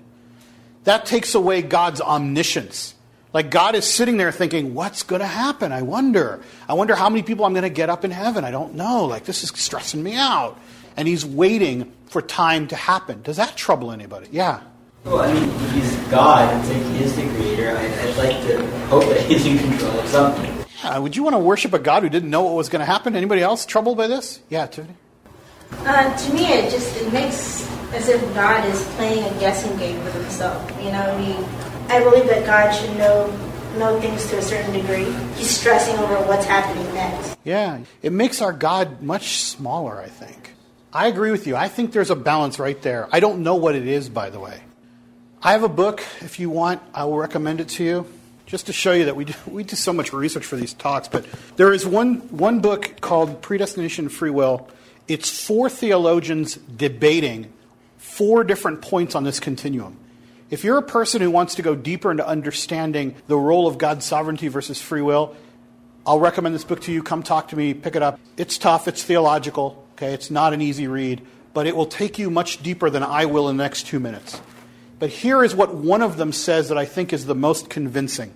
That 0.85 1.05
takes 1.05 1.35
away 1.35 1.63
God's 1.63 2.01
omniscience. 2.01 2.95
Like 3.33 3.51
God 3.51 3.75
is 3.75 3.87
sitting 3.87 4.19
there 4.19 4.31
thinking, 4.31 4.75
what's 4.75 5.03
going 5.03 5.21
to 5.21 5.27
happen? 5.27 5.73
I 5.73 5.83
wonder. 5.83 6.43
I 6.69 6.75
wonder 6.75 6.95
how 6.95 7.09
many 7.09 7.23
people 7.23 7.45
I'm 7.45 7.55
going 7.55 7.63
to 7.63 7.71
get 7.71 7.89
up 7.89 8.05
in 8.05 8.11
heaven. 8.11 8.45
I 8.45 8.51
don't 8.51 8.75
know. 8.75 9.07
Like 9.07 9.25
this 9.25 9.43
is 9.43 9.51
stressing 9.51 10.03
me 10.03 10.15
out. 10.15 10.59
And 10.97 11.09
he's 11.09 11.25
waiting 11.25 11.91
for 12.07 12.21
time 12.21 12.69
to 12.69 12.77
happen. 12.77 13.23
Does 13.23 13.39
that 13.39 13.57
trouble 13.57 13.91
anybody? 13.91 14.29
Yeah. 14.31 14.61
Well, 15.05 15.21
I 15.21 15.33
mean, 15.33 15.49
he's 15.71 15.97
God. 16.11 16.61
It's 16.61 16.69
like 16.69 16.83
he 16.83 17.05
is 17.05 17.17
the 17.17 17.23
creator. 17.23 17.77
I, 17.77 18.07
would 18.07 18.17
like 18.19 18.47
to 18.47 18.87
hope 18.87 19.05
that 19.05 19.23
he's 19.23 19.47
in 19.47 19.59
control 19.59 19.99
of 19.99 20.09
something. 20.09 20.65
Yeah, 20.85 20.99
would 20.99 21.17
you 21.17 21.23
want 21.23 21.35
to 21.35 21.39
worship 21.39 21.73
a 21.73 21.79
God 21.79 22.03
who 22.03 22.09
didn't 22.09 22.31
know 22.31 22.43
what 22.43 22.55
was 22.55 22.69
going 22.69 22.81
to 22.81 22.87
happen? 22.87 23.17
Anybody 23.17 23.41
else 23.41 23.65
troubled 23.65 23.97
by 23.97 24.07
this? 24.07 24.41
Yeah, 24.49 24.67
Tiffany. 24.67 24.95
Uh, 25.73 26.17
to 26.17 26.35
me, 26.35 26.47
it 26.47 26.71
just 26.71 26.97
it 27.01 27.13
makes 27.13 27.67
as 27.95 28.09
if 28.09 28.23
God 28.35 28.65
is 28.67 28.85
playing 28.97 29.25
a 29.25 29.41
guessing 29.41 29.77
game 29.79 30.03
with 30.05 30.15
himself. 30.15 30.71
You 30.83 30.93
know, 30.93 31.19
he 31.19 31.33
I 31.93 32.03
believe 32.03 32.27
that 32.29 32.47
God 32.47 32.73
should 32.73 32.97
know 32.97 33.27
know 33.77 34.01
things 34.01 34.27
to 34.31 34.39
a 34.39 34.43
certain 34.43 34.73
degree. 34.73 35.05
He's 35.35 35.51
stressing 35.51 35.99
over 35.99 36.15
what's 36.27 36.47
happening 36.47 36.85
next. 36.95 37.37
Yeah, 37.45 37.81
it 38.01 38.13
makes 38.13 38.41
our 38.41 38.53
God 38.53 39.03
much 39.03 39.37
smaller, 39.37 40.01
I 40.01 40.09
think. 40.09 40.55
I 40.91 41.09
agree 41.09 41.31
with 41.31 41.47
you. 41.47 41.55
I 41.55 41.69
think 41.69 41.93
there's 41.93 42.11
a 42.11 42.17
balance 42.17 42.59
right 42.59 42.81
there. 42.81 43.09
I 43.13 43.21
don't 43.21 43.43
know 43.43 43.57
what 43.57 43.75
it 43.75 43.87
is, 43.87 44.09
by 44.09 44.31
the 44.31 44.41
way. 44.41 44.63
I 45.43 45.53
have 45.53 45.65
a 45.65 45.69
book. 45.69 46.03
If 46.21 46.41
you 46.41 46.49
want, 46.49 46.81
I 46.95 47.05
will 47.05 47.19
recommend 47.19 47.61
it 47.61 47.69
to 47.71 47.85
you, 47.85 48.07
just 48.47 48.67
to 48.67 48.73
show 48.73 48.93
you 48.93 49.05
that 49.07 49.17
we 49.17 49.27
do, 49.27 49.35
we 49.47 49.63
do 49.63 49.77
so 49.77 49.93
much 49.93 50.15
research 50.15 50.47
for 50.47 50.57
these 50.57 50.73
talks. 50.73 51.09
But 51.09 51.27
there 51.57 51.75
is 51.75 51.87
one, 51.87 52.17
one 52.29 52.61
book 52.61 53.03
called 53.03 53.43
Predestination 53.43 54.07
and 54.07 54.13
Free 54.13 54.31
Will. 54.31 54.67
It's 55.09 55.29
four 55.29 55.69
theologians 55.69 56.57
debating 56.57 57.53
four 57.99 58.45
different 58.45 58.81
points 58.81 59.15
on 59.15 59.25
this 59.25 59.41
continuum. 59.41 59.99
If 60.53 60.65
you're 60.65 60.77
a 60.77 60.83
person 60.83 61.23
who 61.23 61.31
wants 61.31 61.55
to 61.55 61.63
go 61.63 61.75
deeper 61.75 62.11
into 62.11 62.29
understanding 62.29 63.15
the 63.27 63.39
role 63.39 63.67
of 63.67 63.79
God's 63.79 64.05
sovereignty 64.05 64.49
versus 64.49 64.83
free 64.83 65.01
will, 65.01 65.35
I'll 66.05 66.21
recommend 66.21 66.55
this 66.55 66.63
book 66.63 66.83
to 66.83 66.93
you. 66.93 67.03
Come 67.03 67.23
talk 67.23 67.49
to 67.49 67.57
me, 67.57 67.73
pick 67.73 67.97
it 67.97 68.03
up. 68.03 68.21
It's 68.37 68.59
tough, 68.59 68.87
it's 68.87 69.03
theological, 69.03 69.83
okay? 69.95 70.13
It's 70.13 70.31
not 70.31 70.53
an 70.53 70.61
easy 70.61 70.89
read, 70.89 71.23
but 71.55 71.67
it 71.67 71.75
will 71.75 71.87
take 71.87 72.19
you 72.19 72.29
much 72.29 72.63
deeper 72.63 72.91
than 72.91 73.03
I 73.03 73.25
will 73.25 73.49
in 73.49 73.57
the 73.57 73.63
next 73.63 73.87
two 73.87 73.99
minutes. 73.99 74.43
But 74.99 75.09
here 75.09 75.43
is 75.43 75.55
what 75.55 75.75
one 75.75 76.03
of 76.03 76.19
them 76.19 76.33
says 76.33 76.69
that 76.69 76.77
I 76.77 76.85
think 76.85 77.15
is 77.15 77.25
the 77.25 77.35
most 77.35 77.71
convincing. 77.71 78.35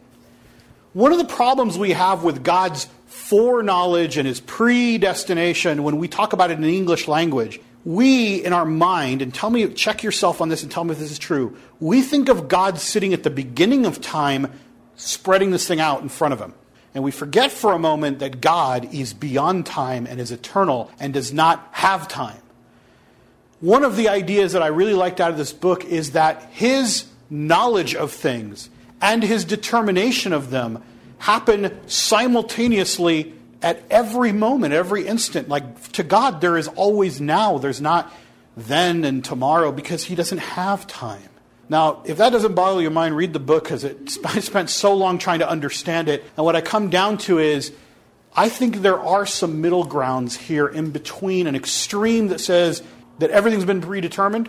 One 0.94 1.12
of 1.12 1.18
the 1.18 1.26
problems 1.26 1.76
we 1.76 1.90
have 1.90 2.24
with 2.24 2.42
God's 2.42 2.88
foreknowledge 3.04 4.16
and 4.16 4.26
his 4.26 4.40
predestination 4.40 5.82
when 5.82 5.98
we 5.98 6.08
talk 6.08 6.32
about 6.32 6.50
it 6.50 6.54
in 6.54 6.62
the 6.62 6.78
English 6.78 7.08
language 7.08 7.60
we, 7.86 8.44
in 8.44 8.52
our 8.52 8.64
mind, 8.64 9.22
and 9.22 9.32
tell 9.32 9.48
me, 9.48 9.68
check 9.68 10.02
yourself 10.02 10.40
on 10.40 10.48
this 10.48 10.64
and 10.64 10.72
tell 10.72 10.82
me 10.82 10.90
if 10.90 10.98
this 10.98 11.12
is 11.12 11.20
true, 11.20 11.56
we 11.78 12.02
think 12.02 12.28
of 12.28 12.48
God 12.48 12.80
sitting 12.80 13.14
at 13.14 13.22
the 13.22 13.30
beginning 13.30 13.86
of 13.86 14.00
time, 14.00 14.52
spreading 14.96 15.52
this 15.52 15.68
thing 15.68 15.78
out 15.78 16.02
in 16.02 16.08
front 16.08 16.34
of 16.34 16.40
him. 16.40 16.52
And 16.94 17.04
we 17.04 17.12
forget 17.12 17.52
for 17.52 17.72
a 17.72 17.78
moment 17.78 18.18
that 18.18 18.40
God 18.40 18.92
is 18.92 19.14
beyond 19.14 19.66
time 19.66 20.04
and 20.04 20.18
is 20.20 20.32
eternal 20.32 20.90
and 20.98 21.14
does 21.14 21.32
not 21.32 21.68
have 21.70 22.08
time. 22.08 22.42
One 23.60 23.84
of 23.84 23.94
the 23.94 24.08
ideas 24.08 24.52
that 24.54 24.64
I 24.64 24.66
really 24.66 24.94
liked 24.94 25.20
out 25.20 25.30
of 25.30 25.36
this 25.36 25.52
book 25.52 25.84
is 25.84 26.10
that 26.10 26.42
his 26.50 27.04
knowledge 27.30 27.94
of 27.94 28.10
things 28.10 28.68
and 29.00 29.22
his 29.22 29.44
determination 29.44 30.32
of 30.32 30.50
them 30.50 30.82
happen 31.18 31.78
simultaneously 31.86 33.32
at 33.66 33.82
every 33.90 34.30
moment, 34.30 34.72
every 34.72 35.08
instant. 35.08 35.48
Like 35.48 35.90
to 35.92 36.04
God, 36.04 36.40
there 36.40 36.56
is 36.56 36.68
always 36.68 37.20
now. 37.20 37.58
There's 37.58 37.80
not 37.80 38.12
then 38.56 39.04
and 39.04 39.24
tomorrow 39.24 39.72
because 39.72 40.04
he 40.04 40.14
doesn't 40.14 40.38
have 40.38 40.86
time. 40.86 41.28
Now, 41.68 42.02
if 42.04 42.18
that 42.18 42.30
doesn't 42.30 42.54
boggle 42.54 42.80
your 42.80 42.92
mind, 42.92 43.16
read 43.16 43.32
the 43.32 43.40
book 43.40 43.64
because 43.64 43.84
I 43.84 44.38
spent 44.38 44.70
so 44.70 44.94
long 44.94 45.18
trying 45.18 45.40
to 45.40 45.50
understand 45.50 46.08
it. 46.08 46.22
And 46.36 46.46
what 46.46 46.54
I 46.54 46.60
come 46.60 46.90
down 46.90 47.18
to 47.26 47.40
is 47.40 47.72
I 48.36 48.48
think 48.48 48.82
there 48.82 49.00
are 49.00 49.26
some 49.26 49.60
middle 49.60 49.82
grounds 49.82 50.36
here 50.36 50.68
in 50.68 50.92
between 50.92 51.48
an 51.48 51.56
extreme 51.56 52.28
that 52.28 52.38
says 52.38 52.84
that 53.18 53.30
everything's 53.30 53.64
been 53.64 53.80
predetermined, 53.80 54.48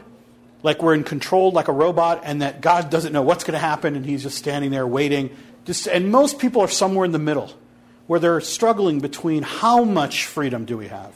like 0.62 0.84
we're 0.84 0.94
in 0.94 1.04
control, 1.04 1.52
like 1.52 1.70
a 1.70 1.74
robot, 1.74 2.22
and 2.24 2.44
that 2.44 2.62
God 2.62 2.92
doesn't 2.92 3.14
know 3.14 3.24
what's 3.24 3.44
going 3.44 3.54
to 3.54 3.66
happen 3.66 3.96
and 3.96 4.06
he's 4.06 4.22
just 4.22 4.38
standing 4.38 4.70
there 4.70 4.86
waiting. 4.86 5.36
Just, 5.66 5.88
and 5.88 6.12
most 6.12 6.38
people 6.38 6.62
are 6.62 6.68
somewhere 6.68 7.04
in 7.04 7.14
the 7.14 7.20
middle 7.20 7.52
where 8.08 8.20
they're 8.20 8.42
struggling 8.42 9.00
between 9.00 9.44
how 9.44 9.84
much 9.84 10.26
freedom 10.26 10.66
do 10.66 10.78
we 10.78 10.88
have 10.88 11.14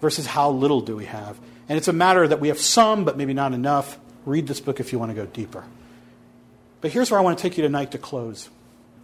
versus 0.00 0.26
how 0.26 0.50
little 0.50 0.80
do 0.80 0.96
we 0.96 1.04
have. 1.04 1.38
And 1.68 1.76
it's 1.78 1.88
a 1.88 1.92
matter 1.92 2.26
that 2.26 2.40
we 2.40 2.48
have 2.48 2.58
some, 2.58 3.04
but 3.04 3.16
maybe 3.16 3.34
not 3.34 3.52
enough. 3.52 3.98
Read 4.26 4.46
this 4.46 4.60
book 4.60 4.80
if 4.80 4.92
you 4.92 4.98
want 4.98 5.10
to 5.10 5.14
go 5.14 5.26
deeper. 5.26 5.64
But 6.80 6.90
here's 6.90 7.10
where 7.10 7.20
I 7.20 7.22
want 7.22 7.38
to 7.38 7.42
take 7.42 7.56
you 7.56 7.62
tonight 7.62 7.92
to 7.92 7.98
close. 7.98 8.48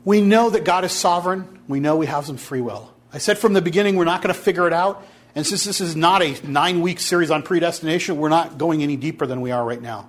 We 0.04 0.20
know 0.20 0.50
that 0.50 0.64
God 0.64 0.84
is 0.84 0.92
sovereign. 0.92 1.60
We 1.68 1.80
know 1.80 1.96
we 1.96 2.06
have 2.06 2.26
some 2.26 2.38
free 2.38 2.60
will. 2.60 2.92
I 3.12 3.18
said 3.18 3.38
from 3.38 3.52
the 3.52 3.62
beginning 3.62 3.96
we're 3.96 4.04
not 4.04 4.22
going 4.22 4.34
to 4.34 4.40
figure 4.40 4.66
it 4.66 4.72
out. 4.72 5.06
And 5.34 5.46
since 5.46 5.64
this 5.64 5.80
is 5.82 5.94
not 5.94 6.22
a 6.22 6.46
nine 6.46 6.80
week 6.80 6.98
series 6.98 7.30
on 7.30 7.42
predestination, 7.42 8.16
we're 8.16 8.30
not 8.30 8.56
going 8.56 8.82
any 8.82 8.96
deeper 8.96 9.26
than 9.26 9.42
we 9.42 9.50
are 9.50 9.64
right 9.64 9.80
now. 9.80 10.08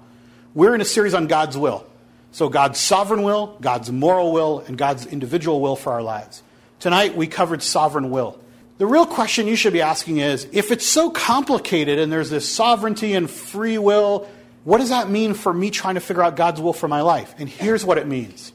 We're 0.54 0.74
in 0.74 0.82
a 0.82 0.86
series 0.86 1.14
on 1.14 1.28
God's 1.28 1.58
will. 1.58 1.86
So, 2.32 2.50
God's 2.50 2.80
sovereign 2.80 3.24
will, 3.24 3.58
God's 3.62 3.92
moral 3.92 4.32
will, 4.32 4.60
and 4.60 4.78
God's 4.78 5.06
individual 5.06 5.62
will 5.62 5.76
for 5.76 5.94
our 5.94 6.02
lives. 6.02 6.44
Tonight 6.80 7.16
we 7.16 7.28
covered 7.28 7.64
sovereign 7.64 8.12
will. 8.12 8.40
The 8.78 8.86
real 8.86 9.08
question 9.08 9.48
you 9.48 9.56
should 9.56 9.74
be 9.74 9.82
asking 9.82 10.18
is 10.18 10.48
if 10.52 10.72
it's 10.72 10.86
so 10.86 11.10
complicated 11.10 11.98
and 11.98 12.12
there's 12.12 12.30
this 12.30 12.48
sovereignty 12.48 13.14
and 13.14 13.30
free 13.30 13.80
will, 13.80 14.30
what 14.64 14.78
does 14.78 14.90
that 14.90 15.10
mean 15.10 15.34
for 15.34 15.52
me 15.52 15.72
trying 15.72 15.96
to 15.96 16.02
figure 16.02 16.22
out 16.22 16.36
God's 16.36 16.62
will 16.62 16.74
for 16.74 16.88
my 16.88 17.02
life? 17.02 17.34
And 17.40 17.50
here's 17.50 17.84
what 17.84 17.98
it 17.98 18.08
means 18.08 18.54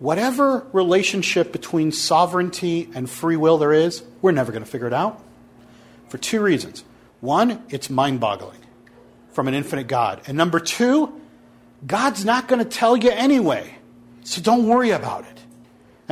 whatever 0.00 0.66
relationship 0.72 1.52
between 1.52 1.92
sovereignty 1.92 2.88
and 2.92 3.08
free 3.08 3.36
will 3.36 3.58
there 3.58 3.72
is, 3.72 4.02
we're 4.20 4.32
never 4.32 4.50
going 4.50 4.64
to 4.64 4.70
figure 4.70 4.88
it 4.88 4.92
out 4.92 5.22
for 6.08 6.18
two 6.18 6.42
reasons. 6.42 6.82
One, 7.20 7.62
it's 7.68 7.88
mind 7.88 8.18
boggling 8.18 8.58
from 9.30 9.46
an 9.46 9.54
infinite 9.54 9.86
God. 9.86 10.20
And 10.26 10.36
number 10.36 10.58
two, 10.58 11.20
God's 11.86 12.24
not 12.24 12.48
going 12.48 12.58
to 12.58 12.68
tell 12.68 12.96
you 12.96 13.10
anyway. 13.10 13.76
So 14.24 14.42
don't 14.42 14.66
worry 14.66 14.90
about 14.90 15.24
it. 15.24 15.40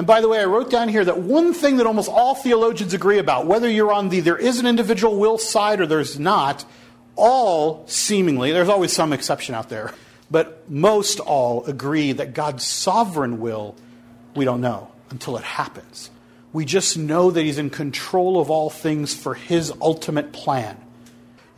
And 0.01 0.07
by 0.07 0.23
the 0.23 0.31
way, 0.31 0.41
I 0.41 0.47
wrote 0.47 0.71
down 0.71 0.89
here 0.89 1.05
that 1.05 1.19
one 1.19 1.53
thing 1.53 1.77
that 1.77 1.87
almost 1.87 2.09
all 2.09 2.35
theologians 2.35 2.95
agree 2.95 3.19
about, 3.19 3.45
whether 3.45 3.69
you're 3.69 3.93
on 3.93 4.09
the 4.09 4.21
there 4.21 4.39
is 4.39 4.59
an 4.59 4.65
individual 4.65 5.19
will 5.19 5.37
side 5.37 5.79
or 5.79 5.87
there's 5.87 6.19
not, 6.19 6.65
all 7.17 7.87
seemingly, 7.87 8.51
there's 8.51 8.71
always 8.71 8.95
some 8.95 9.13
exception 9.13 9.55
out 9.55 9.69
there, 9.69 9.93
but 10.31 10.71
most 10.71 11.21
all 11.21 11.67
agree 11.67 12.13
that 12.13 12.33
God's 12.33 12.67
sovereign 12.67 13.41
will, 13.41 13.77
we 14.35 14.47
don't 14.47 14.63
know 14.63 14.91
until 15.11 15.37
it 15.37 15.45
happens. 15.45 16.11
We 16.55 16.65
just 16.65 16.97
know 16.97 17.31
that 17.31 17.43
He's 17.43 17.59
in 17.59 17.69
control 17.69 18.41
of 18.41 18.51
all 18.51 18.71
things 18.71 19.13
for 19.13 19.35
His 19.35 19.71
ultimate 19.83 20.33
plan. 20.33 20.79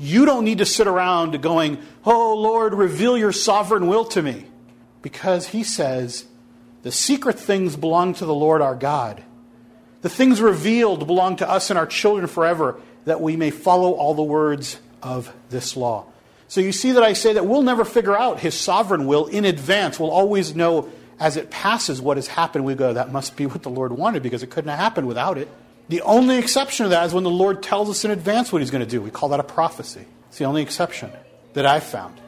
You 0.01 0.25
don't 0.25 0.45
need 0.45 0.59
to 0.59 0.67
sit 0.67 0.89
around 0.89 1.41
going, 1.43 1.79
Oh 2.05 2.35
Lord, 2.35 2.75
reveal 2.75 3.17
your 3.17 3.31
sovereign 3.31 3.87
will 3.87 4.07
to 4.07 4.21
me. 4.21 4.47
Because 5.01 5.47
He 5.47 5.63
says, 5.63 6.25
the 6.83 6.93
secret 6.93 7.39
things 7.39 7.77
belong 7.77 8.15
to 8.15 8.27
the 8.27 8.35
Lord 8.35 8.61
our 8.61 8.75
God. 8.75 9.23
The 10.03 10.09
things 10.09 10.41
revealed 10.41 11.07
belong 11.07 11.37
to 11.37 11.49
us 11.49 11.71
and 11.71 11.79
our 11.79 11.87
children 11.87 12.27
forever, 12.27 12.81
that 13.05 13.21
we 13.21 13.37
may 13.37 13.51
follow 13.51 13.93
all 13.93 14.15
the 14.15 14.23
words 14.23 14.81
of 15.03 15.33
this 15.49 15.77
law. 15.77 16.07
So 16.49 16.61
you 16.61 16.73
see 16.73 16.93
that 16.93 17.03
I 17.03 17.15
say 17.15 17.33
that 17.35 17.47
we'll 17.47 17.63
never 17.63 17.85
figure 17.85 18.17
out 18.17 18.41
His 18.41 18.55
sovereign 18.55 19.07
will 19.07 19.27
in 19.27 19.45
advance. 19.45 19.99
We'll 19.99 20.11
always 20.11 20.55
know 20.55 20.91
as 21.19 21.37
it 21.37 21.51
passes 21.51 22.01
what 22.01 22.17
has 22.17 22.27
happened. 22.27 22.65
We 22.65 22.75
go, 22.75 22.93
that 22.93 23.13
must 23.13 23.37
be 23.37 23.47
what 23.47 23.63
the 23.63 23.71
Lord 23.71 23.93
wanted 23.93 24.23
because 24.23 24.43
it 24.43 24.51
couldn't 24.51 24.69
have 24.69 24.79
happened 24.79 25.07
without 25.07 25.39
it. 25.39 25.49
The 25.89 26.03
only 26.03 26.39
exception 26.39 26.85
to 26.85 26.91
that 26.91 27.07
is 27.07 27.15
when 27.15 27.25
the 27.25 27.31
Lord 27.31 27.63
tells 27.63 27.89
us 27.89 28.05
in 28.05 28.11
advance 28.11 28.53
what 28.53 28.61
He's 28.61 28.71
going 28.71 28.85
to 28.85 28.91
do. 28.91 29.01
We 29.01 29.11
call 29.11 29.29
that 29.31 29.41
a 29.41 29.45
prophecy. 29.45 30.05
It's 30.29 30.39
the 30.39 30.45
only 30.45 30.63
exception 30.63 31.13
that 31.55 31.65
I've 31.65 31.85
found. 31.85 32.21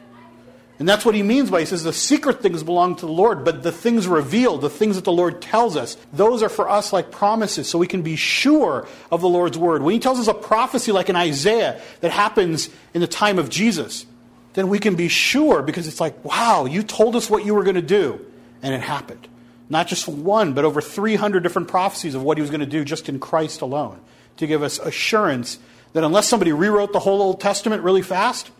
And 0.77 0.89
that's 0.89 1.05
what 1.05 1.15
he 1.15 1.23
means 1.23 1.49
by 1.49 1.61
he 1.61 1.65
says 1.65 1.83
the 1.83 1.93
secret 1.93 2.41
things 2.41 2.61
belong 2.61 2.97
to 2.97 3.05
the 3.05 3.11
Lord, 3.11 3.45
but 3.45 3.63
the 3.63 3.71
things 3.71 4.07
revealed, 4.07 4.61
the 4.61 4.69
things 4.69 4.97
that 4.97 5.05
the 5.05 5.11
Lord 5.11 5.41
tells 5.41 5.77
us, 5.77 5.95
those 6.11 6.43
are 6.43 6.49
for 6.49 6.69
us 6.69 6.91
like 6.91 7.11
promises, 7.11 7.69
so 7.69 7.79
we 7.79 7.87
can 7.87 8.01
be 8.01 8.17
sure 8.17 8.85
of 9.09 9.21
the 9.21 9.29
Lord's 9.29 9.57
word. 9.57 9.83
When 9.83 9.93
he 9.93 9.99
tells 9.99 10.19
us 10.19 10.27
a 10.27 10.33
prophecy 10.33 10.91
like 10.91 11.07
in 11.07 11.15
Isaiah 11.15 11.81
that 12.01 12.11
happens 12.11 12.69
in 12.93 12.99
the 12.99 13.07
time 13.07 13.39
of 13.39 13.49
Jesus, 13.49 14.05
then 14.53 14.67
we 14.67 14.79
can 14.79 14.95
be 14.95 15.07
sure 15.07 15.61
because 15.61 15.87
it's 15.87 16.01
like, 16.01 16.23
wow, 16.25 16.65
you 16.65 16.83
told 16.83 17.15
us 17.15 17.29
what 17.29 17.45
you 17.45 17.53
were 17.53 17.63
going 17.63 17.75
to 17.75 17.81
do, 17.81 18.25
and 18.61 18.73
it 18.73 18.81
happened. 18.81 19.27
Not 19.69 19.87
just 19.87 20.07
one, 20.07 20.53
but 20.53 20.65
over 20.65 20.81
300 20.81 21.41
different 21.41 21.69
prophecies 21.69 22.15
of 22.15 22.23
what 22.23 22.37
he 22.37 22.41
was 22.41 22.49
going 22.49 22.59
to 22.59 22.65
do 22.65 22.83
just 22.83 23.07
in 23.07 23.19
Christ 23.19 23.61
alone 23.61 23.99
to 24.37 24.45
give 24.45 24.61
us 24.61 24.77
assurance 24.79 25.57
that 25.93 26.03
unless 26.03 26.27
somebody 26.27 26.51
rewrote 26.51 26.91
the 26.91 26.99
whole 26.99 27.21
Old 27.21 27.39
Testament 27.39 27.81
really 27.81 28.01
fast, 28.01 28.51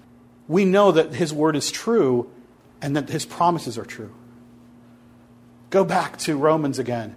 we 0.47 0.65
know 0.65 0.91
that 0.91 1.13
his 1.13 1.33
word 1.33 1.55
is 1.55 1.71
true 1.71 2.29
and 2.81 2.95
that 2.95 3.09
his 3.09 3.25
promises 3.25 3.77
are 3.77 3.85
true. 3.85 4.13
Go 5.69 5.83
back 5.83 6.17
to 6.19 6.37
Romans 6.37 6.79
again. 6.79 7.15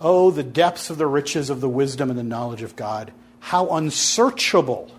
Oh, 0.00 0.30
the 0.30 0.44
depths 0.44 0.90
of 0.90 0.98
the 0.98 1.06
riches 1.06 1.50
of 1.50 1.60
the 1.60 1.68
wisdom 1.68 2.10
and 2.10 2.18
the 2.18 2.22
knowledge 2.22 2.62
of 2.62 2.76
God. 2.76 3.12
How 3.40 3.68
unsearchable, 3.70 4.90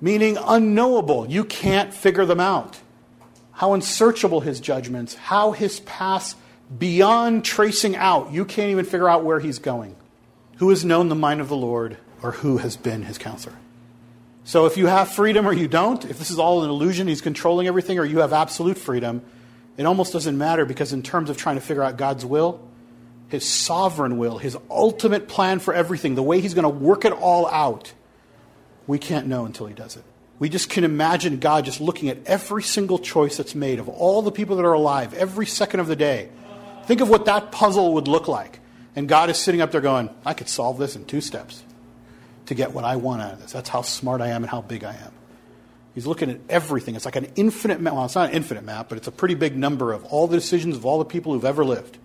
meaning 0.00 0.38
unknowable. 0.40 1.28
You 1.28 1.44
can't 1.44 1.92
figure 1.92 2.24
them 2.24 2.40
out. 2.40 2.80
How 3.52 3.74
unsearchable 3.74 4.40
his 4.40 4.60
judgments, 4.60 5.14
how 5.14 5.52
his 5.52 5.80
paths 5.80 6.36
beyond 6.76 7.44
tracing 7.44 7.96
out. 7.96 8.32
You 8.32 8.44
can't 8.44 8.70
even 8.70 8.84
figure 8.84 9.08
out 9.08 9.24
where 9.24 9.40
he's 9.40 9.58
going. 9.58 9.96
Who 10.56 10.70
has 10.70 10.84
known 10.84 11.08
the 11.08 11.14
mind 11.14 11.40
of 11.40 11.48
the 11.48 11.56
Lord, 11.56 11.98
or 12.22 12.32
who 12.32 12.58
has 12.58 12.76
been 12.76 13.02
his 13.02 13.18
counselor? 13.18 13.56
So 14.48 14.64
if 14.64 14.78
you 14.78 14.86
have 14.86 15.10
freedom 15.10 15.46
or 15.46 15.52
you 15.52 15.68
don't, 15.68 16.02
if 16.06 16.18
this 16.18 16.30
is 16.30 16.38
all 16.38 16.64
an 16.64 16.70
illusion, 16.70 17.06
he's 17.06 17.20
controlling 17.20 17.66
everything, 17.66 17.98
or 17.98 18.04
you 18.06 18.20
have 18.20 18.32
absolute 18.32 18.78
freedom, 18.78 19.20
it 19.76 19.84
almost 19.84 20.14
doesn't 20.14 20.38
matter 20.38 20.64
because, 20.64 20.94
in 20.94 21.02
terms 21.02 21.28
of 21.28 21.36
trying 21.36 21.56
to 21.56 21.60
figure 21.60 21.82
out 21.82 21.98
God's 21.98 22.24
will, 22.24 22.66
his 23.28 23.46
sovereign 23.46 24.16
will, 24.16 24.38
his 24.38 24.56
ultimate 24.70 25.28
plan 25.28 25.58
for 25.58 25.74
everything, 25.74 26.14
the 26.14 26.22
way 26.22 26.40
he's 26.40 26.54
going 26.54 26.62
to 26.62 26.70
work 26.70 27.04
it 27.04 27.12
all 27.12 27.46
out, 27.46 27.92
we 28.86 28.98
can't 28.98 29.26
know 29.26 29.44
until 29.44 29.66
he 29.66 29.74
does 29.74 29.98
it. 29.98 30.04
We 30.38 30.48
just 30.48 30.70
can 30.70 30.82
imagine 30.82 31.40
God 31.40 31.66
just 31.66 31.82
looking 31.82 32.08
at 32.08 32.16
every 32.24 32.62
single 32.62 32.98
choice 32.98 33.36
that's 33.36 33.54
made 33.54 33.78
of 33.78 33.86
all 33.90 34.22
the 34.22 34.32
people 34.32 34.56
that 34.56 34.64
are 34.64 34.72
alive 34.72 35.12
every 35.12 35.44
second 35.44 35.80
of 35.80 35.88
the 35.88 35.96
day. 35.96 36.30
Think 36.84 37.02
of 37.02 37.10
what 37.10 37.26
that 37.26 37.52
puzzle 37.52 37.92
would 37.92 38.08
look 38.08 38.28
like. 38.28 38.60
And 38.96 39.10
God 39.10 39.28
is 39.28 39.36
sitting 39.36 39.60
up 39.60 39.72
there 39.72 39.82
going, 39.82 40.08
I 40.24 40.32
could 40.32 40.48
solve 40.48 40.78
this 40.78 40.96
in 40.96 41.04
two 41.04 41.20
steps 41.20 41.64
to 42.48 42.54
get 42.54 42.72
what 42.72 42.84
I 42.84 42.96
want 42.96 43.22
out 43.22 43.34
of 43.34 43.40
this. 43.40 43.52
That's 43.52 43.68
how 43.68 43.82
smart 43.82 44.20
I 44.20 44.28
am 44.28 44.42
and 44.42 44.50
how 44.50 44.62
big 44.62 44.82
I 44.82 44.94
am. 44.94 45.12
He's 45.94 46.06
looking 46.06 46.30
at 46.30 46.40
everything. 46.48 46.96
It's 46.96 47.04
like 47.04 47.16
an 47.16 47.30
infinite 47.36 47.80
map. 47.80 47.92
Well, 47.92 48.04
it's 48.04 48.14
not 48.14 48.30
an 48.30 48.34
infinite 48.34 48.64
map, 48.64 48.88
but 48.88 48.98
it's 48.98 49.06
a 49.06 49.12
pretty 49.12 49.34
big 49.34 49.56
number 49.56 49.92
of 49.92 50.04
all 50.06 50.26
the 50.26 50.36
decisions 50.36 50.76
of 50.76 50.86
all 50.86 50.98
the 50.98 51.04
people 51.04 51.32
who've 51.32 51.44
ever 51.44 51.64
lived. 51.64 51.98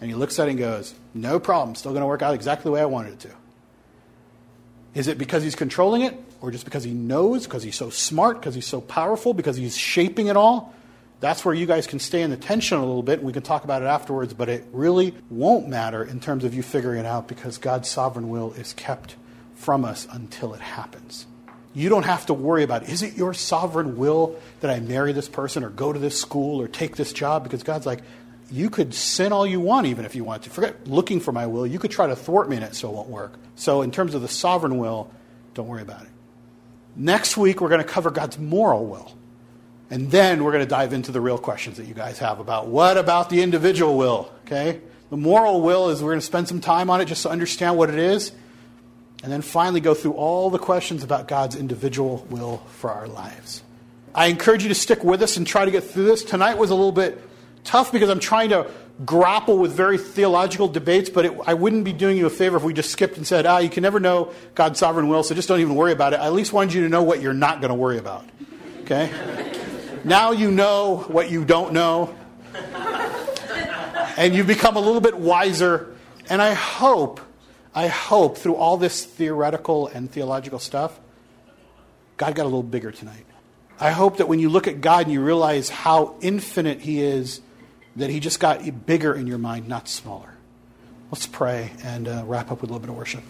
And 0.00 0.10
he 0.10 0.16
looks 0.16 0.38
at 0.38 0.48
it 0.48 0.52
and 0.52 0.58
goes, 0.58 0.94
No 1.14 1.38
problem. 1.38 1.76
Still 1.76 1.92
going 1.92 2.02
to 2.02 2.06
work 2.06 2.22
out 2.22 2.34
exactly 2.34 2.64
the 2.64 2.70
way 2.72 2.80
I 2.80 2.86
wanted 2.86 3.14
it 3.14 3.20
to. 3.20 3.30
Is 4.94 5.06
it 5.06 5.18
because 5.18 5.42
he's 5.42 5.54
controlling 5.54 6.02
it? 6.02 6.16
Or 6.40 6.50
just 6.50 6.64
because 6.64 6.84
he 6.84 6.92
knows? 6.92 7.44
Because 7.44 7.62
he's 7.62 7.76
so 7.76 7.90
smart? 7.90 8.40
Because 8.40 8.54
he's 8.54 8.66
so 8.66 8.80
powerful? 8.80 9.34
Because 9.34 9.56
he's 9.56 9.76
shaping 9.76 10.28
it 10.28 10.36
all? 10.36 10.74
That's 11.20 11.44
where 11.44 11.54
you 11.54 11.66
guys 11.66 11.86
can 11.86 11.98
stay 11.98 12.22
in 12.22 12.30
the 12.30 12.36
tension 12.36 12.78
a 12.78 12.84
little 12.84 13.02
bit, 13.02 13.18
and 13.18 13.26
we 13.26 13.32
can 13.32 13.42
talk 13.42 13.64
about 13.64 13.82
it 13.82 13.86
afterwards, 13.86 14.34
but 14.34 14.48
it 14.48 14.64
really 14.72 15.14
won't 15.30 15.68
matter 15.68 16.04
in 16.04 16.20
terms 16.20 16.44
of 16.44 16.54
you 16.54 16.62
figuring 16.62 17.00
it 17.00 17.06
out 17.06 17.26
because 17.26 17.58
God's 17.58 17.88
sovereign 17.88 18.28
will 18.28 18.52
is 18.52 18.72
kept 18.72 19.16
from 19.58 19.84
us 19.84 20.06
until 20.10 20.54
it 20.54 20.60
happens. 20.60 21.26
You 21.74 21.88
don't 21.88 22.04
have 22.04 22.26
to 22.26 22.34
worry 22.34 22.62
about 22.62 22.88
is 22.88 23.02
it 23.02 23.16
your 23.16 23.34
sovereign 23.34 23.98
will 23.98 24.38
that 24.60 24.70
I 24.70 24.80
marry 24.80 25.12
this 25.12 25.28
person 25.28 25.64
or 25.64 25.70
go 25.70 25.92
to 25.92 25.98
this 25.98 26.18
school 26.18 26.62
or 26.62 26.68
take 26.68 26.96
this 26.96 27.12
job? 27.12 27.42
Because 27.42 27.62
God's 27.62 27.84
like, 27.84 28.00
you 28.50 28.70
could 28.70 28.94
sin 28.94 29.32
all 29.32 29.46
you 29.46 29.60
want, 29.60 29.86
even 29.86 30.04
if 30.04 30.14
you 30.14 30.24
want 30.24 30.44
to. 30.44 30.50
Forget 30.50 30.86
looking 30.86 31.20
for 31.20 31.32
my 31.32 31.46
will. 31.46 31.66
You 31.66 31.78
could 31.78 31.90
try 31.90 32.06
to 32.06 32.16
thwart 32.16 32.48
me 32.48 32.56
in 32.56 32.62
it 32.62 32.74
so 32.74 32.88
it 32.88 32.94
won't 32.94 33.08
work. 33.08 33.34
So, 33.56 33.82
in 33.82 33.90
terms 33.90 34.14
of 34.14 34.22
the 34.22 34.28
sovereign 34.28 34.78
will, 34.78 35.10
don't 35.52 35.66
worry 35.66 35.82
about 35.82 36.02
it. 36.02 36.08
Next 36.96 37.36
week, 37.36 37.60
we're 37.60 37.68
going 37.68 37.82
to 37.82 37.86
cover 37.86 38.10
God's 38.10 38.38
moral 38.38 38.86
will. 38.86 39.12
And 39.90 40.10
then 40.10 40.44
we're 40.44 40.52
going 40.52 40.64
to 40.64 40.70
dive 40.70 40.92
into 40.92 41.12
the 41.12 41.20
real 41.20 41.38
questions 41.38 41.76
that 41.76 41.86
you 41.86 41.94
guys 41.94 42.18
have 42.20 42.40
about 42.40 42.68
what 42.68 42.96
about 42.96 43.28
the 43.28 43.42
individual 43.42 43.98
will, 43.98 44.32
okay? 44.46 44.80
The 45.10 45.16
moral 45.16 45.60
will 45.60 45.90
is 45.90 46.02
we're 46.02 46.10
going 46.10 46.20
to 46.20 46.26
spend 46.26 46.48
some 46.48 46.60
time 46.60 46.88
on 46.90 47.00
it 47.00 47.06
just 47.06 47.22
to 47.24 47.30
understand 47.30 47.76
what 47.76 47.90
it 47.90 47.98
is 47.98 48.32
and 49.22 49.32
then 49.32 49.42
finally 49.42 49.80
go 49.80 49.94
through 49.94 50.12
all 50.12 50.50
the 50.50 50.58
questions 50.58 51.02
about 51.02 51.28
God's 51.28 51.56
individual 51.56 52.26
will 52.30 52.58
for 52.76 52.90
our 52.90 53.08
lives. 53.08 53.62
I 54.14 54.26
encourage 54.26 54.62
you 54.62 54.68
to 54.68 54.74
stick 54.74 55.04
with 55.04 55.22
us 55.22 55.36
and 55.36 55.46
try 55.46 55.64
to 55.64 55.70
get 55.70 55.84
through 55.84 56.04
this. 56.04 56.24
Tonight 56.24 56.58
was 56.58 56.70
a 56.70 56.74
little 56.74 56.92
bit 56.92 57.20
tough 57.64 57.92
because 57.92 58.08
I'm 58.08 58.20
trying 58.20 58.50
to 58.50 58.70
grapple 59.04 59.58
with 59.58 59.72
very 59.72 59.98
theological 59.98 60.66
debates, 60.68 61.08
but 61.08 61.24
it, 61.26 61.38
I 61.46 61.54
wouldn't 61.54 61.84
be 61.84 61.92
doing 61.92 62.16
you 62.16 62.26
a 62.26 62.30
favor 62.30 62.56
if 62.56 62.62
we 62.62 62.72
just 62.72 62.90
skipped 62.90 63.16
and 63.16 63.26
said, 63.26 63.46
ah, 63.46 63.58
you 63.58 63.68
can 63.68 63.82
never 63.82 64.00
know 64.00 64.32
God's 64.54 64.78
sovereign 64.78 65.08
will, 65.08 65.22
so 65.22 65.34
just 65.34 65.48
don't 65.48 65.60
even 65.60 65.74
worry 65.74 65.92
about 65.92 66.14
it. 66.14 66.20
I 66.20 66.26
at 66.26 66.32
least 66.32 66.52
wanted 66.52 66.74
you 66.74 66.82
to 66.82 66.88
know 66.88 67.02
what 67.02 67.20
you're 67.20 67.34
not 67.34 67.60
going 67.60 67.68
to 67.68 67.76
worry 67.76 67.98
about. 67.98 68.24
Okay? 68.82 69.10
now 70.04 70.32
you 70.32 70.50
know 70.50 71.04
what 71.08 71.30
you 71.30 71.44
don't 71.44 71.72
know, 71.72 72.14
and 74.16 74.34
you've 74.34 74.46
become 74.46 74.76
a 74.76 74.80
little 74.80 75.00
bit 75.00 75.16
wiser. 75.16 75.94
And 76.28 76.42
I 76.42 76.54
hope, 76.54 77.20
I 77.78 77.86
hope 77.86 78.38
through 78.38 78.56
all 78.56 78.76
this 78.76 79.04
theoretical 79.04 79.86
and 79.86 80.10
theological 80.10 80.58
stuff, 80.58 80.98
God 82.16 82.34
got 82.34 82.42
a 82.42 82.50
little 82.50 82.64
bigger 82.64 82.90
tonight. 82.90 83.24
I 83.78 83.92
hope 83.92 84.16
that 84.16 84.26
when 84.26 84.40
you 84.40 84.48
look 84.48 84.66
at 84.66 84.80
God 84.80 85.04
and 85.04 85.12
you 85.12 85.22
realize 85.22 85.68
how 85.68 86.16
infinite 86.20 86.80
He 86.80 87.00
is, 87.00 87.40
that 87.94 88.10
He 88.10 88.18
just 88.18 88.40
got 88.40 88.84
bigger 88.84 89.14
in 89.14 89.28
your 89.28 89.38
mind, 89.38 89.68
not 89.68 89.86
smaller. 89.86 90.34
Let's 91.12 91.28
pray 91.28 91.70
and 91.84 92.08
uh, 92.08 92.24
wrap 92.26 92.50
up 92.50 92.62
with 92.62 92.70
a 92.70 92.72
little 92.72 92.80
bit 92.80 92.90
of 92.90 92.96
worship. 92.96 93.22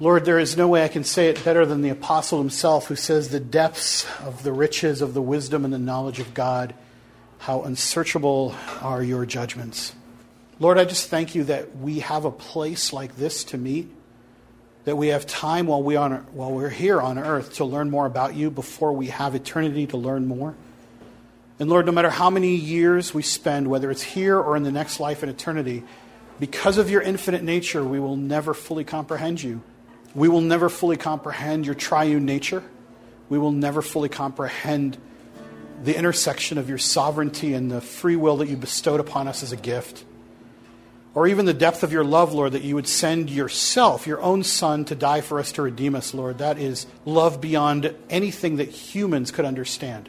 Lord, 0.00 0.26
there 0.26 0.38
is 0.38 0.54
no 0.54 0.68
way 0.68 0.84
I 0.84 0.88
can 0.88 1.02
say 1.02 1.28
it 1.28 1.42
better 1.42 1.64
than 1.64 1.80
the 1.80 1.88
apostle 1.88 2.40
himself 2.40 2.88
who 2.88 2.94
says, 2.94 3.30
The 3.30 3.40
depths 3.40 4.06
of 4.20 4.42
the 4.42 4.52
riches 4.52 5.00
of 5.00 5.14
the 5.14 5.22
wisdom 5.22 5.64
and 5.64 5.72
the 5.72 5.78
knowledge 5.78 6.20
of 6.20 6.34
God, 6.34 6.74
how 7.38 7.62
unsearchable 7.62 8.54
are 8.82 9.02
your 9.02 9.24
judgments. 9.24 9.94
Lord, 10.60 10.78
I 10.78 10.84
just 10.84 11.08
thank 11.08 11.34
you 11.34 11.44
that 11.44 11.76
we 11.76 12.00
have 12.00 12.24
a 12.24 12.32
place 12.32 12.92
like 12.92 13.16
this 13.16 13.44
to 13.44 13.58
meet, 13.58 13.88
that 14.84 14.96
we 14.96 15.08
have 15.08 15.24
time 15.26 15.66
while, 15.68 15.82
we 15.82 15.94
on, 15.94 16.26
while 16.32 16.50
we're 16.50 16.68
here 16.68 17.00
on 17.00 17.16
earth 17.16 17.54
to 17.54 17.64
learn 17.64 17.90
more 17.90 18.06
about 18.06 18.34
you 18.34 18.50
before 18.50 18.92
we 18.92 19.06
have 19.06 19.36
eternity 19.36 19.86
to 19.88 19.96
learn 19.96 20.26
more. 20.26 20.56
And 21.60 21.68
Lord, 21.70 21.86
no 21.86 21.92
matter 21.92 22.10
how 22.10 22.30
many 22.30 22.56
years 22.56 23.14
we 23.14 23.22
spend, 23.22 23.68
whether 23.68 23.90
it's 23.90 24.02
here 24.02 24.38
or 24.38 24.56
in 24.56 24.64
the 24.64 24.72
next 24.72 24.98
life 24.98 25.22
in 25.22 25.28
eternity, 25.28 25.84
because 26.40 26.78
of 26.78 26.90
your 26.90 27.02
infinite 27.02 27.42
nature, 27.42 27.84
we 27.84 28.00
will 28.00 28.16
never 28.16 28.54
fully 28.54 28.84
comprehend 28.84 29.42
you. 29.42 29.62
We 30.14 30.28
will 30.28 30.40
never 30.40 30.68
fully 30.68 30.96
comprehend 30.96 31.66
your 31.66 31.74
triune 31.74 32.24
nature. 32.24 32.64
We 33.28 33.38
will 33.38 33.52
never 33.52 33.82
fully 33.82 34.08
comprehend 34.08 34.98
the 35.84 35.96
intersection 35.96 36.58
of 36.58 36.68
your 36.68 36.78
sovereignty 36.78 37.54
and 37.54 37.70
the 37.70 37.80
free 37.80 38.16
will 38.16 38.38
that 38.38 38.48
you 38.48 38.56
bestowed 38.56 38.98
upon 38.98 39.28
us 39.28 39.42
as 39.42 39.52
a 39.52 39.56
gift. 39.56 40.04
Or 41.14 41.26
even 41.26 41.46
the 41.46 41.54
depth 41.54 41.82
of 41.82 41.92
your 41.92 42.04
love, 42.04 42.32
Lord, 42.34 42.52
that 42.52 42.62
you 42.62 42.74
would 42.74 42.86
send 42.86 43.30
yourself, 43.30 44.06
your 44.06 44.20
own 44.20 44.44
Son, 44.44 44.84
to 44.84 44.94
die 44.94 45.20
for 45.20 45.40
us 45.40 45.52
to 45.52 45.62
redeem 45.62 45.94
us, 45.94 46.14
Lord. 46.14 46.38
That 46.38 46.58
is 46.58 46.86
love 47.04 47.40
beyond 47.40 47.94
anything 48.08 48.56
that 48.56 48.68
humans 48.68 49.30
could 49.30 49.44
understand. 49.44 50.08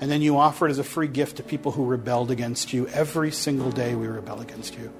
And 0.00 0.10
then 0.10 0.22
you 0.22 0.38
offer 0.38 0.68
it 0.68 0.70
as 0.70 0.78
a 0.78 0.84
free 0.84 1.08
gift 1.08 1.38
to 1.38 1.42
people 1.42 1.72
who 1.72 1.84
rebelled 1.84 2.30
against 2.30 2.72
you. 2.72 2.86
Every 2.88 3.32
single 3.32 3.70
day 3.70 3.94
we 3.94 4.06
rebel 4.06 4.40
against 4.40 4.78
you. 4.78 4.92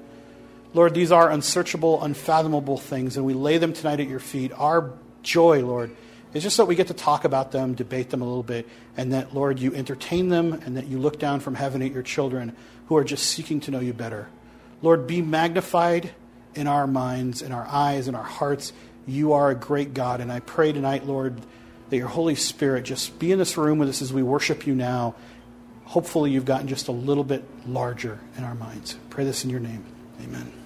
Lord, 0.73 0.93
these 0.93 1.11
are 1.11 1.31
unsearchable, 1.31 2.03
unfathomable 2.03 2.77
things, 2.77 3.17
and 3.17 3.25
we 3.25 3.33
lay 3.33 3.57
them 3.57 3.73
tonight 3.73 3.99
at 3.99 4.07
your 4.07 4.19
feet. 4.19 4.51
Our 4.53 4.91
joy, 5.23 5.65
Lord, 5.65 5.95
is 6.33 6.43
just 6.43 6.57
that 6.57 6.65
we 6.65 6.75
get 6.75 6.87
to 6.87 6.93
talk 6.93 7.23
about 7.23 7.51
them, 7.51 7.73
debate 7.73 8.11
them 8.11 8.21
a 8.21 8.25
little 8.25 8.43
bit, 8.43 8.67
and 8.95 9.13
that, 9.13 9.33
Lord, 9.33 9.59
you 9.59 9.73
entertain 9.73 10.29
them, 10.29 10.53
and 10.53 10.77
that 10.77 10.85
you 10.85 10.99
look 10.99 11.17
down 11.17 11.39
from 11.39 11.55
heaven 11.55 11.81
at 11.81 11.91
your 11.91 12.03
children 12.03 12.55
who 12.87 12.97
are 12.97 13.03
just 13.03 13.25
seeking 13.25 13.61
to 13.61 13.71
know 13.71 13.79
you 13.79 13.93
better. 13.93 14.27
Lord, 14.81 15.07
be 15.07 15.21
magnified 15.21 16.11
in 16.55 16.67
our 16.67 16.87
minds, 16.87 17.41
in 17.41 17.51
our 17.51 17.67
eyes, 17.67 18.07
in 18.07 18.15
our 18.15 18.23
hearts. 18.23 18.73
You 19.05 19.33
are 19.33 19.49
a 19.49 19.55
great 19.55 19.93
God, 19.93 20.21
and 20.21 20.31
I 20.31 20.39
pray 20.39 20.71
tonight, 20.71 21.05
Lord, 21.05 21.41
that 21.89 21.97
your 21.97 22.07
Holy 22.07 22.35
Spirit 22.35 22.85
just 22.85 23.19
be 23.19 23.31
in 23.31 23.39
this 23.39 23.57
room 23.57 23.79
with 23.79 23.89
us 23.89 24.01
as 24.01 24.13
we 24.13 24.23
worship 24.23 24.67
you 24.67 24.75
now. 24.75 25.15
Hopefully, 25.85 26.31
you've 26.31 26.45
gotten 26.45 26.67
just 26.67 26.87
a 26.87 26.91
little 26.91 27.23
bit 27.23 27.43
larger 27.67 28.19
in 28.37 28.43
our 28.43 28.55
minds. 28.55 28.97
Pray 29.09 29.23
this 29.23 29.43
in 29.43 29.49
your 29.49 29.59
name. 29.59 29.83
Amen. 30.21 30.58